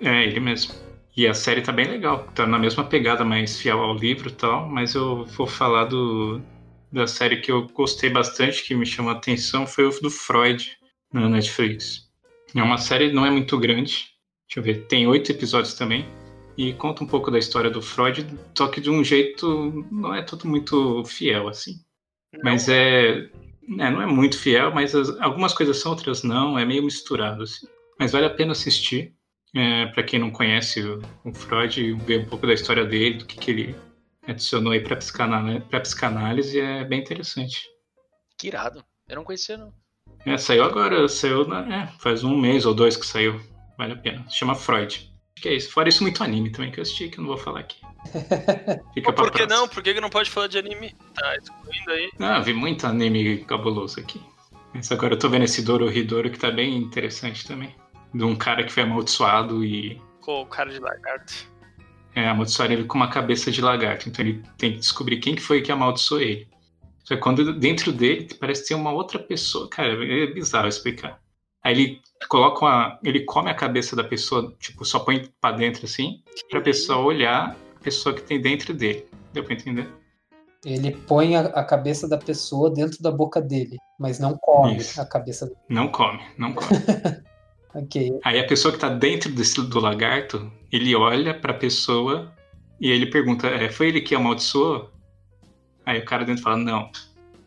É, 0.00 0.24
ele 0.24 0.38
mesmo. 0.38 0.74
E 1.16 1.26
a 1.26 1.32
série 1.32 1.62
tá 1.62 1.72
bem 1.72 1.86
legal, 1.86 2.24
tá 2.34 2.46
na 2.46 2.58
mesma 2.58 2.84
pegada, 2.84 3.24
mais 3.24 3.58
fiel 3.58 3.80
ao 3.80 3.96
livro 3.96 4.28
e 4.28 4.32
tal, 4.32 4.68
mas 4.68 4.94
eu 4.94 5.24
vou 5.24 5.46
falar 5.46 5.86
do, 5.86 6.42
da 6.92 7.06
série 7.06 7.38
que 7.40 7.50
eu 7.50 7.66
gostei 7.68 8.10
bastante, 8.10 8.62
que 8.64 8.74
me 8.74 8.86
chamou 8.86 9.12
a 9.12 9.16
atenção, 9.16 9.66
foi 9.66 9.86
o 9.86 10.00
do 10.00 10.10
Freud 10.10 10.76
na 11.12 11.28
Netflix. 11.28 12.08
É 12.54 12.62
uma 12.62 12.78
série, 12.78 13.12
não 13.12 13.26
é 13.26 13.30
muito 13.30 13.58
grande, 13.58 14.06
deixa 14.48 14.58
eu 14.58 14.62
ver, 14.62 14.86
tem 14.86 15.06
oito 15.06 15.30
episódios 15.30 15.74
também, 15.74 16.06
e 16.56 16.72
conta 16.72 17.04
um 17.04 17.06
pouco 17.06 17.30
da 17.30 17.38
história 17.38 17.70
do 17.70 17.82
Freud, 17.82 18.26
só 18.56 18.68
que 18.68 18.80
de 18.80 18.88
um 18.88 19.04
jeito, 19.04 19.84
não 19.90 20.14
é 20.14 20.22
tudo 20.22 20.48
muito 20.48 21.04
fiel, 21.04 21.48
assim. 21.48 21.74
Mas 22.42 22.68
é, 22.68 23.28
é, 23.78 23.90
não 23.90 24.00
é 24.00 24.06
muito 24.06 24.38
fiel, 24.38 24.72
mas 24.72 24.94
as- 24.94 25.20
algumas 25.20 25.52
coisas 25.52 25.76
são, 25.78 25.92
outras 25.92 26.22
não, 26.22 26.58
é 26.58 26.64
meio 26.64 26.82
misturado, 26.82 27.42
assim. 27.42 27.66
Mas 27.98 28.12
vale 28.12 28.26
a 28.26 28.30
pena 28.30 28.52
assistir. 28.52 29.14
É, 29.54 29.86
para 29.86 30.02
quem 30.02 30.18
não 30.18 30.30
conhece 30.30 30.82
o, 30.82 31.00
o 31.24 31.32
Freud, 31.32 31.94
ver 32.04 32.20
um 32.20 32.26
pouco 32.26 32.46
da 32.46 32.52
história 32.52 32.84
dele, 32.84 33.18
do 33.18 33.24
que, 33.24 33.38
que 33.38 33.50
ele 33.50 33.76
adicionou 34.26 34.72
aí 34.72 34.80
para 34.80 34.96
psicanálise, 34.96 35.60
pra 35.60 35.80
psicanálise, 35.80 36.60
é 36.60 36.84
bem 36.84 37.00
interessante. 37.00 37.62
Que 38.38 38.48
irado. 38.48 38.84
Eu 39.08 39.16
não 39.16 39.24
conhecia, 39.24 39.56
não. 39.56 39.72
É, 40.24 40.36
saiu 40.36 40.64
agora, 40.64 41.08
saiu 41.08 41.46
na, 41.46 41.74
é, 41.74 41.86
faz 42.00 42.24
um 42.24 42.36
mês 42.36 42.66
ou 42.66 42.74
dois 42.74 42.96
que 42.96 43.06
saiu. 43.06 43.40
Vale 43.78 43.92
a 43.92 43.96
pena. 43.96 44.28
Se 44.28 44.36
chama 44.36 44.54
Freud. 44.54 45.12
Acho 45.36 45.42
que 45.42 45.48
é 45.48 45.54
isso. 45.54 45.70
Fora 45.70 45.88
isso, 45.88 46.02
muito 46.02 46.22
anime 46.24 46.50
também 46.50 46.70
que 46.70 46.80
eu 46.80 46.82
assisti, 46.82 47.08
que 47.08 47.18
eu 47.18 47.22
não 47.22 47.28
vou 47.28 47.38
falar 47.38 47.60
aqui. 47.60 47.80
Fica 48.94 49.12
pra 49.12 49.24
Por 49.24 49.30
que 49.30 49.46
não? 49.46 49.68
Por 49.68 49.82
que 49.82 49.94
que 49.94 50.00
não 50.00 50.10
pode 50.10 50.30
falar 50.30 50.46
de 50.46 50.58
anime? 50.58 50.94
Tá 51.14 51.36
excluindo 51.36 51.90
aí. 51.90 52.10
Ah, 52.18 52.40
vi 52.40 52.52
muito 52.52 52.86
anime 52.86 53.44
cabuloso 53.44 54.00
aqui. 54.00 54.20
Mas 54.74 54.90
agora 54.90 55.14
eu 55.14 55.18
tô 55.18 55.28
vendo 55.28 55.44
esse 55.44 55.62
Doro 55.62 55.90
Hidoro 55.90 56.30
que 56.30 56.38
tá 56.38 56.50
bem 56.50 56.76
interessante 56.76 57.46
também. 57.46 57.74
De 58.14 58.24
um 58.24 58.34
cara 58.34 58.64
que 58.64 58.72
foi 58.72 58.82
amaldiçoado 58.82 59.64
e 59.64 60.00
Com 60.20 60.42
o 60.42 60.46
cara 60.46 60.70
de 60.70 60.78
lagarto. 60.78 61.50
É, 62.16 62.26
amaldiçoaram 62.28 62.72
ele 62.72 62.84
com 62.84 62.96
uma 62.96 63.10
cabeça 63.10 63.50
de 63.50 63.60
lagarto. 63.60 64.08
Então 64.08 64.24
ele 64.24 64.42
tem 64.56 64.72
que 64.72 64.78
descobrir 64.78 65.18
quem 65.18 65.34
que 65.34 65.42
foi 65.42 65.60
que 65.60 65.70
amaldiçoou 65.70 66.22
ele. 66.22 66.48
Só 67.04 67.14
que 67.14 67.20
quando 67.20 67.56
dentro 67.58 67.92
dele 67.92 68.28
parece 68.40 68.66
ter 68.66 68.74
uma 68.74 68.90
outra 68.90 69.18
pessoa. 69.18 69.68
Cara, 69.68 69.92
é 70.02 70.26
bizarro 70.26 70.66
explicar. 70.66 71.20
Aí 71.62 71.74
ele 71.74 72.00
coloca 72.28 72.64
uma. 72.64 72.98
Ele 73.04 73.20
come 73.24 73.50
a 73.50 73.54
cabeça 73.54 73.94
da 73.94 74.02
pessoa, 74.02 74.56
tipo, 74.58 74.82
só 74.84 75.00
põe 75.00 75.28
pra 75.40 75.52
dentro 75.52 75.84
assim, 75.84 76.22
pra 76.50 76.60
pessoa 76.62 77.04
olhar 77.04 77.54
a 77.76 77.84
pessoa 77.84 78.14
que 78.14 78.22
tem 78.22 78.40
dentro 78.40 78.72
dele. 78.72 79.06
Deu 79.34 79.44
pra 79.44 79.52
entender? 79.52 79.86
Ele 80.64 80.92
põe 80.92 81.36
a, 81.36 81.40
a 81.40 81.62
cabeça 81.62 82.08
da 82.08 82.16
pessoa 82.16 82.70
dentro 82.70 83.00
da 83.02 83.10
boca 83.10 83.42
dele, 83.42 83.76
mas 84.00 84.18
não 84.18 84.36
come 84.38 84.78
Isso. 84.78 85.00
a 85.00 85.04
cabeça. 85.04 85.52
Não 85.68 85.88
come, 85.88 86.20
não 86.38 86.54
come. 86.54 86.70
Ok. 87.76 88.18
Aí 88.24 88.40
a 88.40 88.46
pessoa 88.46 88.72
que 88.72 88.80
tá 88.80 88.88
dentro 88.88 89.30
desse, 89.30 89.60
do 89.60 89.78
lagarto, 89.78 90.50
ele 90.72 90.96
olha 90.96 91.34
pra 91.34 91.52
pessoa 91.52 92.32
e 92.80 92.90
ele 92.90 93.06
pergunta: 93.06 93.46
é, 93.48 93.68
foi 93.68 93.88
ele 93.88 94.00
que 94.00 94.14
amaldiçoou? 94.14 94.90
Aí 95.84 95.98
o 95.98 96.04
cara 96.04 96.24
dentro 96.24 96.42
fala: 96.42 96.56
não. 96.56 96.90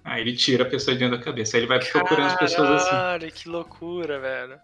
Aí 0.04 0.22
ele 0.22 0.36
tira 0.36 0.64
a 0.64 0.70
pessoa 0.70 0.96
de 0.96 1.00
dentro 1.00 1.18
da 1.18 1.24
cabeça. 1.24 1.58
Aí 1.58 1.62
ele 1.62 1.68
vai 1.68 1.80
procurando 1.80 2.28
as 2.28 2.38
pessoas 2.38 2.70
assim. 2.70 2.90
Caralho, 2.92 3.32
que 3.32 3.50
loucura, 3.50 4.20
velho. 4.20 4.60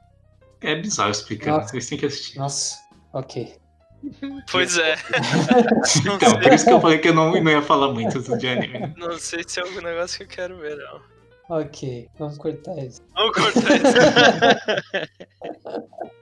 É 0.61 0.75
bizarro 0.75 1.11
explicando, 1.11 1.57
Nossa. 1.57 1.69
vocês 1.69 1.89
têm 1.89 1.97
que 1.97 2.05
assistir. 2.05 2.37
Nossa, 2.37 2.77
ok. 3.11 3.55
Pois 4.51 4.77
é. 4.77 4.95
Então, 6.05 6.39
por 6.39 6.53
isso 6.53 6.65
que 6.65 6.71
eu 6.71 6.81
falei 6.81 6.99
que 6.99 7.09
eu 7.09 7.13
não, 7.13 7.31
não 7.41 7.51
ia 7.51 7.61
falar 7.61 7.91
muito 7.91 8.19
de 8.37 8.47
anime. 8.47 8.93
não 8.97 9.17
sei 9.17 9.43
se 9.47 9.59
é 9.59 9.63
algum 9.63 9.81
negócio 9.81 10.17
que 10.17 10.23
eu 10.23 10.27
quero 10.27 10.57
ver, 10.57 10.77
não. 10.77 11.14
Ok, 11.47 12.09
vamos 12.17 12.37
cortar 12.37 12.77
isso. 12.79 13.01
Vamos 13.13 13.35
cortar 13.35 13.75
isso. 13.75 13.95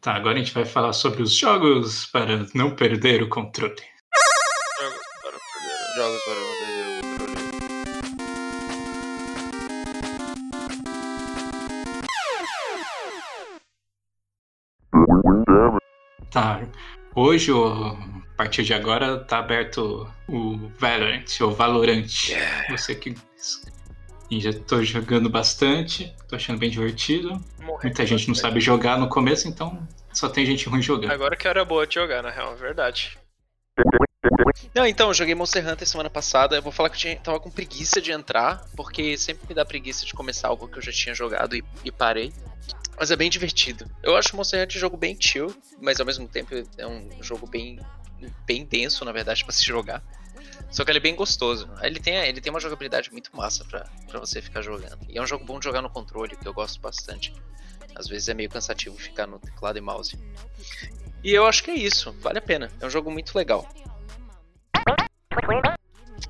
Tá, 0.00 0.14
agora 0.14 0.36
a 0.36 0.38
gente 0.38 0.54
vai 0.54 0.64
falar 0.64 0.92
sobre 0.94 1.22
os 1.22 1.32
jogos 1.32 2.06
para 2.06 2.46
não 2.54 2.74
perder 2.74 3.22
o 3.22 3.28
controle. 3.28 3.74
Jogos 4.80 4.98
para 5.20 5.32
perder. 5.32 5.94
Jogos 5.96 6.22
para 6.24 6.34
não 6.34 6.52
perder 6.60 6.84
o 6.86 7.18
controle. 7.18 7.38
Tá, 16.30 16.60
hoje, 17.18 17.52
o- 17.52 17.72
a 18.32 18.36
partir 18.36 18.62
de 18.62 18.72
agora, 18.72 19.18
tá 19.18 19.38
aberto 19.38 20.08
o 20.28 20.70
Valorant, 20.78 21.24
ou 21.40 21.50
Valorant. 21.52 22.06
Você 22.70 22.94
que... 22.94 23.14
E 24.30 24.40
já 24.40 24.52
tô 24.52 24.82
jogando 24.82 25.30
bastante, 25.30 26.14
tô 26.28 26.36
achando 26.36 26.58
bem 26.58 26.68
divertido. 26.68 27.30
Morrer. 27.60 27.84
Muita 27.84 28.04
gente 28.04 28.28
não 28.28 28.34
sabe 28.34 28.60
jogar 28.60 28.98
no 28.98 29.08
começo, 29.08 29.48
então 29.48 29.86
só 30.12 30.28
tem 30.28 30.44
gente 30.44 30.68
ruim 30.68 30.82
jogando. 30.82 31.10
Agora 31.10 31.34
que 31.34 31.48
era 31.48 31.64
boa 31.64 31.86
de 31.86 31.94
jogar, 31.94 32.22
na 32.22 32.30
real, 32.30 32.52
é 32.52 32.56
verdade. 32.56 33.16
Não, 34.74 34.86
então, 34.86 35.08
eu 35.08 35.14
joguei 35.14 35.34
Monster 35.34 35.66
Hunter 35.66 35.88
semana 35.88 36.10
passada. 36.10 36.56
Eu 36.56 36.62
vou 36.62 36.70
falar 36.72 36.90
que 36.90 36.96
eu 36.96 37.00
tinha, 37.00 37.16
tava 37.16 37.40
com 37.40 37.50
preguiça 37.50 38.00
de 38.02 38.12
entrar, 38.12 38.64
porque 38.76 39.16
sempre 39.16 39.46
me 39.48 39.54
dá 39.54 39.64
preguiça 39.64 40.04
de 40.04 40.12
começar 40.12 40.48
algo 40.48 40.68
que 40.68 40.78
eu 40.78 40.82
já 40.82 40.92
tinha 40.92 41.14
jogado 41.14 41.56
e, 41.56 41.64
e 41.84 41.90
parei. 41.90 42.32
Mas 42.98 43.10
é 43.10 43.16
bem 43.16 43.30
divertido. 43.30 43.88
Eu 44.02 44.16
acho 44.16 44.36
Monster 44.36 44.62
Hunter 44.62 44.76
um 44.76 44.80
jogo 44.80 44.96
bem 44.96 45.16
chill, 45.18 45.54
mas 45.80 46.00
ao 46.00 46.06
mesmo 46.06 46.26
tempo 46.26 46.54
é 46.76 46.86
um 46.86 47.22
jogo 47.22 47.46
bem, 47.46 47.78
bem 48.44 48.64
denso, 48.64 49.04
na 49.04 49.12
verdade, 49.12 49.44
pra 49.46 49.52
se 49.52 49.64
jogar. 49.64 50.02
Só 50.70 50.84
que 50.84 50.90
ele 50.90 50.98
é 50.98 51.02
bem 51.02 51.14
gostoso. 51.14 51.70
Ele 51.80 52.00
tem, 52.00 52.14
ele 52.14 52.40
tem 52.40 52.50
uma 52.50 52.60
jogabilidade 52.60 53.10
muito 53.12 53.34
massa 53.34 53.64
pra, 53.64 53.88
pra 54.06 54.18
você 54.18 54.42
ficar 54.42 54.62
jogando. 54.62 54.98
E 55.08 55.16
é 55.16 55.22
um 55.22 55.26
jogo 55.26 55.44
bom 55.44 55.58
de 55.58 55.64
jogar 55.64 55.80
no 55.80 55.88
controle, 55.88 56.36
que 56.36 56.46
eu 56.46 56.52
gosto 56.52 56.80
bastante. 56.80 57.32
Às 57.94 58.08
vezes 58.08 58.28
é 58.28 58.34
meio 58.34 58.50
cansativo 58.50 58.96
ficar 58.96 59.26
no 59.26 59.38
teclado 59.38 59.78
e 59.78 59.80
mouse. 59.80 60.18
E 61.22 61.32
eu 61.32 61.46
acho 61.46 61.62
que 61.62 61.70
é 61.70 61.74
isso, 61.74 62.12
vale 62.20 62.38
a 62.38 62.42
pena. 62.42 62.70
É 62.80 62.86
um 62.86 62.90
jogo 62.90 63.10
muito 63.10 63.36
legal. 63.36 63.68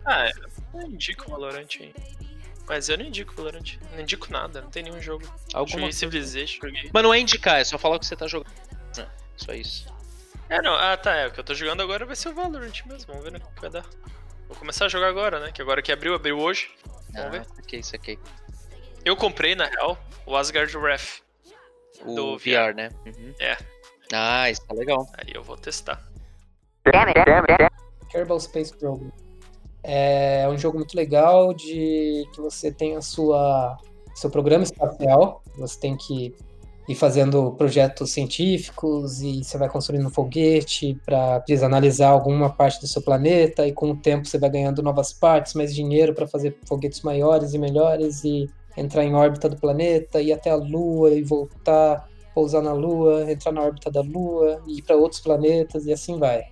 Ah, 0.05 0.27
é. 0.27 0.33
Eu 0.75 0.83
indico 0.83 1.27
o 1.27 1.31
Valorant 1.31 1.69
aí. 1.81 1.95
Mas 2.69 2.89
eu 2.89 2.99
não 2.99 3.05
indico 3.07 3.33
o 3.33 3.37
Valorant. 3.37 3.79
Não 3.93 4.01
indico 4.01 4.31
nada, 4.31 4.61
não 4.61 4.71
tem 4.71 4.83
nenhum 4.83 5.01
jogo. 5.01 5.25
Alguma 5.55 5.79
Joguei 5.79 5.93
Civilization, 5.93 6.61
joguei. 6.63 6.91
Mas 6.93 7.03
não 7.03 7.15
é 7.15 7.19
indicar, 7.19 7.59
é 7.59 7.65
só 7.65 7.79
falar 7.79 7.97
o 7.97 7.99
que 7.99 8.07
você 8.07 8.17
tá 8.17 8.27
jogando. 8.27 8.53
É, 8.99 9.07
só 9.37 9.53
isso. 9.55 9.87
É, 10.49 10.63
não. 10.63 10.75
Ah, 10.75 10.97
tá. 10.97 11.15
É. 11.15 11.27
O 11.27 11.31
que 11.31 11.41
eu 11.41 11.45
tô 11.45 11.55
jogando 11.55 11.83
agora 11.83 12.07
vai 12.07 12.17
ser 12.17 12.29
o 12.29 12.35
Valorant 12.35 12.83
mesmo. 12.87 13.07
Vamos 13.07 13.25
ver 13.25 13.33
no 13.33 13.41
que 13.41 13.61
vai 13.61 13.71
dar. 13.71 13.85
Vou 14.47 14.57
começar 14.57 14.87
a 14.87 14.89
jogar 14.89 15.09
agora, 15.09 15.41
né? 15.41 15.53
Que 15.53 15.61
agora 15.61 15.83
que 15.83 15.93
abriu, 15.93 16.15
abriu 16.15 16.39
hoje. 16.39 16.71
Vamos 17.13 17.31
ver. 17.33 17.47
Ok, 17.59 17.79
isso 17.79 17.95
aqui. 17.95 18.19
Eu 19.05 19.17
comprei, 19.17 19.55
na 19.55 19.67
real, 19.67 19.99
o 20.27 20.37
Asgard 20.37 20.75
Wrath. 20.77 21.21
O 22.03 22.15
Do 22.15 22.39
VR, 22.39 22.75
né? 22.75 22.91
Uhum. 23.05 23.35
É. 23.39 23.57
Ah, 24.13 24.51
isso 24.51 24.67
tá 24.67 24.75
legal. 24.75 25.07
Aí 25.15 25.33
eu 25.35 25.43
vou 25.43 25.57
testar. 25.57 26.03
Kerbal 28.11 28.41
Space 28.41 28.75
Program. 28.77 29.13
É 29.83 30.49
um 30.49 30.59
jogo 30.59 30.79
muito 30.79 30.97
legal 30.97 31.55
de 31.55 32.27
que 32.35 32.41
você 32.41 32.71
tem 32.71 32.97
a 32.97 33.01
sua 33.01 33.79
seu 34.15 34.29
programa 34.29 34.65
espacial, 34.65 35.43
você 35.57 35.79
tem 35.79 35.97
que 35.97 36.35
ir 36.89 36.95
fazendo 36.95 37.53
projetos 37.53 38.11
científicos 38.11 39.21
e 39.21 39.45
você 39.45 39.59
vai 39.59 39.69
construindo 39.69 40.07
um 40.07 40.11
foguete 40.11 40.99
para 41.05 41.45
analisar 41.63 42.09
alguma 42.09 42.51
parte 42.51 42.81
do 42.81 42.87
seu 42.87 43.03
planeta 43.03 43.67
e 43.67 43.73
com 43.73 43.91
o 43.91 43.97
tempo 43.97 44.27
você 44.27 44.39
vai 44.39 44.51
ganhando 44.51 44.83
novas 44.83 45.13
partes, 45.13 45.55
mais 45.55 45.75
dinheiro 45.75 46.15
para 46.15 46.27
fazer 46.27 46.57
foguetes 46.67 47.03
maiores 47.03 47.53
e 47.53 47.59
melhores 47.59 48.25
e 48.25 48.49
entrar 48.77 49.05
em 49.05 49.15
órbita 49.15 49.49
do 49.49 49.57
planeta, 49.57 50.21
ir 50.21 50.33
até 50.33 50.51
a 50.51 50.57
Lua 50.57 51.11
e 51.11 51.23
voltar, 51.23 52.09
pousar 52.35 52.63
na 52.63 52.73
Lua, 52.73 53.31
entrar 53.31 53.53
na 53.53 53.63
órbita 53.63 53.91
da 53.91 54.01
Lua, 54.01 54.63
e 54.67 54.79
ir 54.79 54.83
para 54.83 54.97
outros 54.97 55.21
planetas 55.21 55.85
e 55.87 55.93
assim 55.93 56.19
vai. 56.19 56.45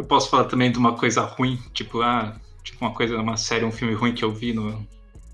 Eu 0.00 0.04
posso 0.04 0.30
falar 0.30 0.44
também 0.44 0.72
de 0.72 0.78
uma 0.78 0.96
coisa 0.96 1.20
ruim, 1.20 1.58
tipo, 1.74 2.00
ah, 2.00 2.34
tipo 2.64 2.82
uma 2.82 2.94
coisa, 2.94 3.18
uma 3.18 3.36
série, 3.36 3.66
um 3.66 3.70
filme 3.70 3.92
ruim 3.92 4.14
que 4.14 4.24
eu 4.24 4.32
vi 4.32 4.54
no, 4.54 4.70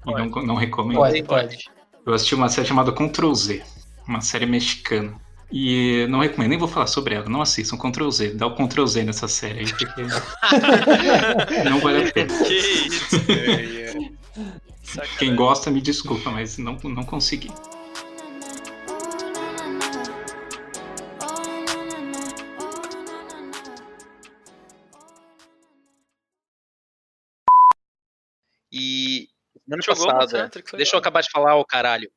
e 0.05 0.13
não, 0.13 0.27
não 0.43 0.55
recomendo. 0.57 0.97
Pode, 0.97 1.23
pode. 1.23 1.71
Eu 2.05 2.13
assisti 2.13 2.35
uma 2.35 2.49
série 2.49 2.67
chamada 2.67 2.91
Ctrl 2.91 3.33
Z, 3.33 3.63
uma 4.09 4.21
série 4.21 4.45
mexicana. 4.45 5.15
E 5.53 6.05
não 6.09 6.19
recomendo, 6.19 6.51
nem 6.51 6.59
vou 6.59 6.67
falar 6.67 6.89
sobre 6.89 7.15
ela, 7.15 7.29
não 7.29 7.41
assistam 7.41 7.79
Ctrl 7.79 8.11
Z, 8.11 8.35
dá 8.35 8.49
o 8.49 8.57
Ctrl 8.57 8.87
Z 8.87 9.05
nessa 9.05 9.29
série 9.29 9.61
aí, 9.61 9.67
porque 9.67 10.03
não 11.63 11.79
vale 11.79 12.09
a 12.09 12.13
pena. 12.13 12.37
Que 12.37 12.55
isso? 12.55 13.21
Quem 15.17 15.37
gosta, 15.37 15.71
me 15.71 15.81
desculpa, 15.81 16.29
mas 16.33 16.59
não, 16.59 16.77
não 16.83 17.05
consegui. 17.05 17.53
Semana 29.67 29.83
Jogou 29.83 30.07
passada. 30.07 30.47
Hunter, 30.47 30.63
que 30.63 30.69
legal. 30.69 30.79
Deixa 30.79 30.97
eu 30.97 31.01
acabar 31.01 31.21
de 31.21 31.31
falar, 31.31 31.57
ô 31.57 31.65
caralho. 31.65 32.11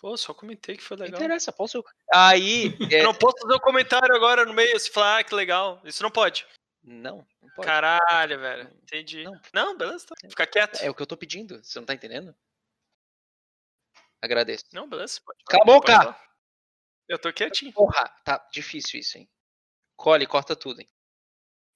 Pô, 0.00 0.16
só 0.16 0.32
comentei 0.32 0.76
que 0.76 0.82
foi 0.82 0.96
Não 0.96 1.04
legal. 1.04 1.20
interessa, 1.20 1.52
posso. 1.52 1.84
Aí. 2.12 2.66
é, 2.92 3.00
Eu 3.00 3.04
não 3.04 3.14
posso 3.14 3.38
fazer 3.42 3.54
um 3.54 3.60
comentário 3.60 4.14
agora 4.14 4.44
no 4.44 4.54
meio, 4.54 4.78
se 4.78 4.90
falar, 4.90 5.18
ah, 5.18 5.24
que 5.24 5.34
legal. 5.34 5.80
Isso 5.84 6.02
não 6.02 6.10
pode. 6.10 6.46
Não, 6.82 7.26
não 7.42 7.48
pode. 7.54 7.66
Caralho, 7.66 8.38
velho. 8.38 8.70
Entendi. 8.82 9.24
Não. 9.24 9.40
Não, 9.52 9.76
beleza, 9.76 10.06
tá. 10.06 10.14
Fica 10.28 10.46
quieto. 10.46 10.80
É 10.80 10.88
o 10.88 10.94
que 10.94 11.02
eu 11.02 11.06
tô 11.06 11.16
pedindo, 11.16 11.62
você 11.62 11.78
não 11.80 11.86
tá 11.86 11.94
entendendo? 11.94 12.34
Agradeço. 14.22 14.66
Não, 14.72 14.88
beleza. 14.88 15.20
Pode 15.24 15.44
Cala 15.44 15.62
a 15.62 15.66
boca! 15.66 16.28
Eu 17.08 17.18
tô 17.18 17.32
quietinho. 17.32 17.72
Porra, 17.72 18.08
tá 18.24 18.46
difícil 18.52 19.00
isso, 19.00 19.18
hein? 19.18 19.28
Cole, 19.96 20.26
corta 20.26 20.54
tudo, 20.54 20.80
hein? 20.80 20.88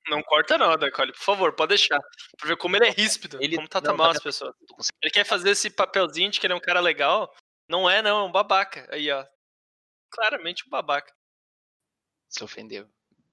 Não 0.08 0.22
corta 0.22 0.58
não, 0.58 0.76
Darkole, 0.76 1.12
por 1.12 1.20
favor, 1.20 1.52
pode 1.54 1.70
deixar. 1.70 2.00
Pra 2.38 2.48
ver 2.48 2.56
como 2.56 2.76
ele 2.76 2.86
é 2.86 2.90
ríspido, 2.90 3.38
Ele- 3.40 3.56
como 3.56 3.68
trata 3.68 3.88
não, 3.88 3.96
mal 3.96 4.10
tá- 4.12 4.18
as 4.18 4.22
pessoas. 4.22 4.54
Tô 4.66 4.74
conseguindo. 4.74 4.98
Ele 5.02 5.12
quer 5.12 5.24
fazer 5.24 5.50
esse 5.50 5.70
papelzinho 5.70 6.30
de 6.30 6.40
que 6.40 6.46
ele 6.46 6.52
é 6.54 6.56
um 6.56 6.60
cara 6.60 6.80
legal. 6.80 7.32
Não 7.68 7.88
é, 7.88 8.02
não, 8.02 8.20
é 8.20 8.24
um 8.24 8.32
babaca. 8.32 8.86
Aí, 8.92 9.10
ó. 9.10 9.24
Claramente 10.10 10.66
um 10.66 10.70
babaca. 10.70 11.12
Se 12.28 12.42
ofendeu. 12.44 12.88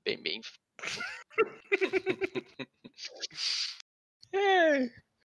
Bem, 0.05 0.21
bem. 0.21 0.41
É. 4.31 5.08